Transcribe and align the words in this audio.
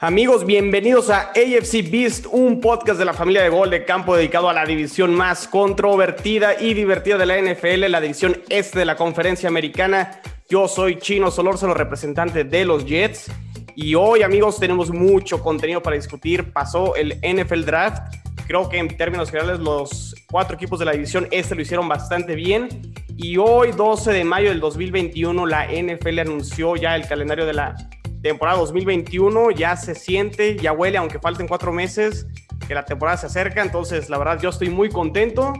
Amigos, 0.00 0.46
bienvenidos 0.46 1.10
a 1.10 1.32
AFC 1.32 1.90
Beast, 1.90 2.26
un 2.30 2.60
podcast 2.60 3.00
de 3.00 3.04
la 3.04 3.12
familia 3.12 3.42
de 3.42 3.48
gol 3.48 3.68
de 3.68 3.84
campo 3.84 4.14
dedicado 4.14 4.48
a 4.48 4.52
la 4.52 4.64
división 4.64 5.12
más 5.12 5.48
controvertida 5.48 6.60
y 6.60 6.72
divertida 6.72 7.18
de 7.18 7.26
la 7.26 7.36
NFL, 7.36 7.90
la 7.90 8.00
división 8.00 8.40
este 8.48 8.78
de 8.78 8.84
la 8.84 8.94
conferencia 8.94 9.48
americana. 9.48 10.20
Yo 10.48 10.68
soy 10.68 11.00
Chino 11.00 11.32
Solórzano, 11.32 11.74
representante 11.74 12.44
de 12.44 12.64
los 12.64 12.86
Jets. 12.86 13.28
Y 13.74 13.96
hoy, 13.96 14.22
amigos, 14.22 14.60
tenemos 14.60 14.92
mucho 14.92 15.42
contenido 15.42 15.82
para 15.82 15.96
discutir. 15.96 16.52
Pasó 16.52 16.94
el 16.94 17.18
NFL 17.20 17.64
Draft. 17.64 18.14
Creo 18.46 18.68
que 18.68 18.78
en 18.78 18.96
términos 18.96 19.32
generales 19.32 19.58
los 19.58 20.14
cuatro 20.30 20.54
equipos 20.54 20.78
de 20.78 20.84
la 20.84 20.92
división 20.92 21.26
este 21.32 21.56
lo 21.56 21.62
hicieron 21.62 21.88
bastante 21.88 22.36
bien. 22.36 22.68
Y 23.16 23.36
hoy, 23.36 23.72
12 23.72 24.12
de 24.12 24.22
mayo 24.22 24.50
del 24.50 24.60
2021, 24.60 25.44
la 25.44 25.66
NFL 25.66 26.20
anunció 26.20 26.76
ya 26.76 26.94
el 26.94 27.08
calendario 27.08 27.44
de 27.46 27.54
la 27.54 27.74
temporada 28.22 28.58
2021 28.58 29.50
ya 29.52 29.76
se 29.76 29.94
siente, 29.94 30.56
ya 30.56 30.72
huele, 30.72 30.98
aunque 30.98 31.18
falten 31.18 31.46
cuatro 31.48 31.72
meses, 31.72 32.26
que 32.66 32.74
la 32.74 32.84
temporada 32.84 33.16
se 33.16 33.26
acerca. 33.26 33.62
Entonces, 33.62 34.10
la 34.10 34.18
verdad, 34.18 34.40
yo 34.40 34.50
estoy 34.50 34.70
muy 34.70 34.90
contento. 34.90 35.52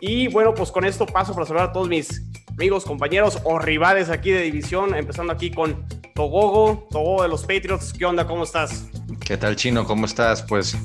Y 0.00 0.28
bueno, 0.28 0.54
pues 0.54 0.70
con 0.70 0.84
esto 0.84 1.06
paso 1.06 1.34
para 1.34 1.46
saludar 1.46 1.70
a 1.70 1.72
todos 1.72 1.88
mis 1.88 2.22
amigos, 2.50 2.84
compañeros 2.84 3.38
o 3.44 3.58
rivales 3.58 4.08
aquí 4.08 4.30
de 4.30 4.42
división, 4.42 4.94
empezando 4.94 5.32
aquí 5.32 5.50
con 5.50 5.84
Togogo, 6.14 6.86
Togogo 6.90 7.22
de 7.22 7.28
los 7.28 7.42
Patriots. 7.42 7.92
¿Qué 7.92 8.04
onda? 8.04 8.26
¿Cómo 8.26 8.44
estás? 8.44 8.88
¿Qué 9.20 9.36
tal, 9.36 9.56
Chino? 9.56 9.84
¿Cómo 9.84 10.06
estás? 10.06 10.42
Pues 10.42 10.76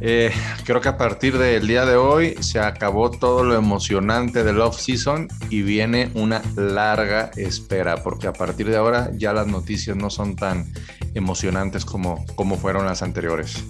eh, 0.00 0.32
creo 0.64 0.80
que 0.80 0.88
a 0.88 0.96
partir 0.96 1.38
del 1.38 1.66
día 1.66 1.84
de 1.84 1.96
hoy 1.96 2.34
se 2.40 2.58
acabó 2.58 3.10
todo 3.10 3.44
lo 3.44 3.54
emocionante 3.54 4.42
del 4.42 4.60
off-season 4.60 5.28
y 5.50 5.62
viene 5.62 6.10
una 6.14 6.42
larga 6.56 7.30
espera, 7.36 8.02
porque 8.02 8.26
a 8.26 8.32
partir 8.32 8.68
de 8.68 8.76
ahora 8.76 9.10
ya 9.14 9.32
las 9.32 9.46
noticias 9.46 9.96
no 9.96 10.10
son 10.10 10.36
tan 10.36 10.72
emocionantes 11.14 11.84
como, 11.84 12.24
como 12.34 12.56
fueron 12.56 12.86
las 12.86 13.02
anteriores. 13.02 13.64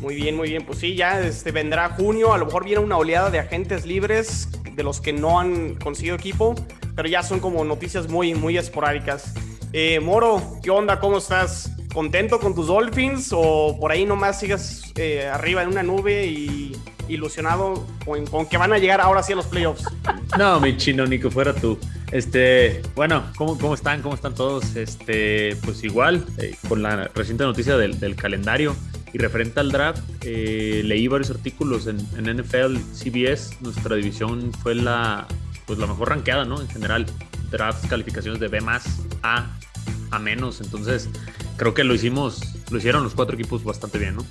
Muy 0.00 0.14
bien, 0.14 0.36
muy 0.36 0.50
bien. 0.50 0.64
Pues 0.64 0.78
sí, 0.78 0.94
ya 0.94 1.20
este, 1.20 1.50
vendrá 1.50 1.88
junio. 1.90 2.32
A 2.32 2.38
lo 2.38 2.46
mejor 2.46 2.64
viene 2.64 2.80
una 2.80 2.96
oleada 2.96 3.30
de 3.30 3.40
agentes 3.40 3.84
libres 3.84 4.48
de 4.74 4.82
los 4.84 5.00
que 5.00 5.12
no 5.12 5.40
han 5.40 5.74
conseguido 5.74 6.14
equipo, 6.14 6.54
pero 6.94 7.08
ya 7.08 7.22
son 7.22 7.40
como 7.40 7.64
noticias 7.64 8.08
muy, 8.08 8.34
muy 8.34 8.56
esporádicas. 8.56 9.34
Eh, 9.72 9.98
Moro, 10.00 10.60
¿qué 10.62 10.70
onda? 10.70 11.00
¿Cómo 11.00 11.18
estás? 11.18 11.72
¿Contento 11.92 12.38
con 12.38 12.54
tus 12.54 12.66
Dolphins 12.66 13.30
o 13.32 13.76
por 13.80 13.90
ahí 13.90 14.04
nomás 14.04 14.38
sigas 14.40 14.92
eh, 14.96 15.26
arriba 15.26 15.62
en 15.62 15.68
una 15.68 15.82
nube 15.82 16.26
y 16.26 16.76
ilusionado 17.08 17.86
con, 18.04 18.46
que 18.46 18.56
van 18.58 18.72
a 18.72 18.78
llegar 18.78 19.00
ahora 19.00 19.22
sí 19.22 19.32
a 19.32 19.36
los 19.36 19.46
playoffs? 19.46 19.84
No, 20.38 20.60
mi 20.60 20.76
chino, 20.76 21.06
ni 21.06 21.18
que 21.18 21.30
fuera 21.30 21.54
tú. 21.54 21.78
Este, 22.12 22.82
bueno, 22.94 23.24
¿cómo, 23.36 23.58
cómo 23.58 23.74
están? 23.74 24.02
¿Cómo 24.02 24.14
están 24.14 24.34
todos? 24.34 24.76
Este, 24.76 25.56
pues 25.64 25.82
igual, 25.84 26.24
eh, 26.38 26.54
con 26.68 26.82
la 26.82 27.08
reciente 27.14 27.44
noticia 27.44 27.76
del, 27.76 28.16
calendario 28.16 28.76
y 29.12 29.18
referente 29.18 29.60
al 29.60 29.72
draft, 29.72 30.02
eh, 30.22 30.82
leí 30.84 31.08
varios 31.08 31.30
artículos 31.30 31.86
en, 31.86 31.96
NFL, 31.96 32.76
CBS, 32.92 33.56
nuestra 33.60 33.96
división 33.96 34.52
fue 34.52 34.74
la, 34.74 35.26
pues 35.66 35.78
la 35.78 35.86
mejor 35.86 36.10
rankeada, 36.10 36.44
¿no? 36.44 36.60
En 36.60 36.68
general, 36.68 37.06
draft 37.50 37.86
calificaciones 37.88 38.40
de 38.40 38.48
B 38.48 38.60
más 38.60 39.00
A 39.22 39.46
a 40.10 40.18
menos, 40.18 40.60
entonces 40.60 41.08
creo 41.56 41.74
que 41.74 41.84
lo 41.84 41.94
hicimos, 41.94 42.40
lo 42.70 42.78
hicieron 42.78 43.04
los 43.04 43.14
cuatro 43.14 43.34
equipos 43.34 43.64
bastante 43.64 43.98
bien, 43.98 44.16
¿no? 44.16 44.24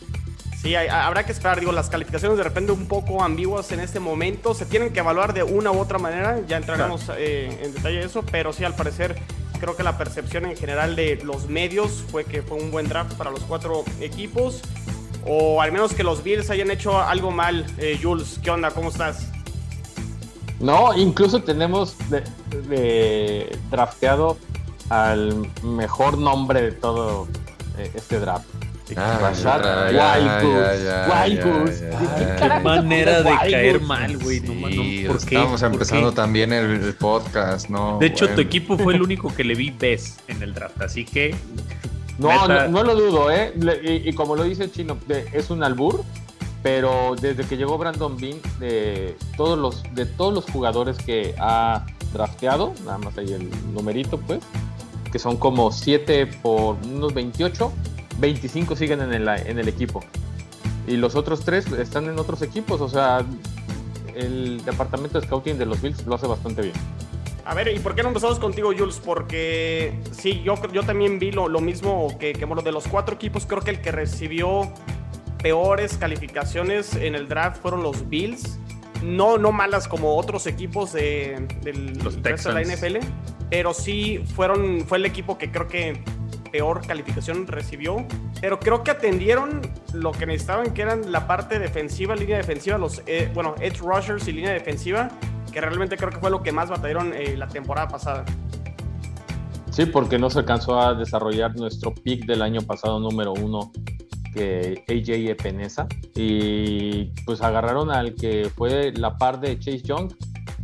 Sí, 0.62 0.76
habrá 0.76 1.24
que 1.24 1.32
esperar, 1.32 1.60
digo, 1.60 1.72
las 1.72 1.90
calificaciones 1.90 2.38
de 2.38 2.44
repente 2.44 2.72
un 2.72 2.88
poco 2.88 3.24
ambiguas 3.24 3.72
en 3.72 3.80
este 3.80 4.00
momento, 4.00 4.56
se 4.56 4.66
tienen 4.66 4.92
que 4.92 5.00
evaluar 5.00 5.34
de 5.34 5.44
una 5.44 5.72
u 5.72 5.80
otra 5.80 6.00
manera, 6.00 6.42
ya 6.48 6.58
entraremos 6.58 7.12
eh, 7.16 7.60
en 7.62 7.74
detalle 7.74 8.00
de 8.00 8.06
eso, 8.06 8.24
pero 8.24 8.52
sí, 8.54 8.64
al 8.64 8.76
parecer, 8.76 9.18
creo 9.60 9.76
que 9.76 9.84
la 9.84 9.98
percepción 9.98 10.46
en 10.46 10.58
general 10.58 10.96
de 10.96 11.20
los 11.24 11.48
medios 11.48 12.04
fue 12.10 12.26
que 12.26 12.42
fue 12.42 12.58
un 12.58 12.72
buen 12.72 12.90
draft 12.90 13.14
para 13.14 13.30
los 13.30 13.42
cuatro 13.42 13.84
equipos, 14.00 14.62
o 15.26 15.62
al 15.62 15.72
menos 15.72 15.94
que 15.94 16.04
los 16.04 16.24
Bills 16.24 16.50
hayan 16.50 16.72
hecho 16.72 17.00
algo 17.00 17.32
mal. 17.32 17.66
Eh, 17.78 18.00
Jules, 18.02 18.40
¿qué 18.42 18.50
onda? 18.50 18.72
¿Cómo 18.72 18.90
estás? 18.90 19.28
No, 20.60 20.98
incluso 20.98 21.44
tenemos 21.44 21.96
de 22.10 23.56
drafteado 23.70 24.38
al 24.90 25.48
mejor 25.64 26.18
nombre 26.18 26.62
de 26.62 26.72
todo 26.72 27.28
eh, 27.78 27.92
este 27.94 28.20
draft. 28.20 28.48
Ah, 28.96 29.34
Wild 31.26 31.44
Goose. 31.44 31.90
Qué 32.40 32.60
manera 32.64 33.22
de 33.22 33.36
caer 33.36 33.82
mal, 33.82 34.18
güey. 34.18 34.40
no, 34.40 35.16
Estamos 35.16 35.62
empezando 35.62 36.14
también 36.14 36.54
el, 36.54 36.94
podcast, 36.96 37.70
¿no? 37.70 37.98
De 38.00 38.08
hecho, 38.08 38.30
tu 38.30 38.42
equipo 38.42 38.78
fue 38.78 38.94
el 38.96 39.02
único 39.02 39.34
que 39.34 39.44
le 39.44 39.56
vi 39.56 39.72
ves 39.72 40.18
en 40.28 40.42
el 40.42 40.54
draft, 40.54 40.82
así 40.82 41.04
que. 41.04 41.36
No, 42.18 42.48
no, 42.68 42.84
lo 42.84 42.96
dudo, 42.96 43.30
¿eh? 43.30 43.54
y, 43.84 44.14
como 44.14 44.36
lo 44.36 44.44
dice 44.44 44.72
Chino, 44.72 44.98
es 45.34 45.50
un 45.50 45.64
albur, 45.64 46.04
pero 46.64 47.16
desde 47.20 47.44
que 47.44 47.58
llegó 47.58 47.78
Brandon 47.78 48.18
Bean, 48.18 48.40
de 48.60 49.16
todos 49.36 49.60
los, 49.60 49.84
de 49.94 50.06
todos 50.06 50.34
los 50.34 50.46
jugadores 50.46 50.98
que 50.98 51.36
ha 51.38 51.86
drafteado, 52.14 52.74
nada 52.86 52.98
más 52.98 53.18
ahí 53.18 53.34
el 53.34 53.50
numerito, 53.74 54.18
pues, 54.18 54.40
que 55.18 55.24
son 55.24 55.38
como 55.38 55.72
7 55.72 56.28
por 56.44 56.76
unos 56.86 57.12
28, 57.12 57.74
25 58.20 58.76
siguen 58.76 59.02
en 59.02 59.14
el, 59.16 59.28
en 59.28 59.58
el 59.58 59.68
equipo. 59.68 60.04
Y 60.86 60.96
los 60.96 61.16
otros 61.16 61.44
3 61.44 61.72
están 61.72 62.06
en 62.06 62.20
otros 62.20 62.44
equipos, 62.44 62.82
o 62.82 62.88
sea, 62.88 63.26
el 64.14 64.64
departamento 64.64 65.20
de 65.20 65.26
scouting 65.26 65.58
de 65.58 65.66
los 65.66 65.82
Bills 65.82 66.06
lo 66.06 66.14
hace 66.14 66.28
bastante 66.28 66.62
bien. 66.62 66.76
A 67.46 67.56
ver, 67.56 67.76
¿y 67.76 67.80
por 67.80 67.96
qué 67.96 68.04
no 68.04 68.10
empezamos 68.10 68.38
contigo, 68.38 68.72
Jules? 68.78 69.02
Porque 69.04 70.00
sí, 70.12 70.44
yo, 70.44 70.54
yo 70.72 70.84
también 70.84 71.18
vi 71.18 71.32
lo, 71.32 71.48
lo 71.48 71.62
mismo 71.62 72.16
que, 72.20 72.34
que, 72.34 72.46
bueno, 72.46 72.62
de 72.62 72.72
los 72.72 72.88
cuatro 72.88 73.16
equipos, 73.16 73.48
creo 73.48 73.64
que 73.64 73.72
el 73.72 73.82
que 73.82 73.92
recibió 73.92 74.72
peores 75.42 75.98
calificaciones 75.98 76.94
en 76.94 77.16
el 77.16 77.28
draft 77.28 77.60
fueron 77.60 77.82
los 77.82 78.08
Bills. 78.08 78.60
No, 79.02 79.40
no 79.40 79.52
malas 79.52 79.88
como 79.88 80.16
otros 80.16 80.46
equipos 80.46 80.94
de, 80.94 81.48
los 82.04 82.22
de 82.22 82.54
la 82.54 82.62
NFL 82.62 82.98
pero 83.50 83.74
sí 83.74 84.24
fueron, 84.36 84.82
fue 84.82 84.98
el 84.98 85.06
equipo 85.06 85.38
que 85.38 85.52
creo 85.52 85.68
que 85.68 86.04
peor 86.52 86.86
calificación 86.86 87.48
recibió. 87.48 88.06
Pero 88.42 88.60
creo 88.60 88.84
que 88.84 88.92
atendieron 88.92 89.62
lo 89.94 90.12
que 90.12 90.26
necesitaban, 90.26 90.74
que 90.74 90.82
eran 90.82 91.12
la 91.12 91.28
parte 91.28 91.60
defensiva, 91.60 92.16
línea 92.16 92.38
defensiva, 92.38 92.78
los, 92.78 93.02
eh, 93.08 93.30
bueno, 93.34 93.56
edge 93.60 93.80
rushers 93.80 94.28
y 94.28 94.32
línea 94.32 94.52
defensiva, 94.52 95.10
que 95.52 95.62
realmente 95.62 95.98
creo 95.98 96.10
que 96.10 96.18
fue 96.18 96.30
lo 96.30 96.44
que 96.44 96.52
más 96.52 96.70
batallaron 96.70 97.14
eh, 97.14 97.36
la 97.38 97.48
temporada 97.48 97.88
pasada. 97.88 98.26
Sí, 99.72 99.86
porque 99.86 100.18
no 100.18 100.30
se 100.30 100.40
alcanzó 100.40 100.80
a 100.80 100.94
desarrollar 100.94 101.56
nuestro 101.56 101.94
pick 101.94 102.26
del 102.26 102.42
año 102.42 102.62
pasado 102.62 103.00
número 103.00 103.34
uno, 103.34 103.72
que 104.34 104.84
AJ 104.88 105.32
Epenesa. 105.32 105.88
Y 106.16 107.06
pues 107.26 107.42
agarraron 107.42 107.92
al 107.92 108.16
que 108.16 108.50
fue 108.56 108.92
la 108.94 109.18
par 109.18 109.40
de 109.40 109.58
Chase 109.60 109.82
Young, 109.82 110.12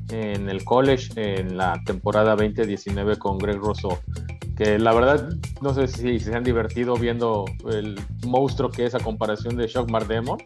en 0.10 0.50
el 0.50 0.64
college 0.64 1.10
en 1.16 1.58
la 1.58 1.82
temporada 1.86 2.36
2019 2.36 3.18
con 3.18 3.38
Greg 3.38 3.58
Rosso, 3.58 4.00
que 4.56 4.78
la 4.78 4.94
verdad 4.94 5.30
no 5.62 5.74
sé 5.74 5.88
si 5.88 6.20
se 6.20 6.36
han 6.36 6.44
divertido 6.44 6.96
viendo 6.96 7.46
el 7.72 8.00
monstruo 8.26 8.70
que 8.70 8.86
es 8.86 8.96
a 8.96 9.00
comparación 9.00 9.56
de 9.56 9.68
Shock 9.68 9.90
Mardemon, 9.90 10.38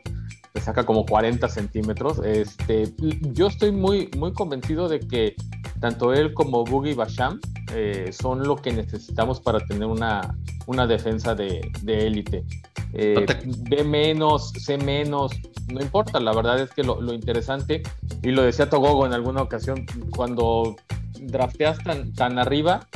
le 0.58 0.64
saca 0.64 0.86
como 0.86 1.06
40 1.06 1.48
centímetros. 1.50 2.20
Este, 2.26 2.92
yo 3.34 3.48
estoy 3.48 3.72
muy, 3.72 4.10
muy 4.18 4.34
convencido 4.34 4.90
de 4.90 5.00
que 5.00 5.36
tanto 5.80 6.14
él 6.14 6.34
como 6.34 6.64
Boogie 6.64 6.96
Basham 6.96 7.40
eh, 7.74 8.10
son 8.12 8.48
lo 8.48 8.56
que 8.56 8.72
necesitamos 8.72 9.40
para 9.40 9.60
tener 9.60 9.88
una, 9.88 10.36
una 10.66 10.88
defensa 10.88 11.36
de 11.36 11.62
élite. 11.86 12.44
De 12.92 13.14
eh, 13.14 13.26
ve 13.70 13.84
menos, 13.84 14.52
sé 14.58 14.78
menos, 14.78 15.32
no 15.72 15.82
importa, 15.82 16.20
la 16.20 16.34
verdad 16.34 16.60
es 16.60 16.72
que 16.72 16.84
lo, 16.84 17.14
interesante, 17.14 17.84
y 18.24 18.32
lo 18.32 18.42
decía 18.44 18.70
Togogo 18.70 19.06
en 19.06 19.14
alguna 19.14 19.42
ocasión, 19.42 19.86
cuando 20.16 20.76
drafteas 21.20 21.78
tan, 21.84 22.14
tan 22.14 22.40
arriba, 22.40 22.88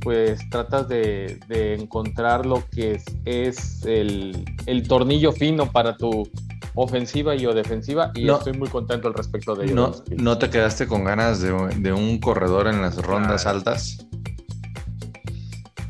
pues 0.00 0.40
tratas 0.50 0.88
de, 0.88 1.38
encontrar 1.78 2.46
lo 2.46 2.62
que 2.70 3.00
es, 3.24 3.84
el, 3.84 4.44
tornillo 4.88 5.32
fino 5.32 5.70
para 5.70 5.96
tu 5.96 6.28
ofensiva 6.74 7.34
y 7.34 7.46
o 7.46 7.54
defensiva 7.54 8.10
y 8.14 8.28
estoy 8.28 8.52
muy 8.54 8.68
contento 8.68 9.08
al 9.08 9.14
respecto 9.14 9.54
de 9.54 9.66
ello. 9.66 9.74
No, 9.74 9.92
¿No 10.16 10.38
te 10.38 10.50
quedaste 10.50 10.86
con 10.86 11.04
ganas 11.04 11.40
de, 11.40 11.52
un 11.92 12.18
corredor 12.18 12.66
en 12.66 12.80
las 12.80 12.96
rondas 13.02 13.46
altas? 13.46 14.06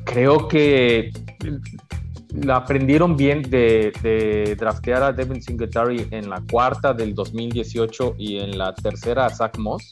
Creo 0.04 0.48
que 0.48 1.12
la 2.34 2.56
aprendieron 2.56 3.16
bien 3.16 3.42
de, 3.42 4.56
draftear 4.58 5.02
a 5.02 5.12
Devin 5.12 5.40
Singletary 5.40 6.08
en 6.10 6.28
la 6.28 6.42
cuarta 6.50 6.92
del 6.92 7.14
2018 7.14 8.16
y 8.18 8.38
en 8.38 8.58
la 8.58 8.74
tercera 8.74 9.26
a 9.26 9.30
Zach 9.30 9.56
Moss. 9.58 9.90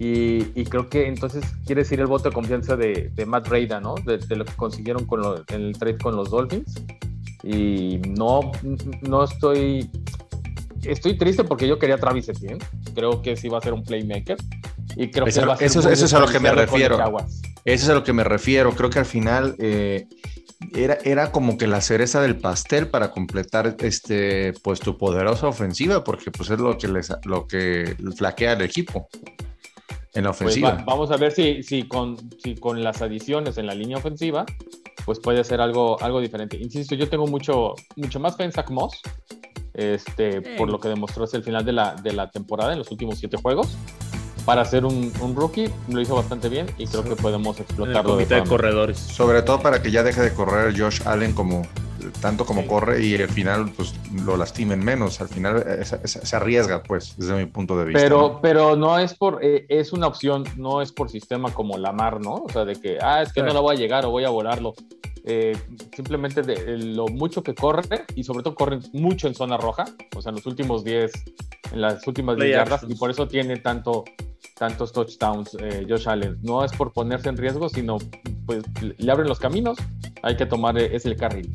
Y, 0.00 0.64
creo 0.66 0.88
que 0.88 1.08
entonces 1.08 1.44
quiere 1.66 1.82
decir 1.82 1.98
el 1.98 2.06
voto 2.06 2.28
de 2.28 2.34
confianza 2.34 2.76
de, 2.76 3.10
Matt 3.26 3.48
Breda, 3.48 3.80
¿no? 3.80 3.96
De, 3.96 4.36
lo 4.36 4.44
que 4.44 4.52
consiguieron 4.54 5.06
con 5.06 5.20
en 5.48 5.62
el 5.62 5.78
trade 5.78 5.98
con 5.98 6.14
los 6.14 6.30
Dolphins. 6.30 6.84
Y 7.42 7.98
no, 7.98 8.52
no 9.02 9.24
estoy. 9.24 9.90
Estoy 10.82 11.18
triste 11.18 11.44
porque 11.44 11.66
yo 11.66 11.78
quería 11.78 11.96
a 11.96 11.98
Travis 11.98 12.28
Etienne. 12.28 12.64
Creo 12.94 13.20
que 13.20 13.36
sí 13.36 13.48
va 13.48 13.58
a 13.58 13.60
ser 13.60 13.72
un 13.72 13.82
playmaker. 13.82 14.36
Y 14.96 15.10
creo 15.10 15.26
eso, 15.26 15.56
que 15.56 15.64
eso, 15.64 15.90
es 15.90 16.14
a 16.14 16.20
lo 16.20 16.28
que 16.28 16.40
me 16.40 16.52
refiero. 16.52 16.98
Eso 17.64 17.84
es 17.84 17.88
a 17.88 17.94
lo 17.94 18.04
que 18.04 18.12
me 18.12 18.24
refiero. 18.24 18.72
Creo 18.72 18.90
que 18.90 18.98
al 18.98 19.06
final. 19.06 19.54
Eh, 19.58 20.06
era, 20.74 20.98
era 21.04 21.30
como 21.30 21.56
que 21.56 21.66
la 21.66 21.80
cereza 21.80 22.20
del 22.20 22.36
pastel 22.36 22.88
para 22.88 23.12
completar 23.12 23.76
este, 23.78 24.52
pues 24.62 24.80
tu 24.80 24.98
poderosa 24.98 25.46
ofensiva, 25.46 26.02
porque 26.02 26.30
pues 26.30 26.50
es 26.50 26.58
lo 26.58 26.76
que 26.76 26.88
les, 26.88 27.12
lo 27.24 27.46
que 27.46 27.96
flaquea 28.16 28.52
al 28.52 28.62
equipo 28.62 29.08
en 30.14 30.24
la 30.24 30.30
pues 30.30 30.40
ofensiva. 30.40 30.82
vamos 30.86 31.10
a 31.10 31.16
ver 31.16 31.32
si, 31.32 31.62
si, 31.62 31.84
con, 31.84 32.16
si 32.42 32.56
con 32.56 32.82
las 32.82 33.02
adiciones 33.02 33.56
en 33.58 33.66
la 33.66 33.74
línea 33.74 33.98
ofensiva, 33.98 34.44
pues 35.04 35.20
puede 35.20 35.44
ser 35.44 35.60
algo, 35.60 36.00
algo 36.02 36.20
diferente. 36.20 36.56
Insisto, 36.56 36.94
yo 36.94 37.08
tengo 37.08 37.26
mucho, 37.26 37.74
mucho 37.96 38.20
más 38.20 38.36
fe 38.36 38.44
en 38.44 38.52
Zach 38.52 38.70
Moss, 38.70 39.00
este, 39.74 40.56
por 40.56 40.70
lo 40.70 40.80
que 40.80 40.88
demostró 40.88 41.24
hasta 41.24 41.36
el 41.36 41.44
final 41.44 41.64
de 41.64 41.72
la, 41.72 41.94
de 41.94 42.12
la 42.12 42.30
temporada 42.30 42.72
en 42.72 42.78
los 42.78 42.90
últimos 42.90 43.18
siete 43.18 43.36
juegos 43.36 43.76
para 44.48 44.64
ser 44.64 44.86
un, 44.86 45.12
rookie 45.36 45.70
lo 45.88 46.00
hizo 46.00 46.16
bastante 46.16 46.48
bien 46.48 46.66
y 46.78 46.86
creo 46.86 47.04
que 47.04 47.16
podemos 47.16 47.60
explotarlo. 47.60 48.16
de, 48.16 48.24
de 48.24 48.42
corredores. 48.44 48.96
Sobre 48.98 49.42
todo 49.42 49.60
para 49.60 49.82
que 49.82 49.90
ya 49.90 50.02
deje 50.02 50.22
de 50.22 50.32
correr 50.32 50.74
Josh 50.74 51.02
Allen 51.04 51.34
como 51.34 51.66
tanto 52.20 52.44
como 52.44 52.66
corre 52.66 53.04
y 53.04 53.14
al 53.20 53.28
final 53.28 53.70
pues 53.76 53.94
lo 54.24 54.36
lastimen 54.36 54.84
menos. 54.84 55.20
Al 55.20 55.28
final 55.28 55.64
se, 55.84 56.36
arriesga, 56.36 56.82
pues, 56.82 57.16
desde 57.16 57.36
mi 57.36 57.46
punto 57.46 57.78
de 57.78 57.86
vista. 57.86 58.00
Pero 58.00 58.20
¿no? 58.20 58.40
pero 58.40 58.76
no 58.76 58.98
es 58.98 59.14
por, 59.14 59.40
eh, 59.42 59.66
es 59.68 59.92
una 59.92 60.06
opción, 60.06 60.44
no 60.56 60.82
es 60.82 60.92
por 60.92 61.10
sistema 61.10 61.52
como 61.52 61.78
la 61.78 61.92
mar, 61.92 62.20
¿no? 62.20 62.34
O 62.34 62.48
sea, 62.50 62.64
de 62.64 62.80
que, 62.80 62.98
ah, 63.00 63.22
es 63.22 63.32
que 63.32 63.42
no 63.42 63.52
la 63.52 63.60
voy 63.60 63.76
a 63.76 63.78
llegar 63.78 64.04
o 64.06 64.10
voy 64.10 64.24
a 64.24 64.30
volarlo. 64.30 64.74
Eh, 65.30 65.54
simplemente 65.94 66.40
de 66.40 66.78
lo 66.78 67.06
mucho 67.06 67.42
que 67.42 67.54
corre 67.54 68.06
y 68.14 68.24
sobre 68.24 68.42
todo 68.42 68.54
corre 68.54 68.78
mucho 68.94 69.28
en 69.28 69.34
zona 69.34 69.58
roja, 69.58 69.84
o 70.16 70.22
sea, 70.22 70.30
en 70.30 70.36
los 70.36 70.46
últimos 70.46 70.84
10, 70.84 71.12
en 71.74 71.82
las 71.82 72.06
últimas 72.06 72.38
10 72.38 72.50
yardas 72.50 72.86
y 72.88 72.94
por 72.94 73.10
eso 73.10 73.28
tiene 73.28 73.58
tanto, 73.58 74.06
tantos 74.56 74.90
touchdowns 74.90 75.54
eh, 75.60 75.84
Josh 75.86 76.08
Allen. 76.08 76.38
No 76.40 76.64
es 76.64 76.72
por 76.72 76.94
ponerse 76.94 77.28
en 77.28 77.36
riesgo, 77.36 77.68
sino 77.68 77.98
pues 78.46 78.64
le 78.80 79.12
abren 79.12 79.28
los 79.28 79.38
caminos, 79.38 79.76
hay 80.22 80.34
que 80.34 80.46
tomar 80.46 80.78
eh, 80.78 80.96
ese 80.96 81.14
carril. 81.14 81.52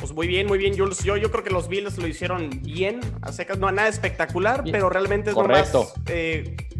Pues 0.00 0.12
muy 0.12 0.26
bien, 0.26 0.48
muy 0.48 0.58
bien, 0.58 0.76
Jules. 0.76 1.04
Yo, 1.04 1.16
yo 1.16 1.30
creo 1.30 1.44
que 1.44 1.50
los 1.50 1.68
Bills 1.68 1.96
lo 1.96 2.08
hicieron 2.08 2.50
bien, 2.64 2.98
a 3.20 3.30
secas, 3.30 3.60
no 3.60 3.70
nada 3.70 3.86
espectacular, 3.86 4.64
pero 4.64 4.90
realmente 4.90 5.30
es 5.30 5.36
Correcto. 5.36 5.92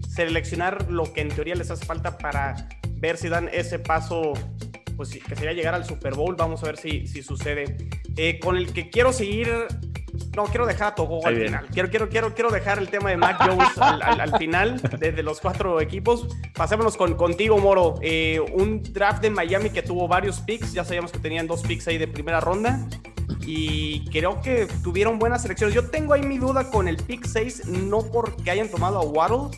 seleccionar 0.08 0.90
lo 0.90 1.12
que 1.12 1.20
en 1.20 1.28
teoría 1.28 1.54
les 1.54 1.70
hace 1.70 1.86
falta 1.86 2.18
para 2.18 2.68
ver 2.96 3.16
si 3.16 3.28
dan 3.28 3.48
ese 3.52 3.78
paso 3.78 4.32
pues 4.96 5.10
que 5.10 5.36
sería 5.36 5.52
llegar 5.52 5.74
al 5.74 5.84
Super 5.84 6.14
Bowl. 6.14 6.34
Vamos 6.36 6.62
a 6.62 6.66
ver 6.66 6.76
si, 6.76 7.06
si 7.06 7.22
sucede. 7.22 7.76
Eh, 8.16 8.38
con 8.40 8.56
el 8.56 8.72
que 8.72 8.90
quiero 8.90 9.12
seguir. 9.12 9.48
No, 10.36 10.44
quiero 10.44 10.66
dejar 10.66 10.88
a 10.88 10.94
Togo 10.94 11.26
al 11.26 11.36
final. 11.36 11.66
Quiero, 11.72 11.88
quiero, 11.88 12.08
quiero, 12.08 12.34
quiero 12.34 12.50
dejar 12.50 12.78
el 12.78 12.88
tema 12.88 13.10
de 13.10 13.16
Mac 13.16 13.38
Jones 13.38 13.78
al, 13.78 14.36
final, 14.38 14.80
desde 14.98 15.22
los 15.22 15.40
cuatro 15.40 15.80
equipos. 15.80 16.28
Pasémonos 16.54 16.96
con, 16.96 17.14
contigo, 17.14 17.58
Moro. 17.58 17.94
Eh, 18.02 18.40
un 18.52 18.82
draft 18.82 19.22
de 19.22 19.30
Miami 19.30 19.70
que 19.70 19.82
tuvo 19.82 20.08
varios 20.08 20.40
picks. 20.40 20.72
Ya 20.74 20.84
sabíamos 20.84 21.12
que 21.12 21.18
tenían 21.18 21.46
dos 21.46 21.62
picks 21.62 21.88
ahí 21.88 21.96
de 21.96 22.08
primera 22.08 22.40
ronda. 22.40 22.86
Y 23.46 24.04
creo 24.10 24.40
que 24.40 24.66
tuvieron 24.82 25.18
buenas 25.18 25.42
selecciones. 25.42 25.74
Yo 25.74 25.88
tengo 25.90 26.14
ahí 26.14 26.22
mi 26.22 26.38
duda 26.38 26.70
con 26.70 26.88
el 26.88 26.96
pick 26.96 27.26
6, 27.26 27.66
no 27.66 28.00
porque 28.10 28.50
hayan 28.50 28.68
tomado 28.68 28.98
a 28.98 29.02
Waddle, 29.02 29.56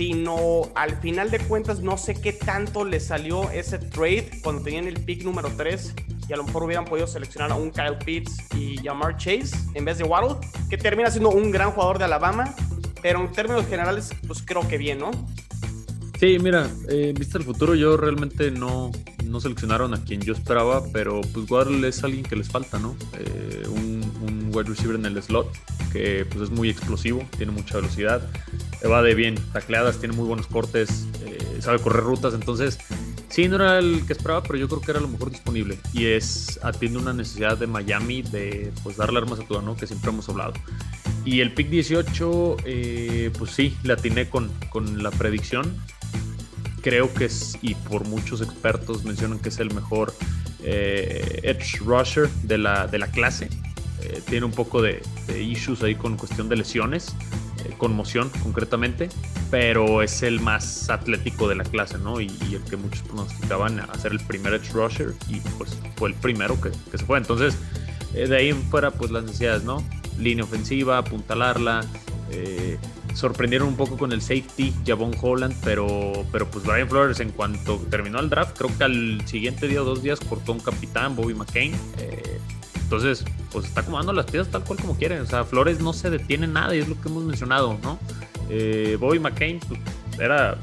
sino 0.00 0.62
al 0.76 0.96
final 0.96 1.30
de 1.30 1.38
cuentas 1.40 1.80
no 1.80 1.98
sé 1.98 2.18
qué 2.18 2.32
tanto 2.32 2.86
le 2.86 3.00
salió 3.00 3.50
ese 3.50 3.78
trade 3.78 4.30
cuando 4.42 4.62
tenían 4.62 4.86
el 4.86 4.94
pick 4.94 5.24
número 5.24 5.52
3 5.54 5.94
y 6.26 6.32
a 6.32 6.38
lo 6.38 6.44
mejor 6.44 6.62
hubieran 6.62 6.86
podido 6.86 7.06
seleccionar 7.06 7.52
a 7.52 7.54
un 7.54 7.70
Kyle 7.70 7.98
Pitts 8.02 8.34
y 8.54 8.78
Jamar 8.78 9.18
Chase 9.18 9.50
en 9.74 9.84
vez 9.84 9.98
de 9.98 10.04
Waddle, 10.04 10.36
que 10.70 10.78
termina 10.78 11.10
siendo 11.10 11.28
un 11.28 11.50
gran 11.50 11.72
jugador 11.72 11.98
de 11.98 12.04
Alabama, 12.04 12.54
pero 13.02 13.20
en 13.20 13.30
términos 13.30 13.66
generales 13.66 14.08
pues 14.26 14.42
creo 14.42 14.66
que 14.66 14.78
bien, 14.78 15.00
¿no? 15.00 15.10
Sí, 16.18 16.38
mira, 16.38 16.66
eh, 16.88 17.12
vista 17.14 17.36
el 17.36 17.44
futuro, 17.44 17.74
yo 17.74 17.98
realmente 17.98 18.50
no, 18.50 18.90
no 19.26 19.38
seleccionaron 19.38 19.92
a 19.92 20.02
quien 20.02 20.22
yo 20.22 20.32
esperaba, 20.32 20.82
pero 20.94 21.20
pues 21.34 21.50
Waddle 21.50 21.86
es 21.86 22.02
alguien 22.02 22.22
que 22.22 22.36
les 22.36 22.48
falta, 22.48 22.78
¿no? 22.78 22.96
Eh, 23.18 23.64
un, 23.68 24.10
un 24.22 24.39
wide 24.52 24.68
receiver 24.68 24.96
en 24.96 25.06
el 25.06 25.22
slot 25.22 25.48
que 25.92 26.24
pues 26.30 26.42
es 26.42 26.50
muy 26.50 26.68
explosivo, 26.68 27.26
tiene 27.36 27.52
mucha 27.52 27.76
velocidad 27.76 28.22
evade 28.82 29.14
bien 29.14 29.34
tacleadas, 29.52 29.98
tiene 29.98 30.14
muy 30.14 30.26
buenos 30.26 30.46
cortes, 30.46 31.06
eh, 31.24 31.58
sabe 31.60 31.78
correr 31.80 32.02
rutas, 32.02 32.34
entonces 32.34 32.78
sí, 33.28 33.48
no 33.48 33.56
era 33.56 33.78
el 33.78 34.04
que 34.06 34.12
esperaba, 34.12 34.42
pero 34.42 34.56
yo 34.56 34.68
creo 34.68 34.80
que 34.80 34.90
era 34.90 35.00
lo 35.00 35.08
mejor 35.08 35.30
disponible 35.30 35.78
y 35.92 36.06
es 36.06 36.58
atiende 36.62 36.98
una 36.98 37.12
necesidad 37.12 37.58
de 37.58 37.66
Miami 37.66 38.22
de 38.22 38.72
pues 38.82 38.96
darle 38.96 39.18
armas 39.18 39.40
a 39.40 39.44
todo, 39.44 39.62
¿no? 39.62 39.76
Que 39.76 39.86
siempre 39.86 40.10
hemos 40.10 40.28
hablado. 40.28 40.54
Y 41.24 41.40
el 41.40 41.52
pick 41.52 41.68
18, 41.68 42.56
eh, 42.64 43.30
pues 43.36 43.50
sí, 43.50 43.76
le 43.82 43.92
atiné 43.92 44.28
con, 44.30 44.50
con 44.70 45.02
la 45.02 45.10
predicción. 45.10 45.76
Creo 46.80 47.12
que 47.12 47.26
es, 47.26 47.58
y 47.60 47.74
por 47.74 48.06
muchos 48.06 48.40
expertos 48.40 49.04
mencionan 49.04 49.38
que 49.38 49.50
es 49.50 49.58
el 49.58 49.72
mejor 49.74 50.14
eh, 50.62 51.40
edge 51.42 51.78
rusher 51.84 52.30
de 52.42 52.56
la, 52.56 52.86
de 52.86 52.98
la 52.98 53.10
clase. 53.10 53.50
Tiene 54.28 54.46
un 54.46 54.52
poco 54.52 54.82
de, 54.82 55.02
de 55.26 55.42
issues 55.42 55.82
ahí 55.82 55.94
con 55.94 56.16
cuestión 56.16 56.48
de 56.48 56.56
lesiones 56.56 57.14
conmoción 57.80 58.30
concretamente, 58.42 59.08
pero 59.50 60.02
es 60.02 60.22
el 60.22 60.38
más 60.38 60.88
atlético 60.90 61.48
de 61.48 61.56
la 61.56 61.64
clase, 61.64 61.98
¿no? 61.98 62.20
Y, 62.20 62.28
el 62.52 62.62
que 62.68 62.76
muchos 62.76 63.02
pronosticaban 63.02 63.80
a 63.80 63.94
ser 63.94 64.12
el 64.12 64.20
primer 64.20 64.54
edge 64.54 64.72
rusher 64.72 65.14
y 65.28 65.40
pues 65.56 65.76
fue 65.96 66.10
el 66.10 66.14
primero 66.14 66.60
que, 66.60 66.70
se 66.96 67.04
fue. 67.04 67.18
Entonces, 67.18 67.56
eh, 68.14 68.26
de 68.28 68.36
ahí 68.36 68.48
en 68.50 68.62
fuera, 68.64 68.90
pues 68.90 69.10
las 69.10 69.24
necesidades, 69.24 69.64
¿no? 69.64 69.82
Línea 70.18 70.44
ofensiva, 70.44 70.98
apuntalarla. 70.98 71.84
Eh, 72.30 72.78
sorprendieron 73.14 73.66
un 73.68 73.76
poco 73.76 73.96
con 73.96 74.12
el 74.12 74.20
safety, 74.20 74.72
Javon 74.86 75.12
Holland, 75.20 75.54
pero, 75.64 76.12
pero 76.30 76.48
pues 76.48 76.64
Brian 76.64 76.88
Flores 76.88 77.18
en 77.20 77.30
cuanto 77.30 77.78
terminó 77.90 78.20
el 78.20 78.30
draft, 78.30 78.56
creo 78.56 78.76
que 78.78 78.84
al 78.84 79.26
siguiente 79.26 79.66
día 79.66 79.82
o 79.82 79.84
dos 79.84 80.02
días 80.02 80.20
cortó 80.20 80.52
un 80.52 80.60
capitán, 80.60 81.16
Bobby 81.16 81.34
McCain. 81.34 81.72
Entonces, 82.90 83.24
pues 83.52 83.66
está 83.66 83.82
acomodando 83.82 84.12
las 84.12 84.26
piezas 84.26 84.48
tal 84.48 84.64
cual 84.64 84.80
como 84.80 84.96
quieren. 84.96 85.20
O 85.20 85.26
sea, 85.26 85.44
Flores 85.44 85.78
no 85.78 85.92
se 85.92 86.10
detiene 86.10 86.48
nada 86.48 86.74
y 86.74 86.80
es 86.80 86.88
lo 86.88 87.00
que 87.00 87.08
hemos 87.08 87.22
mencionado, 87.22 87.78
¿no? 87.84 88.00
Eh, 88.48 88.96
Bobby 88.98 89.20
McCain 89.20 89.60
pues, 89.60 89.78
era 90.18 90.58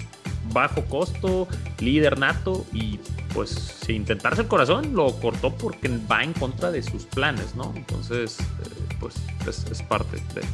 bajo 0.52 0.84
costo, 0.86 1.48
líder 1.80 2.20
nato 2.20 2.66
y 2.74 3.00
pues 3.34 3.52
sin 3.86 3.98
intentarse 3.98 4.42
el 4.42 4.50
corazón 4.50 4.94
lo 4.94 5.18
cortó 5.22 5.56
porque 5.56 5.90
va 6.12 6.22
en 6.22 6.34
contra 6.34 6.70
de 6.70 6.84
sus 6.84 7.06
planes, 7.06 7.56
¿no? 7.56 7.72
Entonces, 7.78 8.38
eh, 8.42 8.96
pues 9.00 9.16
es, 9.72 9.82
parte 9.84 10.18
de, 10.18 10.42
lo 10.42 10.42
que 10.42 10.48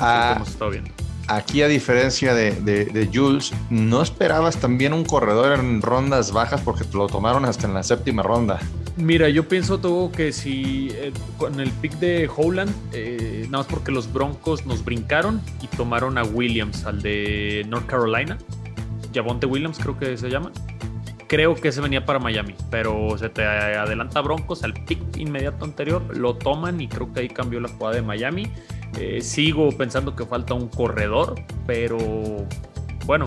ah, 0.00 0.32
hemos 0.34 0.48
estado 0.48 0.72
viendo. 0.72 0.90
Aquí, 1.28 1.62
a 1.62 1.68
diferencia 1.68 2.34
de, 2.34 2.50
de, 2.56 3.10
Jules, 3.14 3.52
no 3.70 4.02
esperabas 4.02 4.56
también 4.56 4.92
un 4.92 5.04
corredor 5.04 5.60
en 5.60 5.80
rondas 5.80 6.32
bajas 6.32 6.60
porque 6.60 6.84
lo 6.92 7.06
tomaron 7.06 7.44
hasta 7.44 7.68
en 7.68 7.74
la 7.74 7.84
séptima 7.84 8.24
ronda. 8.24 8.58
Mira, 9.00 9.30
yo 9.30 9.48
pienso 9.48 9.78
todo 9.78 10.12
que 10.12 10.30
si 10.30 10.88
eh, 10.92 11.12
con 11.38 11.58
el 11.58 11.70
pick 11.70 11.94
de 11.94 12.28
Howland, 12.28 12.70
eh, 12.92 13.46
nada 13.46 13.64
más 13.64 13.66
porque 13.66 13.90
los 13.92 14.12
Broncos 14.12 14.66
nos 14.66 14.84
brincaron 14.84 15.40
y 15.62 15.68
tomaron 15.68 16.18
a 16.18 16.22
Williams, 16.22 16.84
al 16.84 17.00
de 17.00 17.64
North 17.68 17.86
Carolina, 17.86 18.36
Javonte 19.14 19.46
Williams 19.46 19.78
creo 19.78 19.98
que 19.98 20.16
se 20.16 20.28
llama. 20.28 20.52
Creo 21.28 21.54
que 21.54 21.70
se 21.70 21.80
venía 21.80 22.04
para 22.04 22.18
Miami, 22.18 22.56
pero 22.70 23.16
se 23.16 23.28
te 23.28 23.44
adelanta 23.44 24.20
Broncos 24.20 24.64
al 24.64 24.74
pick 24.74 25.16
inmediato 25.16 25.64
anterior, 25.64 26.02
lo 26.16 26.34
toman 26.34 26.80
y 26.80 26.88
creo 26.88 27.12
que 27.12 27.20
ahí 27.20 27.28
cambió 27.28 27.60
la 27.60 27.68
jugada 27.68 27.96
de 27.96 28.02
Miami. 28.02 28.50
Eh, 28.98 29.20
sigo 29.22 29.70
pensando 29.70 30.16
que 30.16 30.26
falta 30.26 30.54
un 30.54 30.68
corredor, 30.68 31.36
pero 31.66 31.98
bueno, 33.06 33.26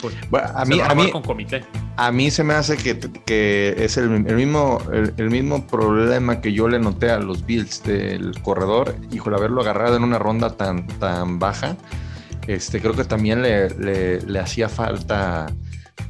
pues, 0.00 0.14
a 0.32 0.64
mí, 0.64 0.80
a 0.80 0.94
mí, 0.94 1.10
con 1.10 1.22
comité. 1.22 1.64
A 1.98 2.12
mí 2.12 2.30
se 2.30 2.44
me 2.44 2.54
hace 2.54 2.76
que, 2.76 2.96
que 3.26 3.74
es 3.76 3.96
el, 3.96 4.08
mismo, 4.08 4.80
el, 4.92 5.30
mismo 5.30 5.66
problema 5.66 6.40
que 6.40 6.52
yo 6.52 6.68
le 6.68 6.78
noté 6.78 7.10
a 7.10 7.18
los 7.18 7.44
Bills 7.44 7.82
del 7.82 8.40
corredor. 8.40 8.94
Híjole, 9.10 9.36
haberlo 9.36 9.62
agarrado 9.62 9.96
en 9.96 10.04
una 10.04 10.16
ronda 10.16 10.56
tan, 10.56 10.86
tan 11.00 11.40
baja, 11.40 11.76
este, 12.46 12.80
creo 12.80 12.94
que 12.94 13.02
también 13.02 13.42
le, 13.42 13.70
le, 14.20 14.38
hacía 14.38 14.68
falta 14.68 15.52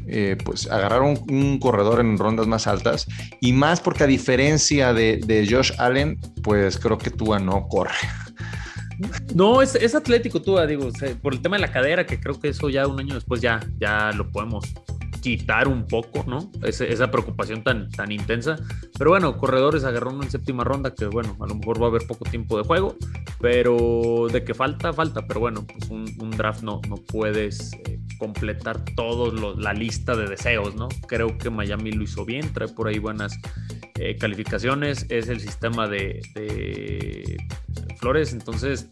eh, 0.07 0.37
pues 0.45 0.71
agarrar 0.71 1.00
un, 1.00 1.59
corredor 1.59 2.00
en 2.00 2.18
rondas 2.18 2.47
más 2.47 2.66
altas. 2.66 3.07
Y 3.40 3.54
más 3.54 3.80
porque 3.80 4.04
a 4.04 4.07
diferencia 4.07 4.92
de, 4.92 5.21
de 5.25 5.49
Josh 5.50 5.73
Allen, 5.78 6.21
pues 6.42 6.78
creo 6.78 6.99
que 6.99 7.09
Tua 7.09 7.38
no 7.38 7.66
corre. 7.66 7.97
No, 9.35 9.62
es, 9.62 9.75
es 9.75 9.95
atlético, 9.95 10.42
tú, 10.42 10.59
digo, 10.66 10.90
por 11.23 11.33
el 11.33 11.40
tema 11.40 11.57
de 11.57 11.62
la 11.62 11.73
cadera, 11.73 12.04
que 12.04 12.21
creo 12.21 12.38
que 12.38 12.49
eso 12.49 12.68
ya 12.68 12.87
un 12.87 13.00
año 13.00 13.14
después 13.14 13.40
ya, 13.40 13.61
ya 13.78 14.12
lo 14.12 14.30
podemos 14.30 14.66
quitar 15.29 15.69
un 15.69 15.87
poco, 15.87 16.25
¿no? 16.27 16.51
esa 16.63 17.11
preocupación 17.11 17.63
tan, 17.63 17.91
tan 17.91 18.11
intensa. 18.11 18.57
Pero 18.97 19.11
bueno, 19.11 19.37
corredores 19.37 19.85
agarró 19.85 20.11
uno 20.11 20.23
en 20.23 20.31
séptima 20.31 20.65
ronda, 20.65 20.95
que 20.95 21.05
bueno, 21.05 21.37
a 21.39 21.47
lo 21.47 21.55
mejor 21.55 21.83
va 21.83 21.87
a 21.87 21.89
haber 21.91 22.07
poco 22.07 22.25
tiempo 22.25 22.57
de 22.57 22.65
juego, 22.65 22.97
pero 23.39 24.29
de 24.33 24.43
que 24.43 24.55
falta, 24.55 24.95
falta. 24.95 25.27
Pero 25.27 25.41
bueno, 25.41 25.67
pues 25.67 25.91
un, 25.91 26.31
draft 26.31 26.63
no, 26.63 26.81
no 26.89 26.97
puedes 26.97 27.75
eh, 27.75 28.01
completar 28.19 28.83
toda 28.97 29.55
la 29.59 29.75
lista 29.75 30.17
de 30.17 30.29
deseos, 30.29 30.75
¿no? 30.77 30.89
Creo 31.07 31.37
que 31.37 31.51
Miami 31.51 31.93
lo 31.93 32.05
hizo 32.05 32.25
bien, 32.25 32.51
trae 32.55 32.69
por 32.69 32.89
ahí 32.89 32.99
buenas 32.99 33.39
eh, 33.97 34.17
calificaciones, 34.17 35.05
es 35.11 35.29
el 35.29 35.41
sistema 35.41 35.89
de, 35.89 36.23
Flores, 37.99 38.33
entonces 38.33 38.89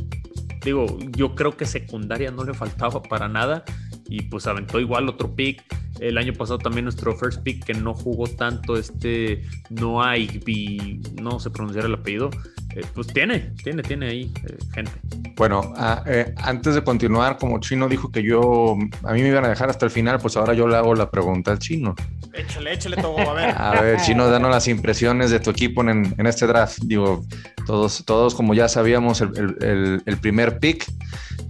digo, 0.64 0.84
yo 1.16 1.34
creo 1.34 1.56
que 1.56 1.64
secundaria 1.64 2.30
no 2.30 2.44
le 2.44 2.52
faltaba 2.52 3.00
para 3.00 3.28
nada 3.28 3.64
y 4.08 4.22
pues 4.22 4.46
aventó 4.48 4.80
igual 4.80 5.08
otro 5.08 5.34
pick 5.34 5.62
El 6.00 6.18
año 6.18 6.32
pasado 6.32 6.58
también 6.58 6.84
nuestro 6.84 7.16
first 7.16 7.42
pick 7.42 7.64
que 7.64 7.74
no 7.74 7.94
jugó 7.94 8.26
tanto, 8.26 8.76
este 8.76 9.42
no 9.70 10.02
hay, 10.02 11.00
no 11.20 11.38
se 11.40 11.50
pronunciar 11.50 11.86
el 11.86 11.94
apellido, 11.94 12.30
eh, 12.74 12.84
pues 12.94 13.06
tiene, 13.06 13.52
tiene, 13.62 13.82
tiene 13.82 14.08
ahí 14.08 14.32
eh, 14.46 14.56
gente. 14.74 14.92
Bueno, 15.36 15.72
ah, 15.76 16.02
eh, 16.06 16.34
antes 16.36 16.74
de 16.74 16.84
continuar, 16.84 17.38
como 17.38 17.58
Chino 17.60 17.88
dijo 17.88 18.10
que 18.10 18.22
yo, 18.22 18.76
a 19.04 19.12
mí 19.12 19.22
me 19.22 19.28
iban 19.28 19.44
a 19.44 19.48
dejar 19.48 19.70
hasta 19.70 19.86
el 19.86 19.90
final, 19.90 20.18
pues 20.18 20.36
ahora 20.36 20.54
yo 20.54 20.68
le 20.68 20.76
hago 20.76 20.94
la 20.94 21.10
pregunta 21.10 21.52
al 21.52 21.58
Chino. 21.58 21.94
Échale, 22.32 22.74
échale 22.74 22.96
todo, 22.96 23.18
a 23.18 23.32
ver. 23.32 23.54
A 23.56 23.80
ver, 23.80 24.00
Chino, 24.02 24.28
danos 24.28 24.50
las 24.50 24.68
impresiones 24.68 25.30
de 25.30 25.40
tu 25.40 25.50
equipo 25.50 25.82
en, 25.82 26.14
en 26.18 26.26
este 26.26 26.46
draft. 26.46 26.78
Digo, 26.82 27.24
todos, 27.66 28.04
todos 28.04 28.34
como 28.34 28.52
ya 28.52 28.68
sabíamos, 28.68 29.22
el, 29.22 29.56
el, 29.60 30.02
el 30.04 30.16
primer 30.18 30.58
pick 30.58 30.86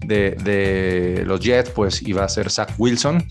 de, 0.04 0.32
de, 0.42 1.24
los 1.26 1.40
Jets, 1.40 1.70
pues 1.70 2.02
iba 2.02 2.24
a 2.24 2.28
ser 2.28 2.50
Zach 2.50 2.72
Wilson. 2.78 3.24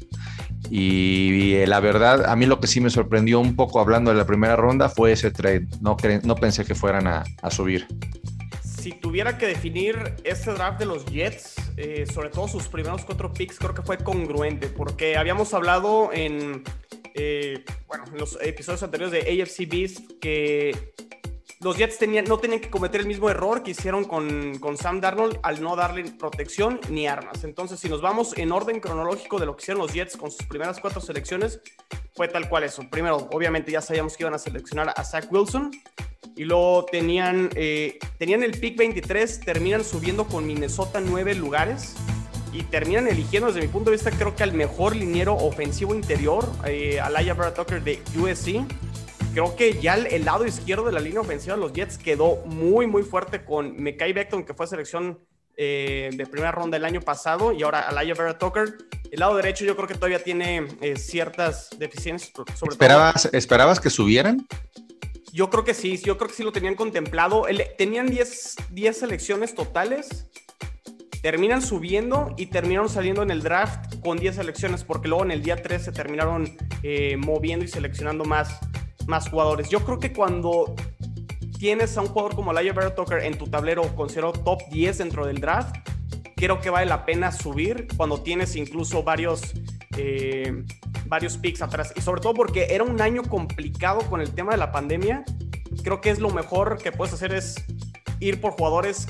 Y, 0.70 1.66
la 1.66 1.80
verdad, 1.80 2.26
a 2.26 2.36
mí 2.36 2.46
lo 2.46 2.60
que 2.60 2.68
sí 2.68 2.82
me 2.82 2.90
sorprendió 2.90 3.40
un 3.40 3.56
poco 3.56 3.80
hablando 3.80 4.12
de 4.12 4.18
la 4.18 4.26
primera 4.26 4.56
ronda 4.56 4.90
fue 4.90 5.12
ese 5.12 5.32
trade. 5.32 5.68
No, 5.82 5.98
no 6.24 6.36
pensé 6.36 6.66
que 6.66 6.76
fueran 6.76 7.08
a, 7.08 7.24
a 7.42 7.52
subir 7.52 7.88
si 8.86 8.92
tuviera 8.92 9.36
que 9.36 9.48
definir 9.48 10.14
este 10.24 10.52
draft 10.52 10.78
de 10.78 10.86
los 10.86 11.08
Jets, 11.08 11.56
eh, 11.76 12.06
sobre 12.06 12.30
todo 12.30 12.48
sus 12.48 12.68
primeros 12.68 13.04
cuatro 13.04 13.34
picks, 13.34 13.58
creo 13.58 13.74
que 13.74 13.82
fue 13.82 13.98
congruente, 13.98 14.68
porque 14.68 15.18
habíamos 15.18 15.56
hablado 15.56 16.14
en, 16.14 16.64
eh, 17.16 17.66
bueno, 17.88 18.04
en 18.12 18.20
los 18.20 18.38
episodios 18.44 18.84
anteriores 18.84 19.12
de 19.12 19.42
AFC 19.42 19.68
Beast 19.68 20.20
que 20.22 20.94
los 21.62 21.78
Jets 21.78 22.00
no 22.28 22.38
tenían 22.38 22.60
que 22.60 22.70
cometer 22.70 23.02
el 23.02 23.08
mismo 23.08 23.30
error 23.30 23.64
que 23.64 23.72
hicieron 23.72 24.04
con, 24.04 24.60
con, 24.60 24.78
Sam 24.78 25.02
Darnold 25.02 25.40
al 25.44 25.62
no 25.62 25.76
darle 25.76 26.04
protección 26.12 26.80
ni 26.90 27.08
armas. 27.08 27.44
Entonces, 27.44 27.80
si 27.80 27.90
nos 27.90 28.02
vamos 28.02 28.38
en 28.38 28.52
orden 28.52 28.80
cronológico 28.80 29.40
de 29.40 29.46
lo 29.46 29.56
que 29.56 29.64
hicieron 29.64 29.82
los 29.82 29.94
Jets 29.94 30.18
con 30.18 30.32
sus 30.32 30.46
primeras 30.46 30.80
cuatro 30.80 31.02
selecciones, 31.02 31.62
fue 32.14 32.28
tal 32.28 32.50
cual 32.50 32.64
eso. 32.64 32.84
Primero, 32.90 33.30
obviamente 33.32 33.72
ya 33.72 33.82
sabíamos 33.82 34.16
que 34.16 34.24
iban 34.24 34.34
a 34.34 34.40
seleccionar 34.40 34.94
a 34.96 35.04
Zach 35.04 35.32
Wilson 35.32 35.72
y 36.36 36.44
luego 36.44 36.86
tenían, 36.86 37.50
eh, 37.56 38.00
tenían 38.18 38.44
el 38.44 38.60
pick 38.60 38.78
23, 38.78 39.40
terminan 39.42 39.84
subiendo 39.84 40.26
con 40.28 40.46
Minnesota 40.46 41.00
nueve 41.00 41.36
lugares 41.36 41.96
y 42.52 42.64
terminan 42.64 43.08
eligiendo 43.08 43.48
desde 43.48 43.62
mi 43.62 43.68
punto 43.68 43.92
de 43.92 43.98
vista 43.98 44.12
creo 44.12 44.36
que 44.36 44.44
al 44.44 44.54
mejor 44.54 44.96
liniero 44.96 45.36
ofensivo 45.36 45.94
interior, 45.94 46.50
eh, 46.66 47.00
Alaya 47.02 47.36
Tucker 47.54 47.84
de 47.84 48.02
USC 48.18 48.66
creo 49.36 49.54
que 49.58 49.82
ya 49.82 49.96
el, 49.96 50.24
lado 50.24 50.46
izquierdo 50.46 50.86
de 50.86 50.94
la 50.94 51.02
línea 51.02 51.20
ofensiva 51.20 51.56
de 51.56 51.62
los 51.62 51.74
Jets 51.74 51.98
quedó 51.98 52.38
muy, 52.46 52.88
muy 52.88 53.04
fuerte 53.04 53.44
con 53.44 53.76
Mekai 53.76 54.14
Beckton, 54.14 54.46
que 54.46 54.54
fue 54.54 54.66
selección 54.66 55.20
eh, 55.58 56.10
de 56.14 56.26
primera 56.26 56.54
ronda 56.54 56.78
el 56.78 56.86
año 56.86 57.02
pasado, 57.02 57.52
y 57.52 57.62
ahora 57.64 57.82
Alaya 57.82 58.14
Vera 58.14 58.38
Tucker. 58.38 58.78
El 59.12 59.20
lado 59.20 59.36
derecho 59.36 59.66
yo 59.66 59.76
creo 59.76 59.90
que 59.90 59.96
todavía 59.96 60.24
tiene 60.24 60.66
eh, 60.80 60.96
ciertas 60.96 61.70
deficiencias. 61.78 62.32
Sobre 62.56 62.72
¿Esperabas, 62.72 63.30
¿Esperabas 63.34 63.82
que 63.82 63.90
subieran? 63.90 64.48
Yo 65.34 65.50
creo 65.50 65.66
que 65.66 65.74
sí, 65.74 65.98
yo 65.98 66.18
creo 66.18 66.30
que 66.30 66.36
sí 66.36 66.44
lo 66.44 66.54
tenían 66.54 66.76
contemplado. 66.76 67.46
tenían 67.78 68.08
10, 68.08 68.56
10 68.72 68.98
selecciones 68.98 69.54
totales 69.54 70.28
terminan 71.22 71.64
subiendo 71.64 72.36
y 72.38 72.46
terminaron 72.46 72.88
saliendo 72.88 73.24
en 73.24 73.32
el 73.32 73.42
draft 73.42 73.96
con 74.02 74.20
10 74.20 74.36
selecciones, 74.36 74.84
porque 74.84 75.08
luego 75.08 75.26
en 75.26 75.32
el 75.32 75.42
día 75.42 75.56
3 75.56 75.84
se 75.84 75.92
terminaron 75.92 76.56
eh, 76.84 77.18
moviendo 77.18 77.66
y 77.66 77.68
seleccionando 77.68 78.26
más, 78.26 78.60
más 79.08 79.30
jugadores. 79.30 79.70
Yo 79.70 79.84
creo 79.86 80.00
que 80.00 80.14
cuando 80.14 80.76
tienes 81.58 81.98
a 81.98 82.02
un 82.02 82.08
jugador 82.08 82.36
como 82.36 82.54
Laia 82.54 82.74
Vera 82.74 82.94
Tucker 82.96 83.24
en 83.24 83.38
tu 83.38 83.48
tablero 83.48 83.84
considero 83.96 84.34
top 84.34 84.62
10 84.72 84.98
dentro 84.98 85.26
del 85.26 85.40
draft, 85.40 85.76
creo 86.36 86.60
que 86.60 86.70
vale 86.70 86.86
la 86.86 87.06
pena 87.06 87.32
subir 87.32 87.88
cuando 87.96 88.22
tienes 88.22 88.56
incluso 88.56 89.04
varios, 89.04 89.54
eh, 89.98 90.64
varios 91.06 91.38
picks 91.38 91.62
atrás. 91.62 91.94
Y 91.96 92.02
sobre 92.02 92.22
todo 92.22 92.34
porque 92.34 92.68
era 92.70 92.84
un 92.84 93.02
año 93.02 93.24
complicado 93.24 94.02
con 94.10 94.22
el 94.22 94.32
tema 94.32 94.52
de 94.52 94.58
la 94.58 94.72
pandemia. 94.72 95.24
Creo 95.84 96.02
que 96.02 96.10
es 96.10 96.20
lo 96.20 96.30
mejor 96.30 96.78
que 96.82 96.92
puedes 96.92 97.14
hacer 97.14 97.34
es 97.34 97.56
ir 98.20 98.42
por 98.42 98.54
jugadores 98.54 99.08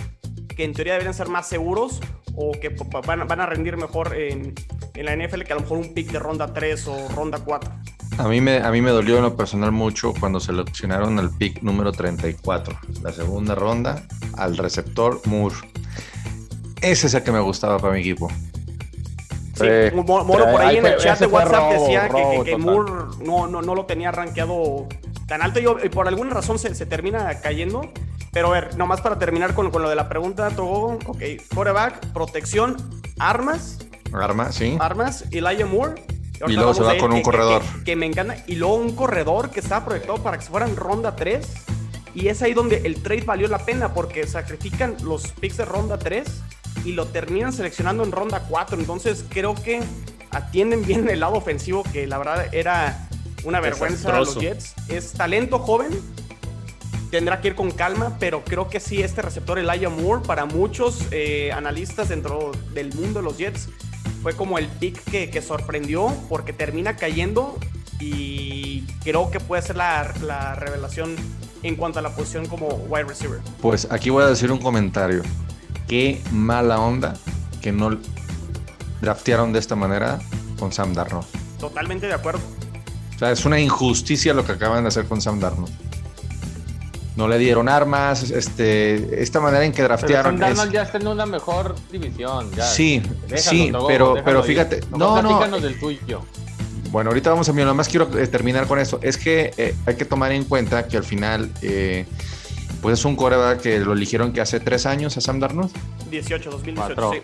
que 0.55 0.63
en 0.63 0.73
teoría 0.73 0.93
deberían 0.93 1.13
ser 1.13 1.27
más 1.27 1.47
seguros 1.47 1.99
o 2.35 2.51
que 2.51 2.69
van, 3.05 3.27
van 3.27 3.41
a 3.41 3.45
rendir 3.45 3.77
mejor 3.77 4.15
en, 4.15 4.53
en 4.93 5.05
la 5.05 5.15
NFL 5.15 5.41
que 5.43 5.53
a 5.53 5.55
lo 5.55 5.61
mejor 5.61 5.77
un 5.79 5.93
pick 5.93 6.11
de 6.11 6.19
ronda 6.19 6.53
3 6.53 6.87
o 6.87 7.09
ronda 7.09 7.39
4. 7.39 7.71
A 8.17 8.29
mí, 8.29 8.39
me, 8.39 8.57
a 8.57 8.71
mí 8.71 8.81
me 8.81 8.91
dolió 8.91 9.17
en 9.17 9.23
lo 9.23 9.35
personal 9.35 9.73
mucho 9.73 10.13
cuando 10.17 10.39
seleccionaron 10.39 11.19
el 11.19 11.29
pick 11.31 11.61
número 11.61 11.91
34, 11.91 12.77
la 13.01 13.11
segunda 13.11 13.55
ronda, 13.55 14.03
al 14.37 14.55
receptor 14.55 15.19
Moore. 15.25 15.55
Ese 16.81 17.07
es 17.07 17.13
el 17.13 17.23
que 17.23 17.31
me 17.33 17.41
gustaba 17.41 17.77
para 17.77 17.93
mi 17.93 17.99
equipo. 17.99 18.29
Sí, 19.55 19.65
Moro 19.93 20.25
por 20.25 20.61
ahí 20.61 20.77
en 20.77 20.85
el 20.85 20.97
chat 20.97 21.19
de 21.19 21.27
WhatsApp 21.27 21.73
decía 21.73 22.09
que, 22.09 22.57
Moore 22.57 22.91
no, 23.23 23.47
no, 23.47 23.61
no, 23.61 23.75
lo 23.75 23.85
tenía 23.85 24.11
rankeado 24.11 24.87
tan 25.27 25.41
alto 25.41 25.59
y 25.59 25.89
por 25.89 26.07
alguna 26.07 26.33
razón 26.33 26.57
se, 26.57 26.73
se, 26.73 26.85
termina 26.85 27.41
cayendo. 27.41 27.89
Pero 28.31 28.47
a 28.47 28.51
ver, 28.51 28.77
nomás 28.77 29.01
para 29.01 29.17
terminar 29.17 29.53
con, 29.53 29.71
con 29.71 29.81
lo 29.81 29.89
de 29.89 29.95
la 29.95 30.09
pregunta, 30.09 30.49
Togo, 30.51 30.99
ok, 31.05 31.21
quarterback, 31.53 32.11
protección, 32.13 32.75
armas. 33.17 33.79
Armas, 34.13 34.55
sí. 34.55 34.77
Armas, 34.79 35.25
Elijah 35.31 35.65
Moore 35.65 36.14
y, 36.47 36.53
luego 36.53 36.73
se 36.73 36.83
va 36.83 36.97
con 36.97 37.13
un 37.13 37.21
corredor. 37.21 37.61
Que, 37.83 37.95
me 37.95 38.05
encanta. 38.05 38.37
Y 38.47 38.55
luego 38.55 38.75
un 38.75 38.95
corredor 38.95 39.51
que 39.51 39.59
estaba 39.59 39.85
proyectado 39.85 40.21
para 40.21 40.37
que 40.37 40.45
se 40.45 40.51
fuera 40.51 40.67
en 40.67 40.75
ronda 40.75 41.15
3. 41.15 41.47
Y 42.13 42.27
es 42.29 42.41
ahí 42.41 42.53
donde 42.53 42.77
el 42.85 43.01
trade 43.01 43.23
valió 43.23 43.47
la 43.47 43.59
pena 43.59 43.93
porque 43.93 44.25
sacrifican 44.25 44.95
los 45.03 45.27
picks 45.27 45.57
de 45.57 45.65
ronda 45.65 45.97
3 45.97 46.25
y 46.85 46.93
lo 46.93 47.07
terminan 47.07 47.51
seleccionando 47.51 48.03
en 48.03 48.11
ronda 48.11 48.45
4. 48.47 48.79
Entonces 48.79 49.25
creo 49.27 49.55
que 49.55 49.81
atienden 50.31 50.85
bien 50.85 51.09
el 51.09 51.19
lado 51.19 51.35
ofensivo 51.35 51.83
que 51.83 52.07
la 52.07 52.17
verdad 52.17 52.53
era 52.53 53.07
una 53.43 53.59
vergüenza 53.59 54.15
a 54.15 54.19
los 54.19 54.35
Jets. 54.35 54.73
Es 54.87 55.13
talento 55.13 55.59
joven. 55.59 55.89
Tendrá 57.11 57.39
que 57.39 57.49
ir 57.49 57.55
con 57.55 57.71
calma, 57.71 58.17
pero 58.19 58.43
creo 58.43 58.67
que 58.67 58.79
sí, 58.79 59.01
este 59.01 59.21
receptor 59.21 59.59
Elijah 59.59 59.89
Moore, 59.89 60.23
para 60.25 60.45
muchos 60.45 61.05
eh, 61.11 61.51
analistas 61.53 62.09
dentro 62.09 62.51
del 62.73 62.93
mundo 62.93 63.19
de 63.19 63.23
los 63.23 63.37
Jets, 63.37 63.69
fue 64.25 64.35
como 64.35 64.57
el 64.57 64.67
pick 64.67 65.03
que, 65.03 65.41
sorprendió 65.43 66.11
porque 66.29 66.51
termina 66.51 66.95
cayendo 66.95 67.59
y 67.99 68.81
creo 69.03 69.29
que 69.29 69.39
puede 69.39 69.61
ser 69.61 69.75
la, 69.75 70.55
revelación 70.55 71.15
en 71.61 71.75
cuanto 71.75 71.99
a 71.99 72.01
la 72.01 72.09
posición 72.09 72.47
como 72.47 72.69
wide 72.89 73.03
receiver. 73.03 73.39
Pues 73.61 73.87
aquí 73.91 74.09
voy 74.09 74.23
a 74.23 74.25
decir 74.25 74.51
un 74.51 74.57
comentario. 74.57 75.21
Qué 75.87 76.23
mala 76.31 76.79
onda 76.79 77.13
que 77.61 77.71
no 77.71 77.99
draftearon 78.99 79.53
de 79.53 79.59
esta 79.59 79.75
manera 79.75 80.17
con 80.57 80.71
Sam 80.71 80.95
Darnold. 80.95 81.27
Totalmente 81.59 82.07
de 82.07 82.13
acuerdo. 82.15 82.41
O 83.15 83.19
sea, 83.19 83.29
es 83.29 83.45
una 83.45 83.59
injusticia 83.59 84.33
lo 84.33 84.43
que 84.43 84.53
acaban 84.53 84.81
de 84.85 84.87
hacer 84.87 85.05
con 85.05 85.21
Sam 85.21 85.39
Darnold 85.39 85.84
no 87.15 87.27
le 87.27 87.37
dieron 87.37 87.69
armas, 87.69 88.29
este, 88.29 89.21
esta 89.21 89.39
manera 89.39 89.63
en 89.63 89.71
que 89.71 89.83
draftearon. 89.83 90.37
Pero 90.37 90.55
Sam 90.55 90.71
ya 90.71 90.81
está 90.83 90.97
en 90.97 91.07
una 91.07 91.25
mejor 91.25 91.75
división. 91.91 92.51
Ya. 92.51 92.65
Sí, 92.65 93.01
sí, 93.35 93.71
pero, 93.87 94.15
pero 94.23 94.43
fíjate, 94.43 94.81
no, 94.91 95.21
no. 95.21 95.59
del 95.59 95.79
tuyo. 95.79 96.21
Bueno, 96.91 97.09
ahorita 97.09 97.29
vamos 97.29 97.49
a 97.49 97.53
mí, 97.53 97.61
nada 97.61 97.73
más 97.73 97.87
quiero 97.87 98.07
eh, 98.17 98.27
terminar 98.27 98.67
con 98.67 98.79
esto. 98.79 98.99
Es 99.01 99.17
que 99.17 99.53
eh, 99.57 99.75
hay 99.85 99.95
que 99.95 100.05
tomar 100.05 100.31
en 100.31 100.43
cuenta 100.43 100.87
que 100.87 100.97
al 100.97 101.03
final, 101.03 101.51
eh, 101.61 102.05
pues 102.81 102.99
es 102.99 103.05
un 103.05 103.15
coreback 103.15 103.61
que 103.61 103.79
lo 103.79 103.93
eligieron 103.93 104.31
que 104.31 104.41
hace 104.41 104.59
tres 104.59 104.85
años 104.85 105.17
a 105.17 105.21
Sam 105.21 105.39
Darnold. 105.39 105.71
18, 106.09 106.51
2018, 106.51 107.11
sí. 107.11 107.21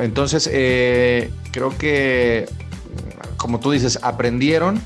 entonces, 0.00 0.48
creo 1.52 1.78
que, 1.78 2.46
como 3.36 3.60
tú 3.60 3.70
dices, 3.70 3.98
aprendieron, 4.02 4.82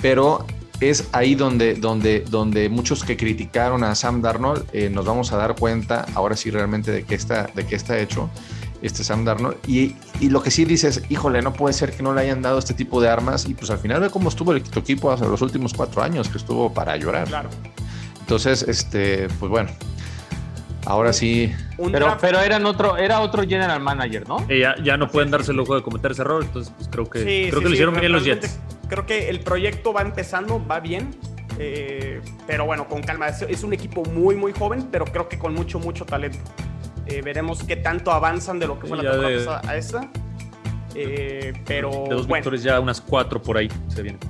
pero 0.00 0.46
es 0.80 1.08
ahí 1.12 1.34
donde, 1.34 1.74
donde, 1.74 2.20
donde 2.20 2.68
muchos 2.68 3.04
que 3.04 3.16
criticaron 3.16 3.84
a 3.84 3.94
Sam 3.94 4.22
Darnold 4.22 4.66
eh, 4.72 4.90
nos 4.90 5.04
vamos 5.04 5.32
a 5.32 5.36
dar 5.36 5.54
cuenta 5.54 6.06
ahora 6.14 6.36
sí 6.36 6.50
realmente 6.50 6.90
de 6.90 7.04
qué 7.04 7.14
está, 7.14 7.48
de 7.54 7.66
qué 7.66 7.76
está 7.76 7.98
hecho 7.98 8.28
este 8.82 9.02
Sam 9.02 9.24
Darnold. 9.24 9.56
Y, 9.66 9.96
y, 10.20 10.28
lo 10.28 10.42
que 10.42 10.50
sí 10.50 10.64
dices, 10.64 11.02
híjole, 11.08 11.40
no 11.40 11.52
puede 11.54 11.72
ser 11.72 11.96
que 11.96 12.02
no 12.02 12.12
le 12.12 12.20
hayan 12.20 12.42
dado 12.42 12.58
este 12.58 12.74
tipo 12.74 13.00
de 13.00 13.08
armas. 13.08 13.46
Y 13.46 13.54
pues 13.54 13.70
al 13.70 13.78
final 13.78 14.00
ve 14.00 14.10
cómo 14.10 14.28
estuvo 14.28 14.52
el 14.52 14.58
equipo 14.58 15.10
hace 15.10 15.24
los 15.26 15.40
últimos 15.40 15.72
cuatro 15.72 16.02
años, 16.02 16.28
que 16.28 16.36
estuvo 16.36 16.72
para 16.72 16.96
llorar. 16.96 17.28
Claro. 17.28 17.48
Entonces, 18.20 18.62
este, 18.62 19.28
pues 19.40 19.50
bueno, 19.50 19.70
ahora 20.84 21.14
sí. 21.14 21.50
Pero, 21.92 22.18
pero 22.20 22.40
eran 22.40 22.66
otro, 22.66 22.98
era 22.98 23.20
otro 23.20 23.42
general 23.42 23.80
manager, 23.80 24.28
¿no? 24.28 24.46
ya, 24.48 24.74
ya 24.82 24.96
no 24.96 25.08
pueden 25.08 25.30
darse 25.30 25.52
el 25.52 25.56
lujo 25.56 25.74
de 25.74 25.82
cometer 25.82 26.12
ese 26.12 26.22
error, 26.22 26.44
entonces 26.44 26.72
pues 26.76 26.88
creo 26.88 27.08
que, 27.08 27.48
creo 27.50 27.60
que 27.60 27.68
lo 27.68 27.72
hicieron 27.72 27.98
bien 27.98 28.12
los 28.12 28.24
Jets 28.24 28.58
creo 28.88 29.06
que 29.06 29.28
el 29.28 29.40
proyecto 29.40 29.92
va 29.92 30.02
empezando, 30.02 30.64
va 30.64 30.80
bien. 30.80 31.14
Eh, 31.58 32.20
pero 32.46 32.66
bueno, 32.66 32.88
con 32.88 33.02
calma. 33.02 33.28
Es, 33.28 33.62
un 33.62 33.72
equipo 33.72 34.02
muy, 34.04 34.34
muy 34.34 34.52
joven, 34.52 34.88
pero 34.90 35.04
creo 35.04 35.28
que 35.28 35.38
con 35.38 35.54
mucho, 35.54 35.78
mucho 35.78 36.04
talento. 36.04 36.38
Eh, 37.06 37.22
veremos 37.22 37.62
qué 37.62 37.76
tanto 37.76 38.12
avanzan 38.12 38.58
de 38.58 38.66
lo 38.66 38.78
que 38.78 38.86
fue 38.86 38.96
la 38.96 39.10
temporada 39.10 39.36
pasada 39.36 39.62
a 39.70 39.76
esta. 39.76 40.10
Eh, 40.94 41.52
pero. 41.66 41.90
De 42.08 42.14
dos 42.14 42.26
bueno. 42.26 42.54
ya 42.56 42.80
unas 42.80 43.00
cuatro 43.00 43.40
por 43.40 43.58
ahí 43.58 43.68
se 43.88 44.02
vienen. 44.02 44.20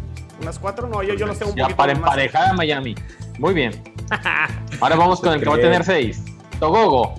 ¿Unas 0.41 0.59
cuatro? 0.59 0.89
No, 0.89 1.03
yo, 1.03 1.15
yo 1.15 1.27
los 1.27 1.39
tengo 1.39 1.53
un 1.53 1.57
ya 1.57 1.65
poquito 1.65 1.77
para 1.77 1.93
emparejada 1.93 2.53
Miami. 2.53 2.95
Muy 3.39 3.55
bien. 3.55 3.83
Ahora 4.81 4.97
vamos 4.97 5.21
con 5.21 5.33
el 5.33 5.41
que 5.41 5.49
va 5.49 5.57
a 5.57 5.61
tener 5.61 5.85
seis. 5.85 6.23
Togogo. 6.59 7.15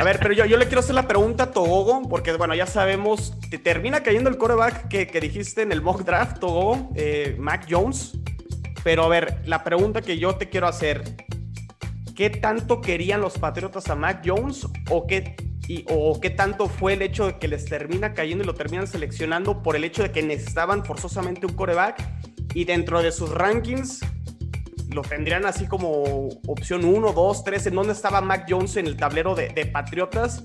A 0.00 0.02
ver, 0.02 0.18
pero 0.18 0.32
yo, 0.32 0.46
yo 0.46 0.56
le 0.56 0.64
quiero 0.64 0.80
hacer 0.80 0.94
la 0.94 1.06
pregunta 1.06 1.44
a 1.44 1.50
Togogo, 1.50 2.08
porque 2.08 2.32
bueno, 2.32 2.54
ya 2.54 2.66
sabemos 2.66 3.38
te 3.50 3.58
termina 3.58 4.02
cayendo 4.02 4.30
el 4.30 4.38
coreback 4.38 4.88
que, 4.88 5.20
dijiste 5.20 5.60
en 5.60 5.72
el 5.72 5.82
mock 5.82 6.04
draft, 6.04 6.38
Togo, 6.38 6.90
eh, 6.94 7.36
Mac 7.38 7.66
Jones. 7.68 8.16
Pero 8.82 9.02
a 9.04 9.08
ver, 9.08 9.42
la 9.44 9.62
pregunta 9.62 10.00
que 10.00 10.16
yo 10.16 10.36
te 10.36 10.48
quiero 10.48 10.68
hacer, 10.68 11.02
¿qué 12.16 12.30
tanto 12.30 12.80
querían 12.80 13.20
los 13.20 13.36
Patriotas 13.36 13.90
a 13.90 13.94
Mac 13.94 14.22
Jones 14.24 14.66
o 14.88 15.06
qué, 15.06 15.36
o 15.90 16.18
qué 16.18 16.30
tanto 16.30 16.70
fue 16.70 16.94
el 16.94 17.02
hecho 17.02 17.26
de 17.26 17.38
que 17.38 17.48
les 17.48 17.66
termina 17.66 18.14
cayendo 18.14 18.42
y 18.42 18.46
lo 18.46 18.54
terminan 18.54 18.86
seleccionando 18.86 19.62
por 19.62 19.76
el 19.76 19.84
hecho 19.84 20.02
de 20.02 20.12
que 20.12 20.22
necesitaban 20.22 20.82
forzosamente 20.82 21.44
un 21.44 21.52
coreback 21.52 22.02
y 22.54 22.64
dentro 22.64 23.02
de 23.02 23.12
sus 23.12 23.30
rankings 23.34 24.00
lo 24.92 25.02
tendrían 25.02 25.46
así 25.46 25.66
como 25.66 26.28
opción 26.46 26.84
1, 26.84 27.12
2, 27.12 27.44
3, 27.44 27.66
en 27.66 27.74
dónde 27.74 27.92
estaba 27.92 28.20
Mac 28.20 28.46
Jones 28.48 28.76
en 28.76 28.86
el 28.86 28.96
tablero 28.96 29.34
de, 29.34 29.48
de 29.48 29.66
Patriotas 29.66 30.44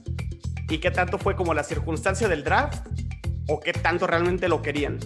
y 0.70 0.80
qué 0.80 0.92
tanto 0.92 1.18
fue 1.18 1.36
como 1.36 1.54
la 1.54 1.64
circunstancia 1.64 2.28
del 2.28 2.44
draft 2.44 2.88
o 3.48 3.60
qué 3.60 3.74
tanto 3.74 4.08
realmente 4.08 4.48
lo 4.48 4.62
querían. 4.62 5.00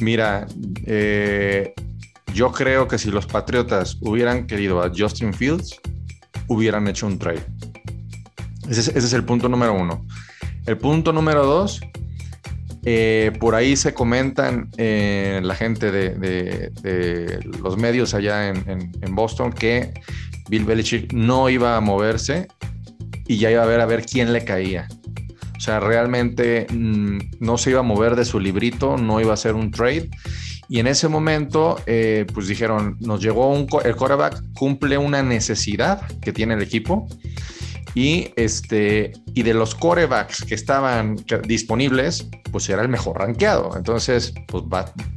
Mira, 0.00 0.46
eh, 0.86 1.74
yo 2.34 2.50
creo 2.50 2.88
que 2.88 2.98
si 2.98 3.10
los 3.10 3.26
Patriotas 3.26 3.98
hubieran 4.00 4.46
querido 4.46 4.82
a 4.82 4.90
Justin 4.94 5.34
Fields, 5.34 5.80
hubieran 6.48 6.88
hecho 6.88 7.06
un 7.06 7.18
trade. 7.18 7.44
Ese 8.68 8.96
es, 8.98 9.12
el 9.12 9.24
punto 9.24 9.48
número 9.48 9.74
uno. 9.74 10.06
El 10.66 10.78
punto 10.78 11.12
número 11.12 11.44
dos, 11.44 11.80
eh, 12.84 13.30
por 13.38 13.54
ahí 13.54 13.76
se 13.76 13.94
comentan 13.94 14.68
eh, 14.76 15.40
la 15.42 15.54
gente 15.54 15.92
de, 15.92 16.70
los 17.62 17.76
medios 17.76 18.12
allá 18.14 18.48
en, 18.48 19.14
Boston 19.14 19.52
que 19.52 19.92
Bill 20.48 20.64
Belichick 20.64 21.12
no 21.12 21.48
iba 21.48 21.76
a 21.76 21.80
moverse 21.80 22.48
y 23.28 23.38
ya 23.38 23.50
iba 23.50 23.62
a 23.62 23.66
ver 23.66 23.80
a 23.80 23.86
ver 23.86 24.04
quién 24.04 24.32
le 24.32 24.44
caía. 24.44 24.88
O 25.56 25.60
sea, 25.60 25.78
realmente 25.78 26.66
mm, 26.72 27.18
no 27.38 27.56
se 27.56 27.70
iba 27.70 27.80
a 27.80 27.84
mover 27.84 28.16
de 28.16 28.24
su 28.24 28.40
librito, 28.40 28.96
no 28.96 29.20
iba 29.20 29.30
a 29.30 29.34
hacer 29.34 29.54
un 29.54 29.70
trade. 29.70 30.10
Y 30.68 30.80
en 30.80 30.88
ese 30.88 31.06
momento, 31.06 31.80
eh, 31.86 32.26
pues 32.34 32.48
dijeron, 32.48 32.96
nos 32.98 33.22
llegó 33.22 33.52
un, 33.52 33.68
el 33.84 33.94
quarterback, 33.94 34.42
cumple 34.54 34.98
una 34.98 35.22
necesidad 35.22 36.00
que 36.20 36.32
tiene 36.32 36.54
el 36.54 36.62
equipo. 36.62 37.06
Y, 37.94 38.32
este, 38.36 39.12
y 39.34 39.42
de 39.42 39.54
los 39.54 39.74
corebacks 39.74 40.44
que 40.44 40.54
estaban 40.54 41.16
disponibles, 41.46 42.26
pues 42.50 42.68
era 42.68 42.82
el 42.82 42.88
mejor 42.88 43.18
rankeado. 43.18 43.76
Entonces, 43.76 44.32
pues 44.48 44.64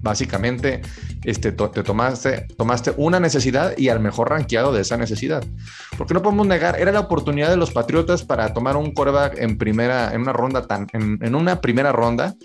básicamente 0.02 0.82
este, 1.24 1.52
te 1.52 1.84
tomaste, 1.84 2.48
tomaste 2.58 2.94
una 2.98 3.20
necesidad 3.20 3.78
y 3.78 3.90
al 3.90 4.00
mejor 4.00 4.30
rankeado 4.30 4.74
de 4.74 4.82
esa 4.82 4.98
necesidad. 4.98 5.44
Porque 5.98 6.14
no 6.14 6.22
podemos 6.22 6.48
negar, 6.48 6.80
era 6.80 6.92
la 6.92 7.02
oportunidad 7.02 7.50
de 7.50 7.58
los 7.58 7.72
Patriotas 7.72 8.24
para 8.24 8.54
tomar 8.54 8.76
un 8.78 8.94
coreback 8.94 9.38
en 9.38 9.58
primera, 9.58 10.14
en 10.14 10.22
una 10.22 10.34
ronda 10.34 10.68
tan, 10.68 10.88
en, 10.94 11.20
en 11.22 11.36
una 11.36 11.62
primera 11.62 11.92
ronda 11.92 12.36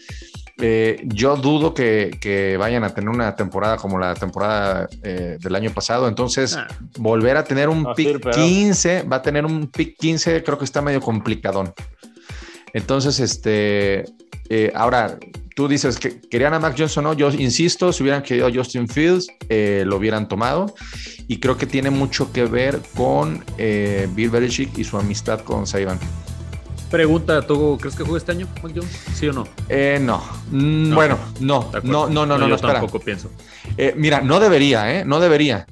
eh, 0.61 1.01
yo 1.05 1.37
dudo 1.37 1.75
que, 1.75 2.57
vayan 2.59 2.85
a 2.85 2.91
tener 2.91 3.11
una 3.11 3.35
temporada 3.37 3.77
como 3.77 3.99
la 3.99 4.15
temporada 4.15 4.89
eh, 5.03 5.39
del 5.41 5.55
año 5.55 5.71
pasado. 5.71 6.09
Entonces, 6.09 6.57
ah. 6.57 6.69
volver 6.99 7.37
a 7.37 7.45
tener 7.45 7.69
un 7.69 7.95
pick 7.95 8.31
15, 8.31 9.03
va 9.03 9.17
a 9.17 9.23
tener 9.23 9.45
un 9.45 9.69
pick 9.69 9.97
15, 9.99 10.43
creo 10.43 10.59
que 10.59 10.65
está 10.65 10.83
medio 10.83 11.01
complicadón. 11.01 11.73
Entonces, 12.73 13.19
este, 13.21 14.05
eh, 14.49 14.73
ahora 14.75 15.19
tú 15.57 15.67
dices 15.67 15.99
que 15.99 16.21
querían 16.21 16.55
a 16.55 16.61
Mac 16.61 16.75
Johnson, 16.79 17.05
no, 17.05 17.15
yo 17.15 17.31
insisto, 17.31 17.93
si 17.93 18.03
hubieran 18.03 18.23
querido 18.23 18.47
a 18.47 18.53
Justin 18.53 18.89
Fields, 18.89 19.29
lo 19.49 19.97
hubieran 19.97 20.29
tomado. 20.29 20.75
Y 21.27 21.39
creo 21.39 21.57
que 21.57 21.67
tiene 21.67 21.91
mucho 21.91 22.33
que 22.33 22.45
ver 22.45 22.81
con 22.97 23.45
Bill 23.57 24.31
Belichick 24.31 24.79
y 24.79 24.85
su 24.85 24.97
amistad 24.97 25.41
con 25.41 25.67
Saban. 25.67 25.99
Pregunta, 26.91 27.43
¿tú 27.43 27.79
crees 27.81 27.95
que 27.95 28.03
juega 28.03 28.19
este 28.19 28.33
año, 28.33 28.49
Mac 28.63 28.73
Jones? 28.75 28.91
¿Sí 29.15 29.29
o 29.29 29.33
no? 29.33 29.47
Eh, 29.69 29.99
no. 30.03 30.21
Mm, 30.51 30.93
bueno, 30.93 31.19
no. 31.39 31.71
No, 31.85 32.09
no, 32.09 32.27
no, 32.27 32.37
no, 32.37 32.49
yo 32.49 32.57
tampoco 32.59 32.99
pienso. 32.99 33.31
Eh, 33.77 33.95
mira, 33.97 34.21
no 34.21 34.41
debería, 34.41 34.93
¿eh? 34.93 35.05
No 35.05 35.21
debería. 35.21 35.67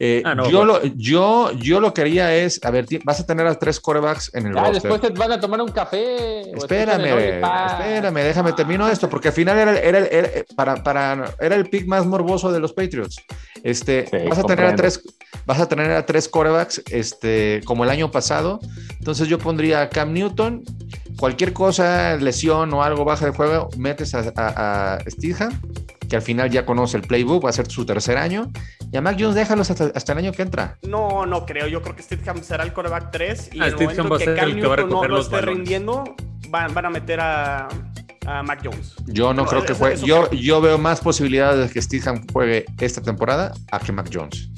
Eh, 0.00 0.22
ah, 0.24 0.34
yo, 0.50 0.64
lo, 0.64 0.82
yo, 0.82 1.52
yo 1.52 1.78
lo 1.78 1.94
quería 1.94 2.34
es, 2.34 2.60
a 2.64 2.70
ver, 2.70 2.86
vas 3.04 3.20
a 3.20 3.26
tener 3.26 3.46
a 3.46 3.54
tres 3.54 3.78
corebacks 3.78 4.34
en 4.34 4.48
el 4.48 4.58
ah, 4.58 4.70
después 4.72 5.00
te 5.00 5.10
van 5.10 5.30
a 5.30 5.40
tomar 5.40 5.60
un 5.60 5.70
café. 5.70 6.50
Espérame, 6.50 7.40
espérame, 7.40 8.14
déjame 8.14 8.52
termino 8.54 8.88
esto, 8.88 9.08
porque 9.08 9.28
al 9.28 9.34
final 9.34 9.56
era, 9.56 9.78
era, 9.78 9.98
era, 10.00 10.28
para, 10.56 10.82
para, 10.82 11.34
era 11.40 11.54
el 11.54 11.70
pick 11.70 11.86
más 11.86 12.06
morboso 12.06 12.50
de 12.50 12.58
los 12.58 12.72
Patriots. 12.72 13.16
Este, 13.62 14.08
vas 14.28 14.38
a 14.38 14.42
tener 14.42 14.66
a 14.66 14.74
tres, 14.74 15.00
vas 15.46 15.60
a 15.60 15.68
tener 15.68 15.90
a 15.92 16.04
tres 16.04 16.28
corebacks, 16.28 16.82
este, 16.90 17.60
como 17.64 17.84
el 17.84 17.90
año 17.90 18.10
pasado. 18.10 18.58
Entonces 18.98 19.28
yo 19.28 19.38
pondría 19.38 19.82
a 19.82 19.88
Cam 19.90 20.12
Newton, 20.12 20.64
cualquier 21.18 21.52
cosa, 21.52 22.16
lesión 22.16 22.74
o 22.74 22.82
algo 22.82 23.04
baja 23.04 23.26
de 23.26 23.32
juego, 23.32 23.70
metes 23.76 24.14
a, 24.14 24.32
a, 24.36 24.94
a 24.94 24.98
que 26.14 26.18
al 26.18 26.22
final 26.22 26.48
ya 26.48 26.64
conoce 26.64 26.96
el 26.96 27.02
playbook, 27.02 27.44
va 27.44 27.50
a 27.50 27.52
ser 27.52 27.68
su 27.68 27.84
tercer 27.84 28.18
año. 28.18 28.52
Y 28.92 28.96
a 28.96 29.00
Mac 29.00 29.16
Jones 29.18 29.34
déjalos 29.34 29.68
hasta, 29.68 30.12
el 30.12 30.18
año 30.18 30.30
que 30.30 30.42
entra. 30.42 30.78
No, 30.82 31.26
no 31.26 31.44
creo. 31.44 31.66
Yo 31.66 31.82
creo 31.82 31.96
que 31.96 32.04
Stidham 32.04 32.40
será 32.40 32.62
el 32.62 32.72
coreback 32.72 33.10
3 33.10 33.50
y 33.52 33.60
ah, 33.60 33.66
el 33.66 33.74
momento 33.74 34.16
que 34.18 34.34
Cam 34.36 34.54
Newton 34.54 34.88
no, 34.88 35.08
no 35.08 35.18
esté 35.18 35.40
rindiendo, 35.40 36.04
van, 36.50 36.72
van, 36.72 36.86
a 36.86 36.90
meter 36.90 37.18
a, 37.18 37.66
a 38.26 38.42
Mac 38.44 38.60
Jones. 38.62 38.94
Yo 39.06 39.34
no, 39.34 39.44
creo 39.44 39.64
que 39.64 39.74
juegue. 39.74 40.06
Yo, 40.06 40.30
yo 40.30 40.60
veo 40.60 40.78
más 40.78 41.00
posibilidades 41.00 41.66
de 41.66 41.74
que 41.74 41.82
Stidham 41.82 42.24
juegue 42.32 42.64
esta 42.78 43.02
temporada 43.02 43.52
a 43.72 43.80
que 43.80 43.90
Mac 43.90 44.08
Jones. 44.12 44.50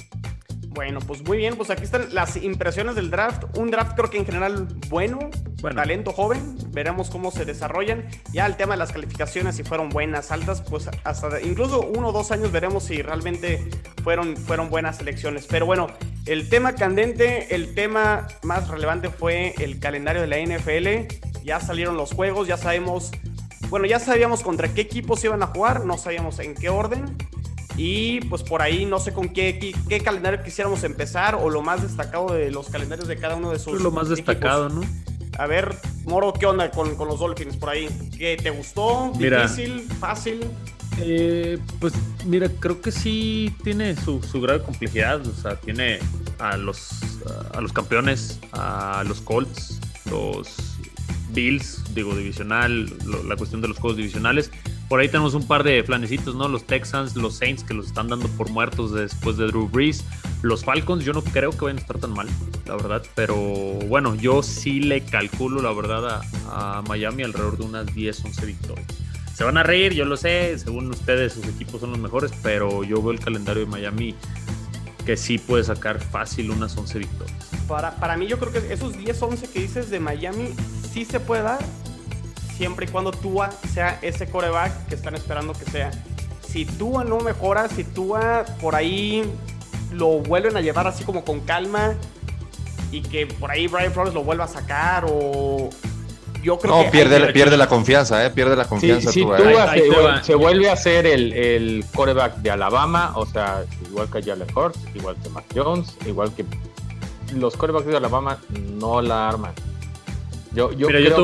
Bueno, 0.77 1.01
pues 1.01 1.25
muy 1.25 1.39
bien, 1.39 1.57
pues 1.57 1.71
aquí 1.71 1.85
están 1.85 2.12
las 2.12 2.37
impresiones 2.37 2.97
del 2.97 3.11
draft. 3.11 3.45
Un 3.57 3.71
draft 3.71 3.97
creo 3.97 4.11
que 4.11 4.19
en 4.19 4.27
general 4.27 4.69
bueno, 4.91 5.31
talento 5.75 6.12
joven, 6.12 6.55
veremos 6.69 7.09
cómo 7.09 7.31
se 7.31 7.47
desarrollan. 7.47 8.07
Ya 8.31 8.45
el 8.45 8.59
tema 8.59 8.75
de 8.75 8.81
las 8.81 8.93
calificaciones, 8.93 9.57
si 9.57 9.65
fueron 9.65 9.89
buenas, 9.89 10.31
altas, 10.31 10.61
pues 10.61 10.91
hasta 11.05 11.41
incluso 11.41 11.81
uno 11.81 12.09
o 12.09 12.12
dos 12.12 12.31
años 12.31 12.53
veremos 12.53 12.85
si 12.85 13.01
realmente 13.01 13.67
fueron, 14.05 14.37
fueron 14.37 14.69
buenas 14.69 15.01
elecciones. 15.01 15.47
Pero 15.49 15.65
bueno, 15.65 15.87
el 16.27 16.51
tema 16.51 16.75
candente, 16.75 17.55
el 17.55 17.75
tema 17.75 18.29
más 18.43 18.69
relevante 18.69 19.09
fue 19.09 19.55
el 19.57 19.81
calendario 19.81 20.21
de 20.21 20.29
la 20.29 20.37
NFL. 20.41 21.43
Ya 21.43 21.59
salieron 21.59 21.97
los 21.97 22.12
juegos, 22.12 22.49
ya 22.49 22.59
sabemos, 22.59 23.12
bueno, 23.71 23.87
ya 23.87 23.99
sabíamos 23.99 24.43
contra 24.43 24.69
qué 24.69 24.83
equipos 24.83 25.25
iban 25.25 25.43
a 25.43 25.47
jugar, 25.47 25.87
no 25.87 25.97
sabíamos 25.97 26.39
en 26.39 26.55
qué 26.55 26.69
orden. 26.69 27.17
Y 27.77 28.21
pues 28.23 28.43
por 28.43 28.62
ahí 28.62 28.87
no 28.87 28.99
sé 28.99 29.12
con 29.12 29.29
qué, 29.29 29.75
qué, 29.89 30.01
calendario 30.01 30.43
quisiéramos 30.43 30.83
empezar 30.85 31.35
o 31.35 31.51
lo 31.51 31.62
más 31.62 31.83
destacado 31.83 32.33
de 32.33 32.51
los 32.51 32.69
calendarios 32.69 33.07
de 33.07 33.17
cada 33.19 33.37
uno 33.37 33.51
de 33.51 33.59
sus. 33.59 33.81
Lo 33.83 33.91
más 33.91 34.09
destacado, 34.09 34.69
¿no? 34.69 34.83
A 35.39 35.47
ver, 35.47 35.77
Moro, 36.05 36.33
¿qué 36.33 36.47
onda 36.47 36.71
con, 36.71 36.97
los 36.97 37.19
Dolphins 37.19 37.57
por 37.57 37.69
ahí? 37.69 37.89
¿Qué 38.17 38.39
te 38.43 38.51
gustó? 38.51 39.12
¿Difícil? 39.19 39.83
¿Fácil? 40.01 40.41
Eh, 40.99 41.59
pues 41.79 41.93
mira, 42.25 42.49
creo 42.59 42.81
que 42.81 42.91
sí 42.91 43.55
tiene 43.62 43.95
su, 43.97 44.23
su 44.23 44.41
grave 44.41 44.62
complejidad. 44.62 45.27
O 45.27 45.35
sea, 45.35 45.57
tiene 45.57 45.99
a 46.39 46.57
los, 46.57 46.89
a 47.53 47.61
los 47.61 47.73
campeones, 47.73 48.39
a 48.53 49.05
los 49.07 49.21
Colts, 49.21 49.81
los 50.11 50.79
Bills, 51.33 51.83
digo, 51.95 52.17
divisional, 52.17 52.91
la 53.27 53.37
cuestión 53.37 53.61
de 53.61 53.69
los 53.69 53.79
juegos 53.79 53.99
divisionales. 53.99 54.51
Por 54.88 55.01
ahí 55.01 55.09
tenemos 55.09 55.35
un 55.35 55.46
par 55.46 55.64
de 55.64 55.83
flanecitos, 55.83 56.37
¿no? 56.37 56.46
Los 56.46 56.64
Texans, 56.64 57.16
los 57.16 57.35
Saints 57.35 57.64
que 57.64 57.75
los 57.75 57.87
están 57.87 58.07
dando 58.07 58.29
por 58.29 58.51
muertos 58.51 58.92
después 58.92 59.37
de 59.37 59.46
Drew 59.46 59.68
Brees. 59.68 60.05
Los 60.42 60.64
Falcons 60.64 61.05
yo 61.05 61.12
no 61.12 61.22
creo 61.22 61.51
que 61.51 61.64
vayan 61.64 61.79
a 61.79 61.81
estar 61.81 61.99
tan 61.99 62.12
mal, 62.12 62.29
la 62.66 62.77
verdad. 62.77 63.03
Pero 63.16 63.37
bueno, 63.37 64.14
yo 64.14 64.44
sí 64.44 64.79
le 64.79 65.03
calculo, 65.03 65.61
la 65.61 65.72
verdad, 65.72 66.20
a, 66.51 66.83
Miami 66.87 67.25
alrededor 67.25 67.59
de 67.59 67.64
unas 67.64 67.87
10, 67.92 68.27
11 68.27 68.46
victorias. 68.46 68.87
Se 69.35 69.42
van 69.42 69.57
a 69.57 69.64
reír, 69.64 69.92
yo 69.92 70.05
lo 70.05 70.16
sé, 70.16 70.57
según 70.59 70.88
ustedes 70.88 71.33
sus 71.33 71.46
equipos 71.46 71.81
son 71.81 71.90
los 71.90 71.99
mejores, 71.99 72.31
pero 72.42 72.85
yo 72.85 73.03
veo 73.03 73.11
el 73.11 73.20
calendario 73.20 73.64
de 73.64 73.70
Miami 73.70 74.14
que 75.05 75.16
sí 75.16 75.38
puede 75.38 75.64
sacar 75.64 76.01
fácil 76.01 76.51
unas 76.51 76.77
11 76.77 76.99
victorias. 77.01 77.37
Para, 77.66 77.96
para 77.96 78.16
mí 78.16 78.29
yo 78.29 78.38
creo 78.38 78.53
que 78.53 78.72
esos 78.72 78.96
10, 78.96 79.20
11 79.20 79.49
que 79.51 79.61
dices 79.61 79.90
de 79.90 79.99
Miami 79.99 80.51
sí 80.92 81.05
se 81.05 81.18
puede 81.18 81.42
dar, 81.42 81.59
siempre 82.57 82.87
y 82.87 82.88
cuando 82.88 83.12
Tua 83.12 83.51
sea 83.73 83.99
ese 84.03 84.29
coreback 84.29 84.87
que 84.88 84.95
están 84.95 85.14
esperando 85.14 85.53
que 85.53 85.64
sea. 85.71 85.90
Si 86.47 86.64
Tua 86.64 87.05
no 87.05 87.19
mejora, 87.19 87.69
si 87.69 87.85
Tua 87.85 88.45
por 88.61 88.75
ahí 88.75 89.25
lo 89.92 90.21
vuelven 90.21 90.57
a 90.57 90.61
llevar 90.61 90.87
así 90.87 91.05
como 91.05 91.25
con 91.25 91.40
calma 91.40 91.95
y 92.90 93.03
que 93.03 93.27
por 93.27 93.51
ahí 93.51 93.66
Brian 93.66 93.92
Flores 93.92 94.14
lo 94.14 94.25
vuelva 94.25 94.45
a 94.45 94.49
sacar 94.49 95.05
o 95.09 95.71
yo 96.42 96.59
creo 96.59 96.85
no, 96.85 96.90
pierde, 96.90 97.33
pierde 97.33 97.57
la 97.57 97.66
confianza, 97.66 98.25
¿eh? 98.25 98.31
pierde 98.31 98.55
la 98.55 98.66
confianza. 98.66 99.11
Si, 99.11 99.23
Tua, 99.23 100.23
se, 100.23 100.35
vuelve 100.37 100.71
a 100.71 100.77
ser 100.77 101.05
el, 101.07 101.33
el 101.33 101.85
coreback 101.92 102.37
de 102.37 102.53
Alabama, 102.53 103.12
o 103.16 103.27
sea, 103.27 103.64
igual 103.88 104.09
que 104.09 104.23
Jalen 104.23 104.47
Hurts, 104.55 104.79
igual 104.95 105.16
que 105.21 105.29
Mac 105.31 105.45
Jones, 105.53 105.97
igual 106.07 106.33
que 106.35 106.45
los 107.35 107.57
corebacks 107.57 107.87
de 107.87 107.97
Alabama 107.97 108.38
no 108.51 109.03
la 109.03 109.29
arman. 109.29 109.53
Yo, 110.57 110.73
yo 110.73 110.87
creo 110.88 111.14
que 111.14 111.21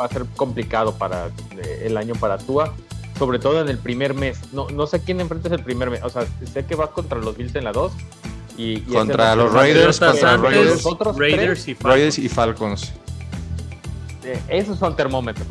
va 0.00 0.04
a 0.06 0.08
ser 0.08 0.24
complicado 0.34 0.94
para 0.94 1.26
eh, 1.26 1.82
el 1.84 1.98
año 1.98 2.14
para 2.14 2.38
Tua, 2.38 2.72
sobre 3.18 3.38
todo 3.38 3.60
en 3.60 3.68
el 3.68 3.76
primer 3.76 4.14
mes. 4.14 4.40
No, 4.54 4.66
no 4.70 4.86
sé 4.86 5.00
quién 5.00 5.20
enfrenta 5.20 5.54
el 5.54 5.62
primer 5.62 5.90
mes. 5.90 6.00
O 6.02 6.08
sea, 6.08 6.26
sé 6.50 6.64
que 6.64 6.74
va 6.74 6.90
contra 6.90 7.18
los 7.18 7.36
Bills 7.36 7.54
en 7.54 7.64
la 7.64 7.72
2. 7.72 7.92
Y, 8.56 8.80
contra 8.80 9.36
los 9.36 9.52
Raiders, 9.52 10.00
contra 10.00 10.38
los 10.38 10.42
Raiders, 10.42 10.84
Raiders, 11.18 11.68
y 11.68 11.74
Falcons. 11.74 11.82
Raiders 11.82 12.18
y 12.18 12.28
Falcons. 12.30 12.92
Eh, 14.24 14.40
esos 14.48 14.78
son 14.78 14.96
termómetros. 14.96 15.46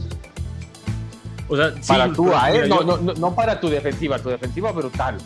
O 1.47 1.55
sea, 1.55 1.75
para 1.87 2.11
tú, 2.11 2.31
¿eh? 2.31 2.67
No, 2.67 2.81
no, 2.81 2.97
no, 2.97 3.35
para 3.35 3.59
tu 3.59 3.69
defensiva, 3.69 4.17
tu 4.17 4.29
defensiva 4.29 4.71
brutal. 4.71 5.17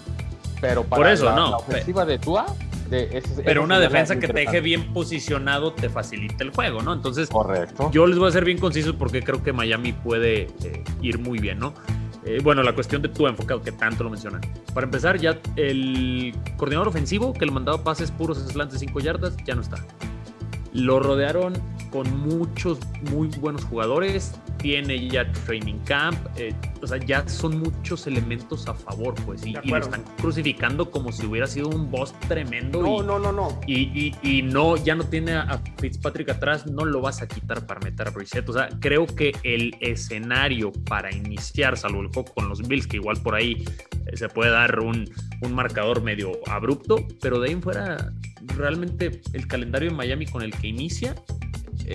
Pero 0.60 0.84
para 0.84 1.02
Por 1.02 1.12
eso, 1.12 1.24
la, 1.24 1.36
no. 1.36 1.52
la 1.52 1.58
ofensiva 1.58 2.04
de 2.04 2.20
Tua, 2.20 2.46
pero 3.44 3.64
una 3.64 3.80
defensa 3.80 4.20
que 4.20 4.28
te 4.28 4.34
deje 4.34 4.62
bien 4.62 4.94
posicionado 4.94 5.74
te 5.74 5.90
facilita 5.90 6.44
el 6.44 6.52
juego, 6.52 6.82
¿no? 6.82 6.94
Entonces, 6.94 7.30
Correcto. 7.30 7.90
yo 7.92 8.08
les 8.08 8.18
voy 8.18 8.30
a 8.30 8.32
ser 8.32 8.46
bien 8.46 8.58
conciso 8.58 8.98
porque 8.98 9.22
creo 9.22 9.44
que 9.44 9.54
Miami 9.54 9.94
puede 9.94 10.48
eh, 10.64 10.84
ir 11.02 11.20
muy 11.20 11.40
bien, 11.40 11.60
¿no? 11.60 11.74
Eh, 12.26 12.40
bueno, 12.44 12.62
la 12.64 12.74
cuestión 12.74 13.02
de 13.02 13.10
tu 13.10 13.28
enfocado, 13.28 13.62
que 13.62 13.72
tanto 13.72 14.04
lo 14.04 14.10
mencionan. 14.10 14.42
Para 14.74 14.86
empezar, 14.86 15.18
ya 15.18 15.40
el 15.56 16.36
coordinador 16.58 16.90
ofensivo 16.90 17.34
que 17.34 17.46
le 17.46 17.52
mandaba 17.52 17.84
pases 17.84 18.12
puros 18.12 18.38
slants 18.40 18.74
de 18.74 18.80
5 18.80 19.00
yardas 19.00 19.38
ya 19.46 19.56
no 19.56 19.62
está. 19.62 19.78
Lo 20.74 21.00
rodearon 21.00 21.54
con 21.90 22.20
muchos 22.20 22.80
muy 23.12 23.28
buenos 23.40 23.64
jugadores, 23.66 24.40
tiene 24.58 25.08
ya 25.08 25.32
training 25.46 25.80
camp, 25.86 26.18
eh, 26.38 26.54
o 26.82 26.88
sea, 26.88 26.98
ya 26.98 27.28
son 27.28 27.60
muchos 27.60 28.06
elementos 28.08 28.68
a 28.68 28.74
favor, 28.74 29.16
pues, 29.26 29.46
y, 29.46 29.54
lo 29.54 29.78
están 29.78 30.04
crucificando 30.18 30.92
como 30.92 31.12
si 31.12 31.26
hubiera 31.26 31.48
sido 31.48 31.70
un 31.70 31.90
boss 31.90 32.14
tremendo. 32.28 32.82
No, 32.82 33.02
no, 33.02 33.20
no, 33.20 33.32
no. 33.32 33.60
Y, 33.66 34.14
y, 34.22 34.42
no, 34.44 34.78
ya 34.78 34.96
no 34.96 35.04
tiene 35.06 35.34
a 35.34 35.62
Fitzpatrick 35.78 36.30
atrás, 36.30 36.68
no 36.68 36.86
lo 36.86 37.02
vas 37.02 37.22
a 37.22 37.28
quitar 37.28 37.66
para 37.66 37.80
meter 37.80 38.08
a 38.08 38.12
Brissett. 38.12 38.48
O 38.50 38.54
sea, 38.54 38.70
creo 38.80 39.08
que 39.08 39.34
el 39.44 39.76
escenario 39.80 40.72
para 40.72 41.14
iniciar, 41.14 41.78
salvo 41.78 42.02
el 42.02 42.08
juego 42.08 42.34
con 42.34 42.50
los 42.50 42.68
Bills, 42.68 42.88
que 42.88 42.98
igual 42.98 43.18
por 43.22 43.36
ahí 43.36 43.66
eh, 44.06 44.18
se 44.18 44.30
puede 44.30 44.52
dar 44.52 44.80
un, 44.80 45.10
un 45.42 45.54
marcador 45.54 46.02
medio 46.02 46.34
abrupto, 46.48 47.08
pero 47.22 47.40
de 47.40 47.48
ahí 47.48 47.54
en 47.54 47.62
fuera, 47.62 48.12
realmente 48.56 49.22
el 49.34 49.48
calendario 49.48 49.90
de 49.90 49.96
Miami 49.96 50.26
con 50.26 50.42
el 50.42 50.52
que 50.52 50.68
inicia 50.68 51.16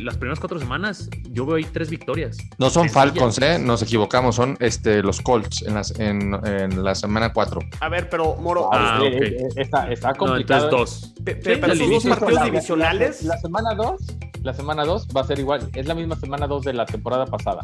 las 0.03 0.17
primeras 0.17 0.41
cuatro 0.41 0.59
semanas 0.59 1.09
yo 1.31 1.47
veo 1.47 1.57
ahí 1.57 1.65
tres 1.65 1.91
victorias. 1.91 2.39
No 2.59 2.71
son 2.71 2.89
Falcons, 2.89 3.41
¿eh? 3.41 3.59
Nos 3.59 3.83
equivocamos, 3.83 4.37
son 4.37 4.57
este, 4.61 5.03
los 5.03 5.21
Colts 5.21 5.63
en, 5.63 5.75
las, 5.75 5.99
en, 6.01 6.35
en 6.45 6.83
la 6.83 6.95
semana 6.95 7.33
cuatro. 7.33 7.61
A 7.81 7.89
ver, 7.89 8.09
pero 8.09 8.37
Moro, 8.37 8.71
ah, 8.73 8.97
ah 8.97 9.03
okay. 9.03 9.37
está, 9.57 9.91
está 9.93 10.15
complicado. 10.15 10.71
No, 10.71 10.79
dos. 10.79 11.15
pero 11.25 11.73
esos 11.73 11.91
dos 11.91 12.07
partidos 12.07 12.45
divisionales. 12.45 13.23
La, 13.23 13.39
semana 13.39 13.75
dos, 13.75 14.01
la 14.43 14.55
semana 14.55 14.85
dos 14.85 15.07
va 15.17 15.21
a 15.21 15.25
ser 15.25 15.39
igual. 15.39 15.69
Es 15.75 15.87
la 15.87 15.95
misma 15.95 16.17
semana 16.17 16.47
dos 16.47 16.65
de 16.65 16.73
la 16.73 16.87
temporada 16.87 17.27
pasada. 17.27 17.63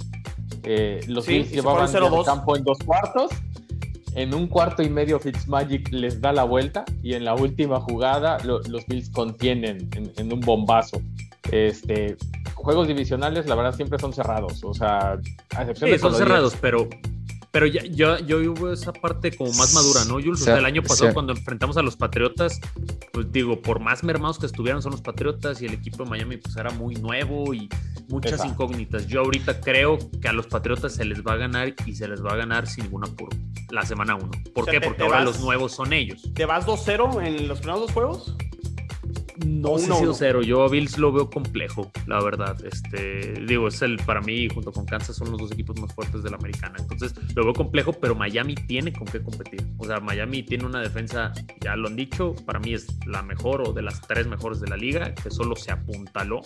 Eh, 0.62 1.00
los 1.09 1.24
sí, 1.24 1.33
Bills 1.33 1.50
llevaban 1.50 1.88
el 1.94 2.24
campo 2.24 2.57
en 2.57 2.64
dos 2.64 2.79
cuartos 2.85 3.31
en 4.14 4.35
un 4.35 4.46
cuarto 4.46 4.83
y 4.83 4.90
medio 4.90 5.18
Fitzmagic 5.18 5.90
les 5.92 6.20
da 6.20 6.33
la 6.33 6.44
vuelta 6.44 6.85
y 7.03 7.14
en 7.14 7.25
la 7.25 7.35
última 7.35 7.81
jugada 7.81 8.38
los 8.44 8.87
Bills 8.87 9.11
contienen 9.11 9.88
en, 10.16 10.33
un 10.33 10.40
bombazo. 10.40 11.01
Este, 11.51 12.16
juegos 12.55 12.88
divisionales, 12.88 13.46
la 13.46 13.55
verdad, 13.55 13.75
siempre 13.75 13.99
son 13.99 14.12
cerrados. 14.12 14.62
O 14.64 14.75
sea, 14.75 15.18
a 15.57 15.62
excepción 15.62 15.90
de 15.90 15.99
son 15.99 16.14
cerrados, 16.14 16.57
pero 16.61 16.88
pero 17.50 17.66
ya, 17.66 17.84
yo, 17.84 18.18
yo 18.18 18.38
hubo 18.38 18.72
esa 18.72 18.92
parte 18.92 19.36
como 19.36 19.52
más 19.54 19.74
madura, 19.74 20.04
¿no? 20.04 20.14
Jules, 20.14 20.46
el 20.46 20.64
año 20.64 20.82
pasado 20.82 21.12
cuando 21.12 21.32
enfrentamos 21.32 21.76
a 21.76 21.82
los 21.82 21.96
Patriotas, 21.96 22.60
pues 23.12 23.30
digo, 23.32 23.60
por 23.60 23.80
más 23.80 24.04
mermados 24.04 24.38
que 24.38 24.46
estuvieran 24.46 24.82
son 24.82 24.92
los 24.92 25.00
Patriotas 25.00 25.60
y 25.60 25.66
el 25.66 25.74
equipo 25.74 26.04
de 26.04 26.10
Miami 26.10 26.36
pues 26.36 26.56
era 26.56 26.70
muy 26.70 26.94
nuevo 26.94 27.52
y 27.52 27.68
muchas 28.08 28.44
incógnitas. 28.44 29.06
Yo 29.06 29.20
ahorita 29.20 29.60
creo 29.60 29.98
que 30.20 30.28
a 30.28 30.32
los 30.32 30.46
Patriotas 30.46 30.94
se 30.94 31.04
les 31.04 31.24
va 31.24 31.32
a 31.32 31.36
ganar 31.36 31.74
y 31.86 31.94
se 31.94 32.06
les 32.06 32.24
va 32.24 32.32
a 32.32 32.36
ganar 32.36 32.66
sin 32.66 32.84
ningún 32.84 33.04
apuro 33.04 33.36
la 33.70 33.84
semana 33.84 34.14
1. 34.16 34.30
¿Por 34.54 34.66
qué? 34.66 34.80
Porque 34.80 35.02
ahora 35.02 35.24
los 35.24 35.40
nuevos 35.40 35.72
son 35.72 35.92
ellos. 35.92 36.22
¿Te 36.34 36.44
vas 36.44 36.66
2-0 36.66 37.24
en 37.24 37.48
los 37.48 37.58
primeros 37.58 37.80
dos 37.82 37.92
juegos? 37.92 38.36
No 39.46 39.79
sé 39.79 39.92
si 39.92 40.05
cero. 40.14 40.42
Yo 40.42 40.62
a 40.64 40.68
Bills 40.68 40.98
lo 40.98 41.12
veo 41.12 41.31
complejo, 41.31 41.90
la 42.07 42.22
verdad. 42.22 42.57
Este, 42.64 43.35
digo, 43.46 43.68
es 43.68 43.81
el 43.83 43.96
para 43.98 44.20
mí, 44.20 44.48
junto 44.48 44.72
con 44.72 44.85
Kansas, 44.85 45.16
son 45.16 45.31
los 45.31 45.40
dos 45.40 45.53
equipos 45.53 45.81
más 45.81 45.94
fuertes 45.94 46.22
de 46.22 46.31
la 46.31 46.37
americana. 46.37 46.74
Entonces, 46.79 47.14
lo 47.35 47.44
veo 47.44 47.53
complejo, 47.53 47.92
pero 47.92 48.14
Miami 48.14 48.55
tiene 48.55 48.92
con 48.92 49.07
qué 49.07 49.22
competir. 49.22 49.66
O 49.79 49.85
sea, 49.85 50.00
Miami 50.00 50.42
tiene 50.42 50.64
una 50.64 50.81
defensa, 50.81 51.33
ya 51.61 51.76
lo 51.76 51.88
han 51.88 51.96
dicho, 51.96 52.35
para 52.46 52.59
mí 52.59 52.74
es 52.74 52.87
la 53.07 53.22
mejor 53.22 53.62
o 53.68 53.72
de 53.72 53.83
las 53.83 54.00
tres 54.03 54.26
mejores 54.26 54.61
de 54.61 54.68
la 54.68 54.76
liga, 54.76 55.14
que 55.14 55.31
solo 55.31 55.57
se 55.57 55.72
apuntaló. 55.72 56.40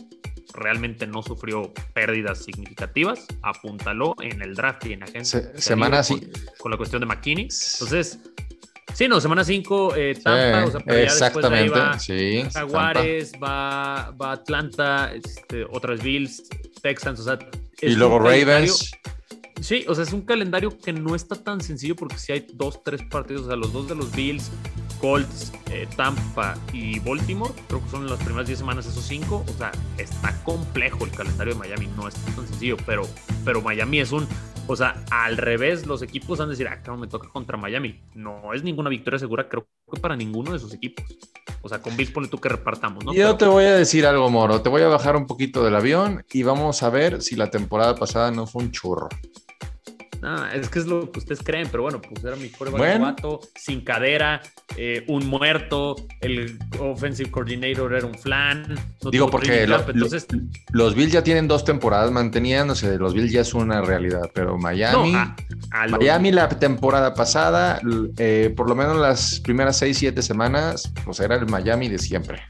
Realmente 0.55 1.07
no 1.07 1.23
sufrió 1.23 1.73
pérdidas 1.95 2.45
significativas, 2.45 3.27
apuntaló 3.43 4.15
en 4.21 4.41
el 4.43 4.55
draft 4.55 4.87
y 4.87 4.93
en 4.93 5.03
agencia. 5.03 5.51
semana 5.57 6.03
con, 6.03 6.21
con 6.59 6.71
la 6.71 6.77
cuestión 6.77 7.01
de 7.01 7.07
McKinney. 7.07 7.45
Entonces, 7.45 8.21
Sí, 8.93 9.09
no, 9.09 9.21
semana 9.21 9.43
5, 9.43 9.97
eh, 9.97 10.15
Tampa, 10.23 10.67
o 10.67 10.71
sea, 10.71 10.81
pero 10.81 10.99
exactamente, 11.01 11.75
ya 11.75 11.85
va 11.85 11.99
sí, 11.99 12.45
Jaguares, 12.53 13.33
va, 13.43 14.11
va 14.21 14.33
Atlanta, 14.33 15.13
este, 15.13 15.65
otras 15.65 16.03
Bills, 16.03 16.45
Texans, 16.83 17.21
o 17.21 17.25
sea. 17.25 17.39
Y 17.83 17.95
luego 17.97 18.19
Ravens. 18.19 18.93
Sí, 19.61 19.85
o 19.89 19.95
sea, 19.95 20.05
es 20.05 20.13
un 20.13 20.23
calendario 20.23 20.77
que 20.79 20.93
no 20.93 21.15
está 21.15 21.37
tan 21.37 21.61
sencillo 21.61 21.97
porque 21.97 22.19
si 22.19 22.33
hay 22.33 22.47
dos, 22.53 22.83
tres 22.83 23.03
partidos, 23.11 23.43
o 23.43 23.47
sea, 23.47 23.57
los 23.57 23.73
dos 23.73 23.89
de 23.89 23.95
los 23.95 24.15
Bills, 24.15 24.51
Colts, 25.05 25.53
eh, 25.71 25.87
Tampa 25.97 26.57
y 26.73 26.99
Baltimore, 26.99 27.53
creo 27.69 27.85
que 27.85 27.91
son 27.91 28.09
las 28.09 28.19
primeras 28.21 28.47
10 28.47 28.61
semanas 28.61 28.87
esos 28.87 29.05
cinco, 29.05 29.45
o 29.47 29.59
sea, 29.59 29.71
está 29.99 30.35
complejo 30.45 31.05
el 31.05 31.11
calendario 31.11 31.53
de 31.53 31.59
Miami, 31.59 31.89
no 31.95 32.09
es 32.09 32.15
tan 32.15 32.47
sencillo, 32.47 32.79
pero, 32.87 33.03
pero 33.45 33.61
Miami 33.61 34.01
es 34.01 34.13
un 34.13 34.27
o 34.67 34.77
sea, 34.77 35.05
al 35.11 35.37
revés, 35.37 35.87
los 35.87 36.01
equipos 36.01 36.41
han 36.41 36.47
de 36.47 36.53
decir, 36.53 36.69
ah, 36.69 36.81
claro, 36.83 36.99
me 36.99 37.07
toca 37.07 37.29
contra 37.29 37.59
Miami. 37.59 38.01
No 38.15 38.55
es 38.55 38.63
ninguna 38.63 38.89
victoria 38.89 39.19
segura, 39.19 39.47
creo 39.47 39.67
que 39.93 40.01
para 40.01 40.17
ninguno 40.17 40.53
de 40.53 40.57
esos 40.57 40.73
equipos. 40.73 41.05
O 41.61 41.69
sea, 41.69 41.83
con 41.83 41.95
Bills 41.99 42.11
pone 42.11 42.29
tú 42.29 42.39
que 42.39 42.49
repartamos, 42.49 43.05
¿no? 43.05 43.13
Yo 43.13 43.37
te 43.37 43.45
voy 43.45 43.65
a 43.65 43.75
decir 43.75 44.07
algo, 44.07 44.31
Moro. 44.31 44.63
Te 44.63 44.71
voy 44.71 44.81
a 44.81 44.89
bajar 44.89 45.17
un 45.17 45.27
poquito 45.27 45.63
del 45.63 45.77
avión 45.77 46.25
y 46.33 46.45
vamos 46.45 46.83
a 46.83 46.89
ver 46.89 47.21
si 47.21 47.37
la 47.37 47.51
temporada 47.51 47.95
pasada 47.95 48.31
no 48.31 48.47
fue 48.47 48.63
un 48.63 48.73
churro. 48.73 49.11
Ah, 50.27 50.51
es 50.55 50.71
que 50.71 50.79
es 50.79 50.87
lo 50.87 51.11
que 51.13 51.19
ustedes 51.19 51.43
creen, 51.43 51.69
pero 51.71 51.83
bueno, 51.83 52.01
pues 52.01 52.25
era 52.25 52.35
mi 52.37 52.49
prueba 52.49 52.79
bueno. 52.79 53.15
sin 53.55 53.83
cadera, 53.83 54.41
eh, 54.77 55.05
un 55.09 55.27
muerto, 55.27 55.97
el 56.21 56.59
offensive 56.81 57.31
coordinator 57.31 57.93
era 57.93 58.07
un 58.07 58.15
flan. 58.15 58.75
Digo, 59.11 59.31
porque 59.31 59.65
entonces... 59.65 60.27
los 60.73 60.95
Bills 60.95 61.13
ya 61.13 61.23
tienen 61.23 61.47
dos 61.47 61.65
temporadas 61.65 62.11
manteniéndose, 62.11 62.97
los 62.97 63.13
Bills 63.13 63.33
ya 63.33 63.43
es 63.43 63.53
una 63.53 63.83
realidad, 63.83 64.31
pero 64.33 64.57
Miami, 64.57 65.15
Miami 65.91 66.33
la 66.33 66.49
temporada 66.49 67.13
pasada, 67.13 67.81
eh, 68.17 68.53
por 68.57 68.69
lo 68.69 68.75
menos 68.75 68.97
las 68.97 69.41
primeras 69.41 69.77
seis, 69.77 69.99
siete 69.99 70.23
semanas, 70.23 70.91
pues 71.05 71.21
era 71.21 71.37
el 71.37 71.47
Miami 71.47 71.89
de 71.89 71.99
siempre. 71.99 72.43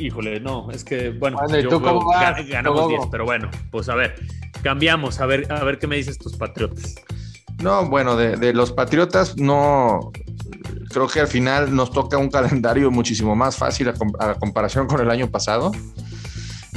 Híjole, 0.00 0.40
no, 0.40 0.70
es 0.70 0.82
que, 0.82 1.10
bueno, 1.10 1.38
ganamos 2.48 2.88
10, 2.88 3.00
pero 3.10 3.26
bueno, 3.26 3.50
pues 3.70 3.88
a 3.90 3.94
ver, 3.94 4.14
cambiamos, 4.62 5.20
a 5.20 5.26
ver, 5.26 5.52
a 5.52 5.62
ver 5.62 5.78
qué 5.78 5.86
me 5.86 5.96
dices 5.96 6.16
tus 6.18 6.36
Patriotas. 6.36 6.94
No, 7.62 7.86
bueno, 7.88 8.16
de, 8.16 8.54
los 8.54 8.72
Patriotas 8.72 9.36
no, 9.36 10.10
creo 10.88 11.06
que 11.06 11.20
al 11.20 11.28
final 11.28 11.74
nos 11.74 11.90
toca 11.90 12.16
un 12.16 12.30
calendario 12.30 12.90
muchísimo 12.90 13.36
más 13.36 13.56
fácil 13.56 13.90
a, 13.90 14.34
comparación 14.34 14.86
con 14.86 15.00
el 15.00 15.10
año 15.10 15.30
pasado. 15.30 15.70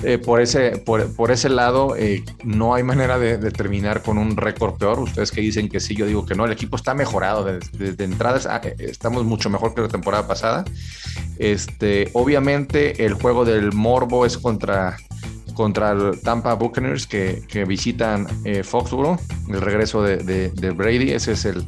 Eh, 0.06 0.18
por, 0.18 0.42
ese, 0.42 0.78
por, 0.78 1.32
ese 1.32 1.48
lado, 1.48 1.96
eh, 1.96 2.24
no 2.44 2.74
hay 2.74 2.84
manera 2.84 3.18
de, 3.18 3.38
terminar 3.52 4.02
con 4.02 4.18
un 4.18 4.36
récord 4.36 4.76
peor. 4.76 5.00
Ustedes 5.00 5.32
que 5.32 5.40
dicen 5.40 5.70
que 5.70 5.80
sí, 5.80 5.96
yo 5.96 6.06
digo 6.06 6.26
que 6.26 6.36
no. 6.36 6.46
El 6.46 6.52
equipo 6.52 6.76
está 6.76 6.94
mejorado. 6.94 7.46
Desde 7.46 7.94
de, 7.94 8.04
entradas 8.04 8.46
ah, 8.46 8.60
eh, 8.64 8.76
estamos 8.80 9.24
mucho 9.24 9.50
mejor 9.50 9.74
que 9.74 9.82
la 9.82 9.88
temporada 9.88 10.28
pasada. 10.28 10.66
Este, 11.40 12.10
obviamente, 12.14 13.06
el 13.06 13.14
juego 13.14 13.46
del 13.46 13.72
Morbo 13.72 14.26
es 14.26 14.38
contra, 14.38 14.98
contra 15.54 15.92
el 15.92 16.20
Tampa 16.22 16.54
Buccaneers 16.56 17.08
que, 17.08 17.66
visitan 17.66 18.28
Foxborough, 18.64 19.20
el 19.50 19.62
regreso 19.62 20.04
de, 20.04 20.74
Brady. 20.76 21.12
Ese 21.12 21.32
es 21.32 21.46
el, 21.46 21.66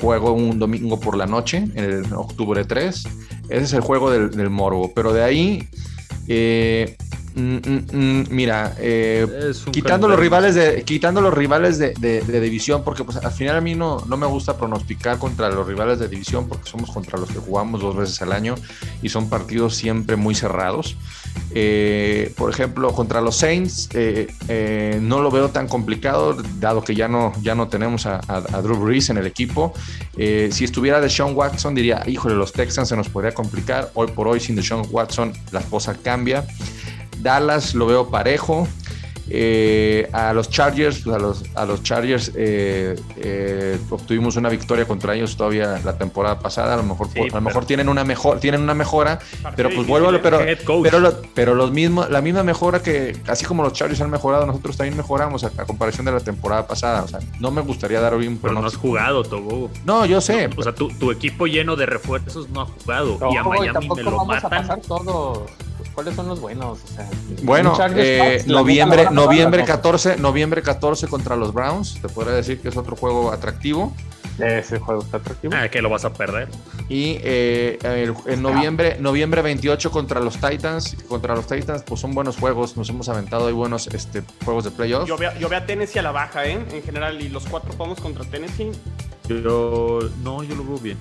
juego 0.00 0.32
un 0.32 0.58
domingo 0.58 0.98
por 0.98 1.18
la 1.18 1.26
noche, 1.26 1.58
en 1.74 1.84
el 1.84 2.12
octubre 2.14 2.64
3. 2.64 3.04
Ese 3.50 3.62
es 3.62 3.72
el 3.74 3.82
juego 3.82 4.10
del, 4.10 4.48
Morbo. 4.48 4.90
Pero 4.94 5.12
de 5.12 5.22
ahí. 5.22 5.68
Mm, 6.28 7.07
mm, 7.34 7.96
mm, 7.96 8.24
mira, 8.30 8.74
eh, 8.78 9.52
quitando, 9.70 10.08
los 10.08 10.18
rivales 10.18 10.54
de, 10.54 10.82
quitando 10.84 11.20
los 11.20 11.32
rivales 11.32 11.78
de, 11.78 12.40
división, 12.40 12.82
porque 12.84 13.04
pues 13.04 13.16
al 13.18 13.32
final 13.32 13.56
a 13.56 13.60
mí 13.60 13.74
no, 13.74 14.02
no 14.06 14.16
me 14.16 14.26
gusta 14.26 14.56
pronosticar 14.56 15.18
contra 15.18 15.48
los 15.50 15.66
rivales 15.66 15.98
de 15.98 16.08
división, 16.08 16.48
porque 16.48 16.68
somos 16.68 16.90
contra 16.90 17.18
los 17.18 17.30
que 17.30 17.38
jugamos 17.38 17.80
dos 17.80 17.96
veces 17.96 18.20
al 18.22 18.32
año 18.32 18.54
y 19.02 19.08
son 19.08 19.28
partidos 19.28 19.74
siempre 19.74 20.16
muy 20.16 20.34
cerrados. 20.34 20.96
Eh, 21.54 22.32
por 22.36 22.50
ejemplo, 22.50 22.92
contra 22.92 23.20
los 23.20 23.36
Saints 23.36 23.88
eh, 23.94 24.98
no 25.00 25.22
lo 25.22 25.30
veo 25.30 25.50
tan 25.50 25.68
complicado, 25.68 26.36
dado 26.58 26.82
que 26.82 26.94
ya 26.94 27.08
no, 27.08 27.32
ya 27.42 27.54
no 27.54 27.68
tenemos 27.68 28.06
a, 28.06 28.20
Drew 28.62 28.76
Brees 28.76 29.10
en 29.10 29.18
el 29.18 29.26
equipo. 29.26 29.72
si 30.16 30.64
estuviera 30.64 31.00
de 31.00 31.08
Sean 31.08 31.34
Watson, 31.34 31.74
diría, 31.74 32.02
híjole, 32.06 32.34
los 32.34 32.52
Texans 32.52 32.88
se 32.88 32.96
nos 32.96 33.08
podría 33.08 33.32
complicar. 33.32 33.90
Hoy 33.94 34.08
por 34.08 34.28
hoy, 34.28 34.40
sin 34.40 34.56
de 34.56 34.62
Sean 34.62 34.82
Watson, 34.90 35.32
la 35.52 35.60
cosa 35.62 35.94
cambia. 35.94 36.44
Dallas 37.22 37.74
lo 37.74 37.86
veo 37.86 38.08
parejo. 38.10 38.66
Eh, 39.30 40.08
a 40.14 40.32
los 40.32 40.48
Chargers, 40.48 41.00
pues, 41.00 41.14
a 41.14 41.18
los, 41.18 41.44
a 41.54 41.66
los 41.66 41.82
Chargers 41.82 42.32
eh, 42.34 42.98
eh, 43.18 43.78
obtuvimos 43.90 44.36
una 44.36 44.48
victoria 44.48 44.86
contra 44.86 45.14
ellos 45.14 45.36
todavía 45.36 45.78
la 45.84 45.98
temporada 45.98 46.38
pasada. 46.38 46.72
A 46.72 46.76
lo 46.78 46.82
mejor, 46.82 47.08
Sí, 47.12 47.20
a 47.20 47.34
lo 47.34 47.40
mejor 47.42 47.66
tienen 47.66 47.90
una 47.90 48.04
mejor, 48.04 48.40
tienen 48.40 48.62
una 48.62 48.72
mejora, 48.72 49.18
pero 49.54 49.68
pues 49.68 49.86
vuelvo 49.86 50.08
a 50.08 50.12
lo- 50.12 50.22
pero, 50.22 50.40
pero, 50.82 50.98
lo- 51.00 51.20
pero 51.34 51.54
los 51.54 51.70
mismos, 51.72 52.08
la 52.08 52.22
misma 52.22 52.42
mejora 52.42 52.80
que 52.82 53.18
así 53.26 53.44
como 53.44 53.62
los 53.62 53.74
Chargers 53.74 54.00
han 54.00 54.08
mejorado, 54.08 54.46
nosotros 54.46 54.78
también 54.78 54.96
mejoramos 54.96 55.44
a, 55.44 55.48
a 55.58 55.66
comparación 55.66 56.06
de 56.06 56.12
la 56.12 56.20
temporada 56.20 56.66
pasada. 56.66 57.02
O 57.02 57.08
sea, 57.08 57.20
no 57.38 57.50
me 57.50 57.60
gustaría 57.60 58.00
dar 58.00 58.14
hoy 58.14 58.26
un 58.28 58.38
Pero 58.38 58.54
no 58.54 58.66
has 58.66 58.76
jugado, 58.76 59.24
Togo. 59.24 59.70
No, 59.84 60.06
yo 60.06 60.22
sé. 60.22 60.48
O 60.56 60.62
sea, 60.62 60.74
tu, 60.74 60.88
tu 60.88 61.10
equipo 61.12 61.46
lleno 61.46 61.76
de 61.76 61.84
refuerzos 61.84 62.48
no 62.48 62.62
ha 62.62 62.66
jugado. 62.66 63.18
y 63.30 63.36
a 63.36 63.42
Miami 63.42 63.72
tampoco 63.74 63.96
me 63.96 64.02
lo 64.04 64.16
vamos 64.16 64.36
a 64.38 64.48
matan. 64.48 64.50
pasar 64.62 64.80
todos. 64.80 65.50
¿Cuáles 65.98 66.14
son 66.14 66.28
los 66.28 66.38
buenos? 66.38 66.78
O 66.84 66.86
sea, 66.94 67.10
Bueno, 67.42 67.76
eh, 67.96 68.44
noviembre, 68.46 69.10
noviembre 69.10 69.62
pasar, 69.62 69.76
14, 69.82 70.16
noviembre 70.18 70.62
14 70.62 71.08
contra 71.08 71.34
los 71.34 71.52
Browns. 71.52 72.00
Te 72.00 72.08
podría 72.08 72.34
decir 72.34 72.60
que 72.60 72.68
es 72.68 72.76
otro 72.76 72.94
juego 72.94 73.32
atractivo. 73.32 73.92
Ese 74.38 74.78
juego 74.78 75.02
está 75.02 75.16
atractivo. 75.16 75.54
Ah, 75.56 75.68
que 75.68 75.82
lo 75.82 75.90
vas 75.90 76.04
a 76.04 76.12
perder. 76.12 76.46
Y 76.88 77.18
eh, 77.24 77.80
el- 77.82 78.14
en 78.32 78.42
noviembre, 78.42 78.96
noviembre 79.00 79.42
28 79.42 79.90
contra 79.90 80.20
los 80.20 80.36
Titans. 80.38 80.94
Contra 81.08 81.34
los 81.34 81.48
Titans, 81.48 81.82
pues 81.82 82.00
son 82.00 82.14
buenos 82.14 82.36
juegos. 82.36 82.76
Nos 82.76 82.88
hemos 82.90 83.08
aventado 83.08 83.48
ahí 83.48 83.52
buenos 83.52 83.88
este, 83.88 84.22
juegos 84.44 84.62
de 84.62 84.70
playoffs. 84.70 85.08
Yo 85.08 85.16
veo, 85.18 85.32
yo 85.40 85.48
veo 85.48 85.58
a 85.58 85.66
Tennessee 85.66 85.98
a 85.98 86.02
la 86.02 86.12
baja, 86.12 86.46
¿eh? 86.46 86.64
En 86.70 86.80
general, 86.84 87.20
y 87.20 87.28
los 87.28 87.44
cuatro 87.46 87.74
vamos 87.76 88.00
contra 88.00 88.24
Tennessee. 88.24 88.70
Yo, 89.28 89.98
no, 90.22 90.42
yo 90.42 90.54
lo 90.54 90.64
veo 90.64 90.78
bien. 90.78 90.98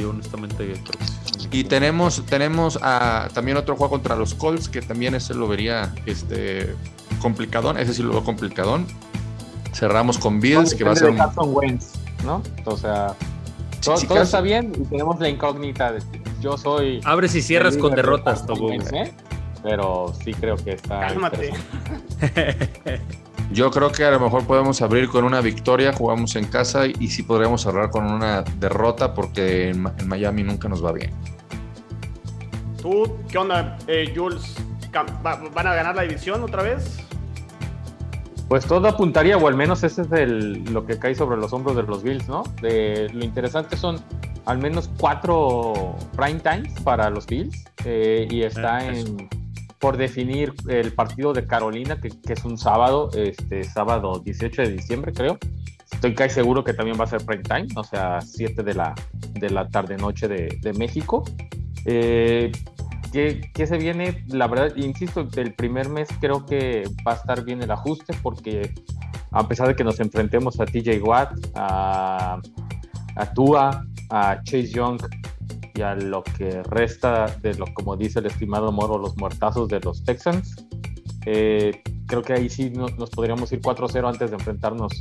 Yo 0.00 0.10
honestamente 0.10 0.74
Y 1.50 1.64
tenemos, 1.64 2.24
tenemos 2.26 2.78
a- 2.82 3.28
también 3.34 3.56
otro 3.56 3.74
juego 3.76 3.90
contra 3.90 4.14
los 4.16 4.34
Colts, 4.34 4.68
que 4.68 4.80
también 4.80 5.14
ese 5.14 5.34
lo 5.34 5.48
vería 5.48 5.92
este, 6.06 6.74
complicadón. 7.20 7.76
Ese 7.78 7.94
sí 7.94 8.02
lo 8.02 8.10
veo 8.12 8.24
complicadón. 8.24 8.86
Cerramos 9.72 10.18
con 10.18 10.40
Bills, 10.40 10.74
que 10.74 10.84
va 10.84 10.92
a 10.92 10.96
ser 10.96 11.06
Depende 11.06 11.22
un, 11.24 11.28
de 11.30 11.34
Carson 11.34 11.54
Wentz, 11.56 11.92
¿no? 12.24 12.42
O 12.64 12.76
sea, 12.76 13.14
todo, 13.84 13.96
sí, 13.96 14.06
todo 14.06 14.18
Carson- 14.18 14.22
está 14.24 14.40
bien 14.40 14.72
y 14.80 14.84
tenemos 14.84 15.18
la 15.18 15.28
incógnita 15.28 15.92
de 15.92 16.00
yo 16.40 16.56
soy. 16.56 17.00
Abres 17.04 17.34
y 17.34 17.42
cierras 17.42 17.76
con 17.76 17.94
derrotas. 17.94 18.44
Wentz, 18.48 18.92
¿eh? 18.92 19.12
Pero 19.64 20.12
sí 20.22 20.32
creo 20.34 20.56
que 20.56 20.72
está. 20.74 21.00
Cálmate. 21.08 21.52
Yo 23.54 23.70
creo 23.70 23.92
que 23.92 24.04
a 24.04 24.10
lo 24.10 24.18
mejor 24.18 24.44
podemos 24.48 24.82
abrir 24.82 25.08
con 25.08 25.24
una 25.24 25.40
victoria, 25.40 25.92
jugamos 25.92 26.34
en 26.34 26.46
casa 26.46 26.86
y 26.86 27.06
sí 27.08 27.22
podríamos 27.22 27.62
cerrar 27.62 27.88
con 27.90 28.04
una 28.12 28.42
derrota 28.58 29.14
porque 29.14 29.70
en, 29.70 29.86
Miami 30.08 30.42
nunca 30.42 30.68
nos 30.68 30.84
va 30.84 30.90
bien. 30.90 31.12
¿Tú 32.82 33.16
qué 33.28 33.38
onda, 33.38 33.78
eh, 33.86 34.12
Jules? 34.14 34.56
¿Van 35.22 35.66
a 35.68 35.74
ganar 35.74 35.94
la 35.94 36.02
división 36.02 36.42
otra 36.42 36.64
vez? 36.64 36.98
Pues 38.48 38.66
todo 38.66 38.88
apuntaría, 38.88 39.36
o 39.38 39.46
al 39.46 39.54
menos 39.54 39.84
ese 39.84 40.02
es 40.02 40.10
el, 40.12 40.64
lo 40.72 40.84
que 40.84 40.98
cae 40.98 41.14
sobre 41.14 41.36
los 41.36 41.52
hombros 41.52 41.76
de 41.76 41.84
los 41.84 42.02
Bills, 42.02 42.28
¿no? 42.28 42.42
De- 42.60 43.08
lo 43.12 43.24
interesante 43.24 43.76
son 43.76 44.00
al 44.46 44.58
menos 44.58 44.90
cuatro 44.98 45.94
prime 46.16 46.40
times 46.40 46.72
para 46.80 47.08
los 47.08 47.24
Bills 47.26 47.64
eh, 47.84 48.26
y 48.28 48.42
está 48.42 48.84
eso. 48.84 49.06
en 49.08 49.28
por 49.84 49.98
definir 49.98 50.54
el 50.66 50.94
partido 50.94 51.34
de 51.34 51.46
Carolina, 51.46 52.00
que, 52.00 52.08
que 52.08 52.32
es 52.32 52.42
un 52.46 52.56
sábado, 52.56 53.10
este 53.14 53.64
sábado 53.64 54.18
18 54.18 54.62
de 54.62 54.68
diciembre, 54.70 55.12
creo. 55.12 55.36
Estoy 55.92 56.14
casi 56.14 56.36
seguro 56.36 56.64
que 56.64 56.72
también 56.72 56.98
va 56.98 57.04
a 57.04 57.06
ser 57.06 57.22
prime 57.22 57.42
time, 57.42 57.66
o 57.76 57.84
sea, 57.84 58.22
7 58.22 58.62
de 58.62 58.72
la, 58.72 58.94
de 59.34 59.50
la 59.50 59.68
tarde-noche 59.68 60.26
de, 60.26 60.58
de 60.62 60.72
México. 60.72 61.22
Eh, 61.84 62.50
¿Qué, 63.12 63.50
qué 63.52 63.66
se 63.66 63.76
viene? 63.76 64.24
La 64.28 64.46
verdad, 64.46 64.74
insisto, 64.76 65.24
del 65.24 65.52
primer 65.52 65.90
mes 65.90 66.08
creo 66.18 66.46
que 66.46 66.84
va 67.06 67.12
a 67.12 67.16
estar 67.16 67.44
bien 67.44 67.62
el 67.62 67.70
ajuste 67.70 68.14
porque 68.22 68.72
a 69.32 69.46
pesar 69.46 69.68
de 69.68 69.76
que 69.76 69.84
nos 69.84 70.00
enfrentemos 70.00 70.58
a 70.60 70.64
TJ 70.64 71.02
Watt, 71.02 71.36
a, 71.56 72.40
a 73.16 73.34
Tua, 73.34 73.84
a 74.08 74.42
Chase 74.44 74.68
Young 74.68 74.98
y 75.74 75.82
a 75.82 75.94
lo 75.94 76.22
que 76.22 76.62
resta 76.62 77.26
de 77.42 77.54
lo, 77.54 77.66
como 77.74 77.96
dice 77.96 78.20
el 78.20 78.26
estimado 78.26 78.70
Moro, 78.72 78.98
los 78.98 79.16
muertazos 79.16 79.68
de 79.68 79.80
los 79.80 80.04
Texans, 80.04 80.66
eh, 81.26 81.82
creo 82.06 82.22
que 82.22 82.32
ahí 82.34 82.48
sí 82.48 82.70
nos, 82.70 82.96
nos 82.96 83.10
podríamos 83.10 83.50
ir 83.52 83.60
4-0 83.60 84.08
antes 84.08 84.30
de 84.30 84.36
enfrentarnos 84.36 84.92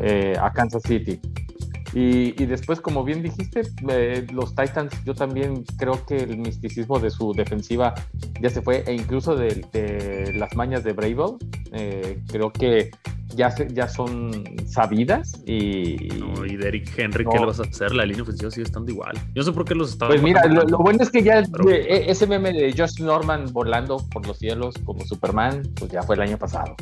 eh, 0.00 0.34
a 0.40 0.52
Kansas 0.52 0.82
City. 0.82 1.20
Y, 1.92 2.42
y 2.42 2.46
después, 2.46 2.80
como 2.80 3.04
bien 3.04 3.22
dijiste, 3.22 3.62
eh, 3.88 4.26
los 4.32 4.54
Titans, 4.54 4.92
yo 5.04 5.14
también 5.14 5.64
creo 5.78 6.04
que 6.04 6.16
el 6.16 6.38
misticismo 6.38 6.98
de 6.98 7.10
su 7.10 7.32
defensiva 7.32 7.94
ya 8.40 8.50
se 8.50 8.60
fue, 8.60 8.84
e 8.86 8.94
incluso 8.94 9.36
de, 9.36 9.64
de 9.72 10.32
las 10.34 10.54
mañas 10.56 10.84
de 10.84 10.92
Brable, 10.92 11.36
creo 12.28 12.52
que 12.52 12.90
ya, 13.36 13.50
se- 13.50 13.68
ya 13.72 13.88
son 13.88 14.30
sabidas 14.66 15.40
y... 15.46 16.08
No, 16.18 16.44
y 16.44 16.56
Derrick 16.56 16.90
Henry, 16.98 17.24
No. 17.24 17.30
¿qué 17.30 17.38
le 17.38 17.46
vas 17.46 17.60
a 17.60 17.64
hacer? 17.64 17.94
La 17.94 18.04
línea 18.04 18.22
ofensiva 18.22 18.50
sigue 18.50 18.64
estando 18.64 18.90
igual. 18.90 19.14
Yo 19.34 19.40
no 19.40 19.42
sé 19.44 19.52
por 19.52 19.64
qué 19.64 19.74
los 19.74 19.90
estaba. 19.90 20.10
Pues 20.10 20.22
mira, 20.22 20.44
lo, 20.46 20.62
lo 20.64 20.78
bueno 20.78 21.02
es 21.02 21.10
que 21.10 21.22
ya 21.22 21.42
Pero- 21.52 21.70
eh, 21.70 22.10
ese 22.10 22.26
meme 22.26 22.52
de 22.52 22.74
Josh 22.76 23.00
Norman 23.00 23.52
volando 23.52 23.98
por 24.10 24.26
los 24.26 24.38
cielos 24.38 24.74
como 24.84 25.04
Superman, 25.06 25.62
pues 25.76 25.90
ya 25.92 26.02
fue 26.02 26.16
el 26.16 26.22
año 26.22 26.38
pasado. 26.38 26.74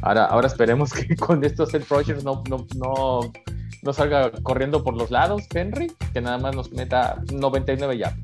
Ahora, 0.00 0.26
ahora 0.26 0.46
esperemos 0.46 0.92
que 0.94 1.14
con 1.16 1.44
estos 1.44 1.70
Seth 1.70 1.88
Rogers 1.88 2.22
no, 2.24 2.42
no, 2.48 2.66
no, 2.76 3.32
no 3.82 3.92
salga 3.92 4.30
corriendo 4.42 4.82
por 4.84 4.96
los 4.96 5.10
lados, 5.10 5.42
Henry, 5.52 5.92
que 6.12 6.20
nada 6.20 6.38
más 6.38 6.54
nos 6.54 6.72
meta 6.72 7.20
99 7.32 7.98
ya. 7.98 8.16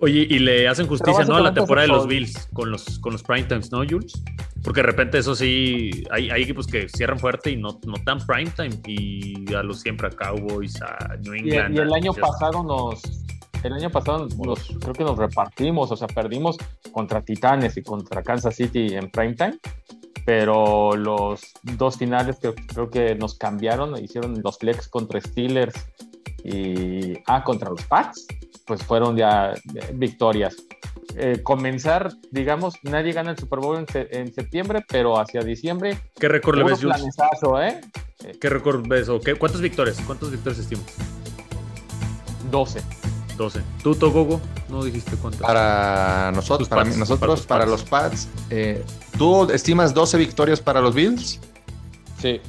Oye, 0.00 0.26
y 0.28 0.38
le 0.40 0.68
hacen 0.68 0.86
justicia, 0.86 1.24
¿no? 1.24 1.36
A 1.36 1.40
la 1.40 1.54
temporada 1.54 1.86
de 1.86 1.92
los. 1.94 2.06
Bills 2.06 2.48
con 2.52 2.70
los, 2.70 2.98
con 2.98 3.12
los 3.12 3.22
prime 3.22 3.44
times, 3.44 3.70
¿no, 3.72 3.78
Jules? 3.88 4.22
Porque 4.64 4.80
de 4.80 4.86
repente 4.86 5.18
eso 5.18 5.34
sí, 5.34 5.90
hay, 6.10 6.30
hay 6.30 6.42
equipos 6.42 6.66
que 6.66 6.88
cierran 6.88 7.18
fuerte 7.18 7.50
y 7.50 7.56
no, 7.56 7.78
no 7.84 7.94
dan 8.02 8.18
prime 8.26 8.50
time. 8.50 8.80
Y 8.86 9.52
a 9.54 9.62
los 9.62 9.80
siempre 9.80 10.08
a 10.08 10.10
Cowboys, 10.10 10.80
a 10.80 11.16
New 11.22 11.34
England. 11.34 11.76
y 11.76 11.78
el 11.78 11.92
año 11.92 12.14
pasado 12.14 12.64
nos, 12.64 13.02
el 13.62 13.74
año 13.74 13.90
pasado 13.90 14.26
nos, 14.42 14.68
creo 14.80 14.94
que 14.94 15.04
nos 15.04 15.18
repartimos, 15.18 15.92
o 15.92 15.96
sea, 15.96 16.08
perdimos 16.08 16.56
contra 16.92 17.20
Titanes 17.20 17.76
y 17.76 17.82
contra 17.82 18.22
Kansas 18.22 18.56
City 18.56 18.94
en 18.94 19.10
primetime, 19.10 19.58
pero 20.24 20.96
los 20.96 21.42
dos 21.62 21.98
finales 21.98 22.38
creo, 22.40 22.54
creo 22.54 22.90
que 22.90 23.14
nos 23.14 23.36
cambiaron, 23.36 24.02
hicieron 24.02 24.40
los 24.42 24.56
flex 24.56 24.88
contra 24.88 25.20
Steelers 25.20 25.74
y 26.42 27.14
ah, 27.26 27.42
contra 27.44 27.70
los 27.70 27.82
Pats, 27.84 28.26
pues 28.66 28.82
fueron 28.82 29.16
ya 29.16 29.52
eh, 29.52 29.90
victorias. 29.94 30.56
Eh, 31.16 31.40
comenzar, 31.42 32.12
digamos, 32.30 32.74
nadie 32.82 33.12
gana 33.12 33.30
el 33.32 33.38
Super 33.38 33.60
Bowl 33.60 33.78
en, 33.78 33.86
se- 33.88 34.08
en 34.10 34.32
septiembre, 34.34 34.84
pero 34.88 35.18
hacia 35.20 35.42
diciembre, 35.42 35.98
¿Qué 36.18 36.28
récord 36.28 36.58
le 36.58 36.64
ves, 36.64 36.80
planezazo, 36.80 37.62
¿eh? 37.62 37.80
¿Qué 38.40 38.48
récord 38.48 38.84
ves? 38.88 39.08
¿O 39.08 39.20
qué, 39.20 39.34
¿Cuántas 39.34 39.60
victorias? 39.60 39.98
¿Cuántas 40.06 40.30
victorias 40.30 40.60
estimas? 40.60 40.86
12. 42.50 42.80
12. 43.36 43.60
¿Tú, 43.82 43.94
Togogo? 43.94 44.40
No 44.68 44.84
dijiste 44.84 45.16
cuántas. 45.16 45.42
Para 45.42 46.30
nosotros, 46.32 46.68
para, 46.68 46.84
nosotros, 46.84 47.46
para 47.46 47.66
los 47.66 47.82
Pats, 47.82 48.28
eh, 48.50 48.84
¿tú 49.18 49.50
estimas 49.50 49.92
12 49.94 50.16
victorias 50.18 50.60
para 50.60 50.80
los 50.80 50.94
Bills? 50.94 51.40
Sí. 52.20 52.40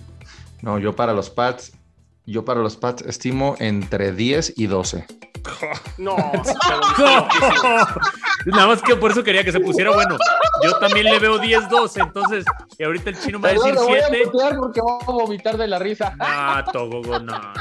No, 0.62 0.80
yo 0.80 0.96
para 0.96 1.14
los 1.14 1.30
Pats, 1.30 1.74
yo 2.26 2.46
para 2.46 2.62
los 2.62 2.78
Pats 2.78 3.04
estimo 3.04 3.56
entre 3.60 4.12
10 4.12 4.54
y 4.58 4.68
12. 4.68 5.06
No, 5.98 6.16
Nada 8.46 8.68
más 8.68 8.82
que 8.82 8.96
por 8.96 9.12
eso 9.12 9.24
quería 9.24 9.44
que 9.44 9.52
se 9.52 9.60
pusiera 9.60 9.92
bueno. 9.92 10.18
Yo 10.64 10.78
también 10.78 11.06
le 11.06 11.20
veo 11.20 11.40
10-12, 11.40 12.04
entonces, 12.04 12.46
y 12.78 12.84
ahorita 12.84 13.10
el 13.10 13.20
chino 13.20 13.40
me 13.40 13.48
va 13.48 13.50
a 13.50 13.54
decir 13.54 13.74
lo 13.74 13.84
voy 13.86 14.00
a 14.00 14.08
7. 14.08 14.26
mutear 14.32 14.56
porque 14.58 14.82
voy 14.82 15.00
a 15.02 15.06
vomitar 15.12 15.58
de 15.58 15.68
la 15.68 15.80
risa. 15.80 16.16
No, 16.16 16.72
Togogo, 16.72 17.20
no, 17.20 17.40
no. 17.40 17.54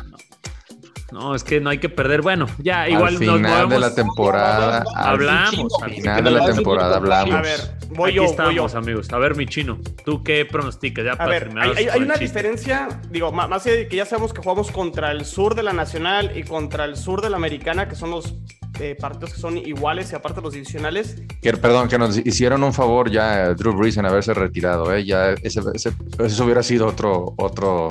No, 1.15 1.33
es 1.37 1.45
que 1.45 1.61
no 1.61 1.71
hay 1.71 1.79
que 1.79 1.89
perder. 1.89 2.23
Bueno, 2.23 2.47
ya 2.59 2.89
igual 2.89 3.07
al 3.07 3.13
nos 3.15 3.21
final 3.21 3.43
de 3.43 3.49
movemos. 3.67 3.81
la 3.81 3.95
temporada, 3.95 4.85
al 4.97 5.07
Hablamos. 5.13 5.73
final 5.95 6.25
de 6.25 6.31
la 6.33 6.45
temporada 6.47 6.97
hablamos. 6.97 7.35
a 7.37 7.41
ver, 7.41 7.61
voy 7.91 8.09
Aquí 8.11 8.17
yo, 8.17 8.23
voy 8.23 8.31
estamos, 8.33 8.73
yo. 8.73 8.79
amigos. 8.79 9.13
A 9.13 9.19
ver, 9.19 9.37
mi 9.37 9.47
chino, 9.47 9.79
¿tú 10.05 10.25
qué 10.25 10.45
pronosticas? 10.45 11.05
Ya 11.05 11.13
A 11.13 11.17
para 11.17 11.31
ver, 11.31 11.51
hay, 11.57 11.87
una 12.03 12.15
chiste. 12.15 12.25
diferencia, 12.25 12.89
digo, 13.13 13.31
más 13.31 13.65
allá 13.65 13.77
de 13.77 13.87
que 13.87 13.95
ya 13.97 14.07
sabemos 14.07 14.33
que 14.33 14.43
jugamos 14.43 14.73
contra 14.73 15.13
el 15.13 15.25
sur 15.25 15.55
de 15.55 15.63
la 15.63 15.73
Nacional 15.73 16.33
y 16.37 16.43
contra 16.43 16.85
el 16.85 16.97
sur 16.97 17.23
de 17.23 17.31
la 17.31 17.37
Americana, 17.37 17.89
que 17.89 17.95
son 17.95 18.11
los 18.11 18.35
eh, 18.81 18.97
partidos 19.01 19.35
que 19.35 19.39
son 19.41 19.57
iguales 19.57 20.11
y 20.11 20.17
aparte 20.17 20.41
los 20.41 20.53
divisionales. 20.55 21.23
Que, 21.41 21.53
perdón, 21.53 21.87
que 21.89 21.97
nos 21.97 22.17
hicieron 22.19 22.65
un 22.65 22.73
favor 22.73 23.09
ya 23.09 23.45
eh, 23.51 23.55
Drew 23.55 23.73
Brees 23.73 23.97
en 23.99 24.07
haberse 24.07 24.35
retirado. 24.35 24.93
¿eh? 24.93 25.05
Ya 25.05 25.31
ese, 25.31 25.61
ese- 25.75 25.93
eso 26.19 26.45
hubiera 26.45 26.65
sido 26.65 26.89
otro, 26.89 27.35
otro, 27.37 27.91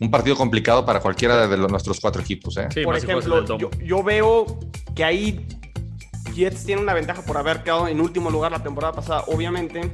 un 0.00 0.10
partido 0.10 0.36
complicado 0.36 0.84
para 0.84 1.00
cualquiera 1.00 1.46
de 1.46 1.56
los, 1.56 1.70
nuestros 1.70 2.00
cuatro 2.00 2.22
equipos. 2.22 2.56
¿eh? 2.56 2.68
Sí, 2.72 2.82
por 2.82 2.96
ejemplo, 2.96 3.58
yo, 3.58 3.70
yo 3.82 4.02
veo 4.02 4.46
que 4.94 5.04
ahí 5.04 5.46
Jets 6.34 6.64
tiene 6.64 6.82
una 6.82 6.94
ventaja 6.94 7.22
por 7.22 7.36
haber 7.36 7.62
quedado 7.62 7.88
en 7.88 8.00
último 8.00 8.30
lugar 8.30 8.52
la 8.52 8.62
temporada 8.62 8.92
pasada, 8.92 9.24
obviamente. 9.26 9.90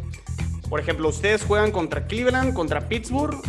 Por 0.69 0.81
ejemplo, 0.81 1.09
ustedes 1.09 1.45
juegan 1.45 1.71
contra 1.71 2.07
Cleveland, 2.07 2.55
contra 2.55 2.89
Pittsburgh 2.89 3.41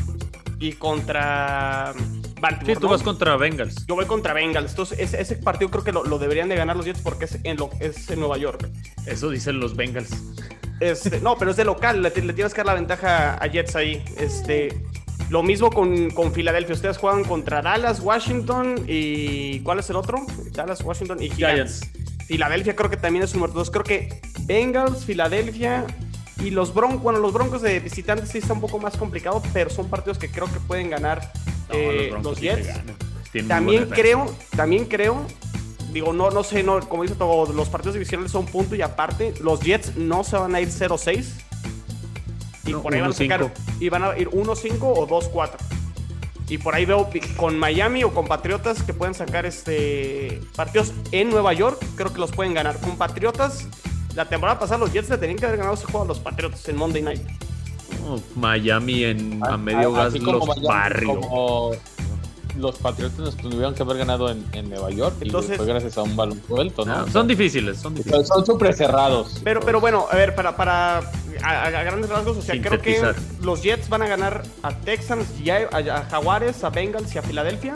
y 0.59 0.73
contra 0.73 1.93
Baltimore. 2.39 2.73
Sí, 2.73 2.79
tú 2.79 2.87
¿no? 2.87 2.91
vas 2.91 3.03
contra 3.03 3.35
Bengals. 3.35 3.85
Yo 3.87 3.95
voy 3.95 4.05
contra 4.05 4.33
Bengals. 4.33 4.71
Entonces, 4.71 4.99
ese, 4.99 5.21
ese 5.21 5.35
partido 5.37 5.71
creo 5.71 5.83
que 5.83 5.91
lo, 5.91 6.03
lo 6.03 6.19
deberían 6.19 6.47
de 6.49 6.55
ganar 6.55 6.75
los 6.75 6.85
Jets 6.85 7.01
porque 7.01 7.25
es 7.25 7.39
en, 7.43 7.57
lo, 7.57 7.69
es 7.79 8.09
en 8.09 8.19
Nueva 8.19 8.37
York. 8.37 8.69
Eso 9.05 9.29
dicen 9.29 9.59
los 9.59 9.75
Bengals. 9.75 10.11
Este, 10.79 11.19
no, 11.21 11.37
pero 11.37 11.51
es 11.51 11.57
de 11.57 11.63
local, 11.63 12.01
le, 12.01 12.09
le, 12.09 12.33
tienes 12.33 12.53
que 12.53 12.57
dar 12.57 12.67
la 12.67 12.73
ventaja 12.73 13.35
a 13.35 13.47
Jets 13.47 13.75
ahí. 13.75 14.03
Este, 14.17 14.83
lo 15.29 15.43
mismo 15.43 15.71
con, 15.71 16.11
con, 16.11 16.31
Filadelfia. 16.33 16.75
Ustedes 16.75 16.97
juegan 16.97 17.23
contra 17.23 17.61
Dallas, 17.61 17.99
Washington 17.99 18.85
y. 18.87 19.59
¿Cuál 19.61 19.79
es 19.79 19.89
el 19.89 19.95
otro? 19.95 20.25
Dallas, 20.51 20.81
Washington 20.81 21.21
y 21.21 21.29
Giants. 21.29 21.81
Filadelfia 22.27 22.75
creo 22.75 22.89
que 22.89 22.97
también 22.97 23.23
es 23.23 23.33
un 23.33 23.39
muerto. 23.39 23.63
Creo 23.65 23.83
que 23.83 24.21
Bengals, 24.41 25.05
Filadelfia 25.05 25.85
y 26.39 26.51
los 26.51 26.73
Broncos. 26.73 27.01
Bueno, 27.01 27.19
los 27.19 27.33
Broncos 27.33 27.61
de 27.61 27.79
visitantes 27.79 28.29
sí 28.29 28.39
está 28.39 28.53
un 28.53 28.61
poco 28.61 28.79
más 28.79 28.97
complicado, 28.97 29.41
pero 29.53 29.69
son 29.69 29.89
partidos 29.89 30.17
que 30.17 30.29
creo 30.29 30.51
que 30.51 30.59
pueden 30.59 30.89
ganar 30.89 31.31
eh, 31.69 32.13
los, 32.21 32.39
Jets. 32.39 32.69
también 33.47 33.87
creo, 33.89 34.33
también 34.55 34.85
creo. 34.85 35.25
Digo, 35.91 36.11
no, 36.13 36.29
no 36.29 36.43
sé, 36.43 36.61
no, 36.61 36.79
como 36.89 37.03
dice 37.03 37.15
todo, 37.15 37.51
los 37.53 37.69
partidos 37.69 37.93
divisionales 37.93 38.31
son 38.31 38.45
punto 38.45 38.75
y 38.75 38.81
aparte. 38.81 39.33
Los 39.41 39.61
Jets 39.61 39.95
no 39.95 40.23
se 40.23 40.35
van 40.35 40.53
a 40.53 40.61
ir 40.61 40.67
0-6 40.67 41.25
y 42.65 42.73
por 42.73 42.93
ahí 42.93 43.01
van 43.01 43.11
a 43.11 43.13
sacar, 43.13 43.53
y 43.79 43.89
van 43.89 44.03
a 44.03 44.17
ir 44.17 44.29
1-5 44.29 44.77
o 44.81 45.07
2-4. 45.07 45.51
Y 46.47 46.59
por 46.59 46.75
ahí 46.75 46.85
veo 46.85 47.09
con 47.37 47.57
Miami 47.57 48.03
o 48.03 48.13
con 48.13 48.27
Patriotas 48.27 48.83
que 48.83 48.93
pueden 48.93 49.15
sacar 49.15 49.47
este 49.47 50.41
partidos 50.55 50.93
en 51.11 51.29
Nueva 51.29 51.53
York, 51.53 51.83
creo 51.95 52.13
que 52.13 52.19
los 52.19 52.31
pueden 52.31 52.53
ganar. 52.53 52.79
Con 52.79 52.97
Patriotas, 52.97 53.67
la 54.15 54.29
temporada 54.29 54.59
pasada 54.59 54.79
los 54.79 54.93
Jets 54.93 55.09
le 55.09 55.17
tenían 55.17 55.39
que 55.39 55.45
haber 55.45 55.57
ganado 55.57 55.75
ese 55.75 55.85
juego 55.85 56.03
a 56.03 56.07
los 56.07 56.19
Patriotas 56.19 56.67
en 56.69 56.75
Monday 56.77 57.01
Night. 57.01 57.21
Miami 58.35 59.05
en, 59.05 59.43
a, 59.43 59.57
medio 59.57 59.91
gas 59.91 60.13
los 60.13 60.61
barrios 60.61 61.25
los 62.57 62.77
Patriotas 62.77 63.19
nos 63.19 63.35
tuvieron 63.35 63.73
que 63.73 63.83
haber 63.83 63.97
ganado 63.97 64.29
en, 64.29 64.69
Nueva 64.69 64.89
York 64.89 65.15
Entonces, 65.21 65.53
y 65.53 65.57
fue 65.57 65.65
gracias 65.65 65.97
a 65.97 66.03
un 66.03 66.15
balón 66.15 66.41
suelto, 66.47 66.85
¿no? 66.85 67.07
son 67.09 67.27
difíciles, 67.27 67.79
son 67.79 67.95
difíciles. 67.95 68.27
Son 68.27 68.45
súper 68.45 68.73
cerrados. 68.73 69.41
Pero, 69.43 69.59
pero 69.61 69.79
bueno, 69.79 70.07
a 70.09 70.15
ver, 70.15 70.35
para, 70.35 70.55
para 70.55 70.99
a, 71.43 71.69
grandes 71.69 72.09
rasgos, 72.09 72.37
o 72.37 72.41
sea, 72.41 72.59
creo 72.61 72.81
que 72.81 73.01
los 73.41 73.61
Jets 73.61 73.89
van 73.89 74.01
a 74.01 74.07
ganar 74.07 74.43
a 74.63 74.75
Texans, 74.75 75.27
a, 75.71 76.05
Jaguares, 76.09 76.63
a 76.63 76.69
Bengals 76.69 77.13
y 77.15 77.17
a 77.17 77.21
Filadelfia. 77.21 77.73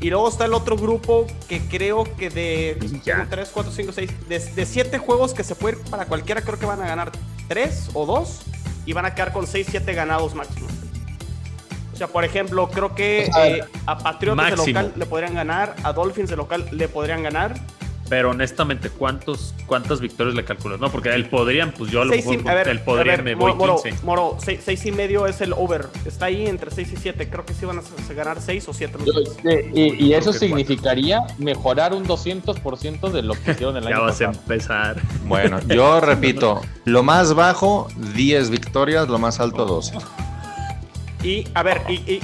Y 0.00 0.08
luego 0.08 0.28
está 0.28 0.46
el 0.46 0.54
otro 0.54 0.76
grupo 0.76 1.26
que 1.46 1.60
creo 1.60 2.04
que 2.16 2.30
de 2.30 2.78
3, 3.28 3.50
4, 3.52 3.72
5, 3.72 3.92
6, 3.92 4.28
de 4.28 4.66
7 4.66 4.98
juegos 4.98 5.34
que 5.34 5.44
se 5.44 5.54
puede 5.54 5.76
ir 5.76 5.84
para 5.90 6.06
cualquiera, 6.06 6.40
creo 6.40 6.58
que 6.58 6.64
van 6.64 6.80
a 6.80 6.86
ganar 6.86 7.12
3 7.48 7.90
o 7.92 8.06
2 8.06 8.40
y 8.86 8.94
van 8.94 9.04
a 9.04 9.14
quedar 9.14 9.32
con 9.34 9.46
6, 9.46 9.66
7 9.70 9.92
ganados 9.92 10.34
máximo. 10.34 10.68
O 12.00 12.02
sea, 12.02 12.08
por 12.14 12.24
ejemplo, 12.24 12.66
creo 12.70 12.94
que 12.94 13.24
eh, 13.26 13.62
a 13.84 13.98
Patriotas 13.98 14.52
de 14.52 14.56
local 14.56 14.94
le 14.96 15.04
podrían 15.04 15.34
ganar, 15.34 15.76
a 15.82 15.92
Dolphins 15.92 16.30
de 16.30 16.36
local 16.36 16.66
le 16.72 16.88
podrían 16.88 17.22
ganar. 17.22 17.60
Pero 18.08 18.30
honestamente, 18.30 18.88
¿cuántos, 18.88 19.54
¿cuántas 19.66 20.00
victorias 20.00 20.34
le 20.34 20.42
calculas? 20.42 20.80
No, 20.80 20.90
porque 20.90 21.10
el 21.10 21.28
podrían, 21.28 21.72
pues 21.72 21.90
yo 21.90 22.00
a 22.00 22.06
lo 22.06 22.12
mejor 22.12 22.48
a 22.48 22.54
ver, 22.54 22.68
el 22.68 22.80
podrían 22.80 23.22
me 23.22 23.34
voy 23.34 23.52
Moro, 23.52 23.82
15. 23.82 24.02
Moro, 24.02 24.38
6 24.42 24.86
y 24.86 24.92
medio 24.92 25.26
es 25.26 25.42
el 25.42 25.52
over. 25.52 25.88
Está 26.06 26.24
ahí 26.24 26.46
entre 26.46 26.70
6 26.70 26.90
y 26.90 26.96
7. 26.96 27.28
Creo 27.28 27.44
que 27.44 27.52
sí 27.52 27.66
van 27.66 27.80
a 27.80 27.82
ganar 28.14 28.40
6 28.40 28.68
o 28.68 28.72
7. 28.72 28.98
Y, 29.74 30.02
y 30.02 30.14
eso 30.14 30.32
significaría 30.32 31.20
mejorar 31.36 31.92
un 31.92 32.06
200% 32.06 33.10
de 33.10 33.20
lo 33.20 33.34
que 33.34 33.50
hicieron 33.50 33.76
el 33.76 33.86
año 33.86 33.96
Ya 33.96 34.02
vas 34.04 34.20
a 34.22 34.24
empezar. 34.24 34.96
Bueno, 35.26 35.60
yo 35.68 36.00
repito, 36.00 36.62
lo 36.86 37.02
más 37.02 37.34
bajo, 37.34 37.88
10 38.14 38.48
victorias, 38.48 39.06
lo 39.06 39.18
más 39.18 39.38
alto, 39.38 39.66
12. 39.66 39.98
Y 41.22 41.46
a 41.54 41.62
ver, 41.62 41.82
y, 41.88 42.20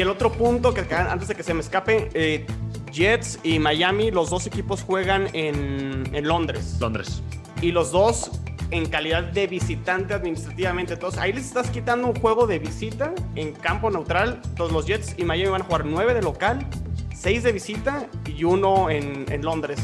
el 0.00 0.08
otro 0.08 0.32
punto 0.32 0.74
que 0.74 0.80
antes 0.94 1.28
de 1.28 1.34
que 1.34 1.42
se 1.42 1.54
me 1.54 1.60
escape, 1.60 2.10
eh, 2.14 2.46
Jets 2.92 3.38
y 3.42 3.58
Miami, 3.58 4.10
los 4.10 4.30
dos 4.30 4.46
equipos 4.46 4.82
juegan 4.82 5.28
en, 5.32 6.04
Londres. 6.26 6.76
Londres. 6.80 7.22
Y 7.60 7.72
los 7.72 7.90
dos 7.90 8.30
en 8.70 8.86
calidad 8.86 9.24
de 9.24 9.46
visitante 9.46 10.14
administrativamente. 10.14 10.94
Entonces 10.94 11.20
ahí 11.20 11.32
les 11.32 11.46
estás 11.46 11.70
quitando 11.70 12.08
un 12.08 12.14
juego 12.14 12.46
de 12.46 12.58
visita 12.58 13.14
en 13.34 13.52
campo 13.52 13.90
neutral. 13.90 14.40
Entonces 14.44 14.72
los 14.74 14.86
Jets 14.86 15.14
y 15.18 15.24
Miami 15.24 15.50
van 15.50 15.62
a 15.62 15.64
jugar 15.64 15.84
nueve 15.84 16.14
de 16.14 16.22
local, 16.22 16.66
seis 17.14 17.42
de 17.42 17.52
visita 17.52 18.08
y 18.26 18.44
uno 18.44 18.90
en, 18.90 19.42
Londres. 19.42 19.80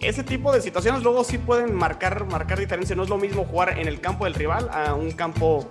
Ese 0.00 0.22
tipo 0.22 0.52
de 0.52 0.62
situaciones 0.62 1.02
luego 1.02 1.24
sí 1.24 1.36
pueden 1.36 1.74
marcar, 1.74 2.26
marcar 2.26 2.58
diferencia. 2.58 2.96
No 2.96 3.02
es 3.02 3.10
lo 3.10 3.18
mismo 3.18 3.44
jugar 3.44 3.78
en 3.78 3.86
el 3.86 4.00
campo 4.00 4.24
del 4.24 4.34
rival 4.34 4.70
a 4.72 4.94
un 4.94 5.10
campo... 5.12 5.70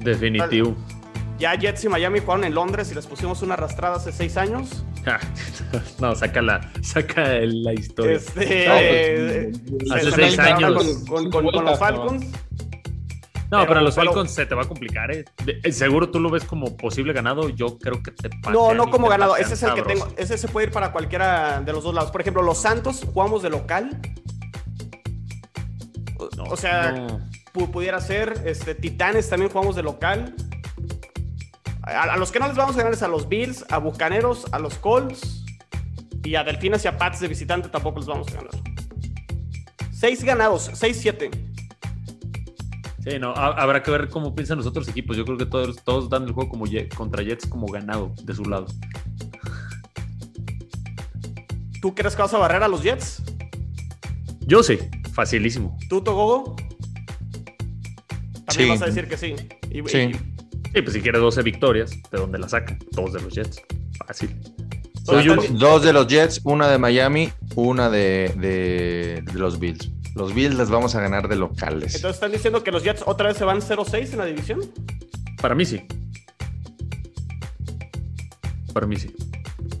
Definitivo. 0.00 0.74
Ya 1.38 1.54
Jets 1.54 1.84
y 1.84 1.88
Miami 1.88 2.20
jugaron 2.20 2.44
en 2.44 2.54
Londres 2.54 2.90
y 2.90 2.94
les 2.94 3.06
pusimos 3.06 3.42
una 3.42 3.54
arrastrada 3.54 3.96
hace 3.96 4.12
seis 4.12 4.36
años. 4.36 4.84
no, 6.00 6.14
saca 6.14 6.42
la, 6.42 6.72
saca 6.82 7.24
la 7.40 7.74
historia. 7.74 8.16
Este, 8.16 9.52
hace 9.92 10.12
seis 10.12 10.38
años. 10.38 11.04
Con, 11.08 11.30
los 11.44 11.78
Falcons. 11.78 12.26
No, 13.50 13.64
pero, 13.66 13.80
los 13.80 13.94
Falcons 13.94 14.32
se 14.32 14.46
te 14.46 14.54
va 14.54 14.62
a 14.62 14.64
complicar. 14.68 15.12
¿eh? 15.12 15.24
eh. 15.46 15.72
Seguro 15.72 16.10
tú 16.10 16.18
lo 16.18 16.30
ves 16.30 16.44
como 16.44 16.76
posible 16.76 17.12
ganado. 17.12 17.48
Yo 17.50 17.78
creo 17.78 18.02
que 18.02 18.10
te 18.10 18.30
No, 18.50 18.74
no 18.74 18.90
como 18.90 19.08
ganado. 19.08 19.36
Ese 19.36 19.54
es 19.54 19.62
el 19.62 19.74
que 19.74 19.82
tengo. 19.82 20.08
Ese 20.16 20.38
se 20.38 20.48
puede 20.48 20.68
ir 20.68 20.72
para 20.72 20.90
cualquiera 20.90 21.60
de 21.60 21.72
los 21.72 21.84
dos 21.84 21.94
lados. 21.94 22.10
Por 22.10 22.22
ejemplo, 22.22 22.42
los 22.42 22.58
Santos 22.58 23.04
jugamos 23.12 23.42
de 23.42 23.50
local. 23.50 24.00
o 26.38 26.56
sea, 26.56 27.06
pudiera 27.52 28.00
ser. 28.00 28.42
Este, 28.44 28.74
Titanes 28.74 29.28
también 29.28 29.50
jugamos 29.52 29.76
de 29.76 29.82
local. 29.82 30.34
A, 31.86 32.16
los 32.16 32.32
que 32.32 32.40
no 32.40 32.48
les 32.48 32.56
vamos 32.56 32.74
a 32.74 32.78
ganar 32.78 32.92
es 32.92 33.02
a 33.02 33.08
los 33.08 33.28
Bills, 33.28 33.64
a 33.70 33.78
Bucaneros, 33.78 34.46
a 34.52 34.58
los 34.58 34.74
Colts 34.74 35.44
y 36.24 36.34
a 36.34 36.42
Delfines 36.42 36.84
y 36.84 36.88
a 36.88 36.98
Pats 36.98 37.20
de 37.20 37.28
visitante 37.28 37.68
tampoco 37.68 38.00
les 38.00 38.08
vamos 38.08 38.26
a 38.28 38.32
ganar. 38.32 38.50
Seis 39.92 40.24
ganados, 40.24 40.70
seis, 40.74 40.98
siete. 41.00 41.30
Sí, 43.04 43.20
no, 43.20 43.32
habrá 43.34 43.84
que 43.84 43.92
ver 43.92 44.08
cómo 44.08 44.34
piensan 44.34 44.58
los 44.58 44.66
otros 44.66 44.88
equipos. 44.88 45.16
Yo 45.16 45.24
creo 45.24 45.38
que 45.38 45.46
todos, 45.46 45.76
todos 45.84 46.10
dan 46.10 46.24
el 46.24 46.32
juego 46.32 46.50
como 46.50 46.64
contra 46.96 47.22
Jets 47.22 47.46
como 47.46 47.68
ganado 47.68 48.12
de 48.24 48.34
su 48.34 48.42
lado. 48.44 48.66
¿Tú 51.80 51.94
crees 51.94 52.16
que 52.16 52.22
vas 52.22 52.34
a 52.34 52.38
barrer 52.38 52.64
a 52.64 52.68
los 52.68 52.82
Jets? 52.82 53.22
Yo 54.40 54.64
sí, 54.64 54.78
facilísimo. 55.12 55.78
¿Tú, 55.88 56.00
Togogo? 56.00 56.56
También 58.44 58.70
vas 58.70 58.82
a 58.82 58.86
decir 58.86 59.06
que 59.08 59.16
sí. 59.16 59.36
sí. 59.86 60.12
Sí, 60.76 60.82
pues 60.82 60.92
si 60.92 61.00
quieres 61.00 61.22
12 61.22 61.40
victorias, 61.40 61.90
¿de 62.12 62.18
dónde 62.18 62.38
la 62.38 62.50
sacan? 62.50 62.78
Todos 62.94 63.14
de 63.14 63.22
los 63.22 63.32
Jets. 63.32 63.62
Fácil. 64.06 64.38
dos 65.52 65.82
de 65.82 65.90
los 65.94 66.06
Jets, 66.06 66.42
una 66.44 66.68
de 66.68 66.76
Miami, 66.76 67.32
una 67.54 67.88
de, 67.88 68.34
de, 68.36 69.32
los 69.32 69.58
Bills. 69.58 69.90
Los 70.14 70.34
Bills 70.34 70.54
les 70.54 70.68
vamos 70.68 70.94
a 70.94 71.00
ganar 71.00 71.28
de 71.28 71.36
locales. 71.36 71.94
Entonces, 71.94 72.16
¿están 72.16 72.30
diciendo 72.30 72.62
que 72.62 72.72
los 72.72 72.84
Jets 72.84 73.04
otra 73.06 73.28
vez 73.28 73.38
se 73.38 73.46
van 73.46 73.62
0-6 73.62 74.12
en 74.12 74.18
la 74.18 74.26
división? 74.26 74.60
Para 75.40 75.54
mí 75.54 75.64
sí. 75.64 75.82
Para 78.74 78.86
mí 78.86 78.96
sí. 78.96 79.16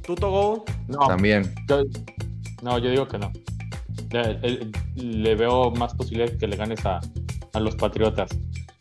¿Tú, 0.02 0.14
Togo? 0.14 0.64
No. 0.88 1.08
También. 1.08 1.54
no, 2.62 2.78
yo 2.78 2.88
digo 2.88 3.06
que 3.06 3.18
no. 3.18 3.30
Le, 4.94 5.34
veo 5.34 5.72
más 5.72 5.92
posibilidad 5.92 6.34
que 6.38 6.46
le 6.46 6.56
ganes 6.56 6.86
a, 6.86 7.02
a 7.52 7.60
los 7.60 7.76
Patriotas. 7.76 8.30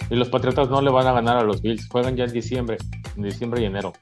Y 0.10 0.16
los 0.16 0.30
Patriotas 0.30 0.70
no 0.70 0.82
le 0.82 0.92
van 0.92 1.08
a 1.08 1.14
ganar 1.14 1.38
a 1.38 1.44
los 1.44 1.62
Bills. 1.62 1.88
Juegan 1.90 2.16
ya 2.16 2.26
en 2.26 2.32
diciembre, 2.32 2.78
en 3.16 3.24
diciembre 3.24 3.62
y 3.62 3.66
enero. 3.66 3.94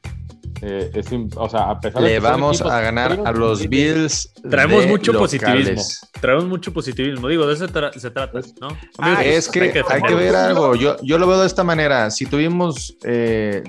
Eh, 0.66 1.04
o 1.36 1.50
sea, 1.50 1.70
a 1.72 1.80
pesar 1.80 2.02
le 2.02 2.12
de 2.12 2.20
vamos 2.20 2.62
a 2.62 2.80
ganar 2.80 3.20
a 3.26 3.32
los 3.34 3.68
Bills. 3.68 4.32
Traemos 4.50 4.88
mucho 4.88 5.12
positivismo. 5.12 5.82
Traemos 6.22 6.46
mucho 6.46 6.72
positivismo. 6.72 7.28
Digo, 7.28 7.46
de 7.46 7.54
eso 7.54 7.68
se 7.68 8.12
trata, 8.12 8.40
¿no? 8.62 8.70
Ah, 8.98 9.22
es 9.26 9.50
que 9.50 9.62
hay 9.62 10.02
que, 10.02 10.16
ver 10.16 10.34
algo. 10.36 10.76
Yo, 10.76 10.96
yo 11.02 11.18
lo 11.18 11.28
veo 11.28 11.42
de 11.42 11.48
esta 11.48 11.66
manera. 11.66 12.10
Si 12.12 12.26
tuvimos 12.26 12.96
eh, 13.04 13.62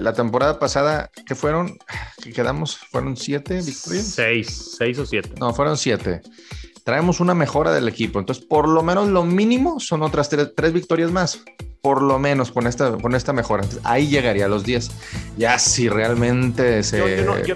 la 0.00 0.14
temporada 0.14 0.58
pasada, 0.58 1.10
¿qué 1.26 1.34
fueron? 1.34 1.76
¿Qué 2.22 2.32
quedamos? 2.32 2.78
¿Fueron 2.78 3.18
siete 3.18 3.60
victorias? 3.60 4.06
Seis, 4.06 4.76
seis 4.78 4.98
o 4.98 5.04
siete. 5.04 5.30
No, 5.38 5.52
fueron 5.52 5.76
siete 5.76 6.22
traemos 6.84 7.20
una 7.20 7.34
mejora 7.34 7.72
del 7.72 7.88
equipo. 7.88 8.20
Entonces, 8.20 8.44
por 8.44 8.68
lo 8.68 8.82
menos 8.82 9.08
lo 9.08 9.24
mínimo 9.24 9.80
son 9.80 10.02
otras 10.02 10.28
tres, 10.28 10.72
victorias 10.72 11.10
más. 11.10 11.40
Por 11.82 12.00
lo 12.00 12.18
menos 12.18 12.50
con 12.50 12.66
esta, 12.66 12.92
con 12.92 13.14
esta 13.14 13.34
mejora. 13.34 13.64
ahí 13.82 14.06
llegaría 14.06 14.46
a 14.46 14.48
los 14.48 14.64
10. 14.64 14.90
Ya 15.36 15.58
si 15.58 15.90
realmente 15.90 16.82
se. 16.82 17.02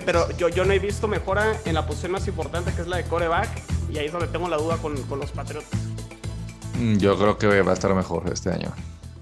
pero 0.04 0.30
yo, 0.36 0.50
yo, 0.50 0.66
no 0.66 0.72
he 0.74 0.78
visto 0.78 1.08
mejora 1.08 1.56
en 1.64 1.72
la 1.72 1.86
posición 1.86 2.12
más 2.12 2.28
importante 2.28 2.72
que 2.74 2.82
es 2.82 2.88
la 2.88 2.98
de 2.98 3.04
coreback. 3.04 3.48
Y 3.90 3.96
ahí 3.96 4.06
es 4.06 4.12
donde 4.12 4.26
tengo 4.26 4.48
la 4.48 4.58
duda 4.58 4.76
con, 4.78 5.00
con 5.04 5.18
los 5.18 5.30
Patriotas. 5.30 5.70
Mm, 6.78 6.98
yo 6.98 7.16
creo 7.16 7.38
que 7.38 7.62
va 7.62 7.70
a 7.70 7.74
estar 7.74 7.94
mejor 7.94 8.30
este 8.30 8.50
año. 8.50 8.74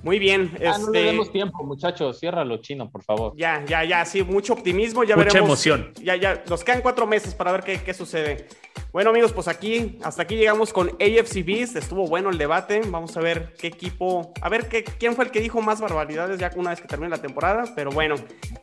Muy 0.07 0.21
bien. 0.21 0.53
Ah, 0.65 0.79
no 0.79 0.93
le 0.93 1.01
este, 1.01 1.11
demos 1.11 1.33
tiempo, 1.33 1.65
muchachos. 1.65 2.21
Ciérralo, 2.21 2.59
chino, 2.59 2.89
por 2.89 3.03
favor. 3.03 3.33
Ya, 3.37 3.65
ya, 3.67 3.83
ya, 3.83 4.05
sí, 4.05 4.23
mucho 4.23 4.53
optimismo. 4.53 5.03
Ya 5.03 5.17
Mucha 5.17 5.39
emoción. 5.39 5.91
Ya, 6.01 6.15
ya, 6.15 6.45
nos 6.49 6.63
quedan 6.63 6.81
cuatro 6.81 7.09
meses 7.09 7.35
para 7.35 7.51
ver 7.51 7.65
qué, 7.65 7.81
qué 7.83 7.93
sucede. 7.93 8.47
Bueno, 8.93 9.11
amigos, 9.11 9.33
pues 9.33 9.49
aquí, 9.49 9.99
hasta 10.05 10.23
aquí 10.23 10.37
llegamos 10.37 10.73
con 10.73 10.91
AFC 10.91 11.45
Beast. 11.45 11.75
Estuvo 11.75 12.07
bueno 12.07 12.31
el 12.31 12.39
debate. 12.39 12.83
Vamos 12.89 13.17
a 13.17 13.21
ver 13.21 13.55
qué 13.59 13.67
equipo, 13.67 14.33
a 14.41 14.49
ver 14.49 14.69
qué, 14.69 14.85
quién 14.85 15.17
fue 15.17 15.25
el 15.25 15.33
que 15.33 15.41
dijo 15.41 15.61
más 15.61 15.81
barbaridades 15.81 16.39
ya 16.39 16.53
una 16.55 16.71
vez 16.71 16.81
que 16.81 16.87
termine 16.87 17.11
la 17.11 17.21
temporada. 17.21 17.65
Pero 17.75 17.91
bueno, 17.91 18.15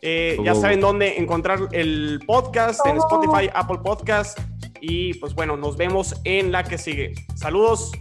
eh, 0.01 0.37
ya 0.45 0.55
saben 0.55 0.79
dónde 0.79 1.17
encontrar 1.17 1.59
el 1.73 2.21
podcast 2.25 2.79
en 2.87 2.95
Spotify, 2.95 3.49
Apple 3.53 3.79
Podcast. 3.83 4.39
Y 4.79 5.15
pues 5.15 5.35
bueno, 5.35 5.57
nos 5.57 5.75
vemos 5.75 6.15
en 6.23 6.53
la 6.53 6.63
que 6.63 6.77
sigue. 6.77 7.13
Saludos. 7.35 7.91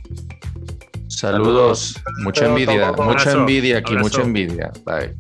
Saludos. 1.23 1.95
Mucha 2.25 2.47
envidia, 2.47 2.91
mucha 2.91 3.31
envidia 3.31 3.79
aquí, 3.79 3.97
mucha 3.97 4.23
envidia. 4.23 4.73
Bye. 4.85 5.15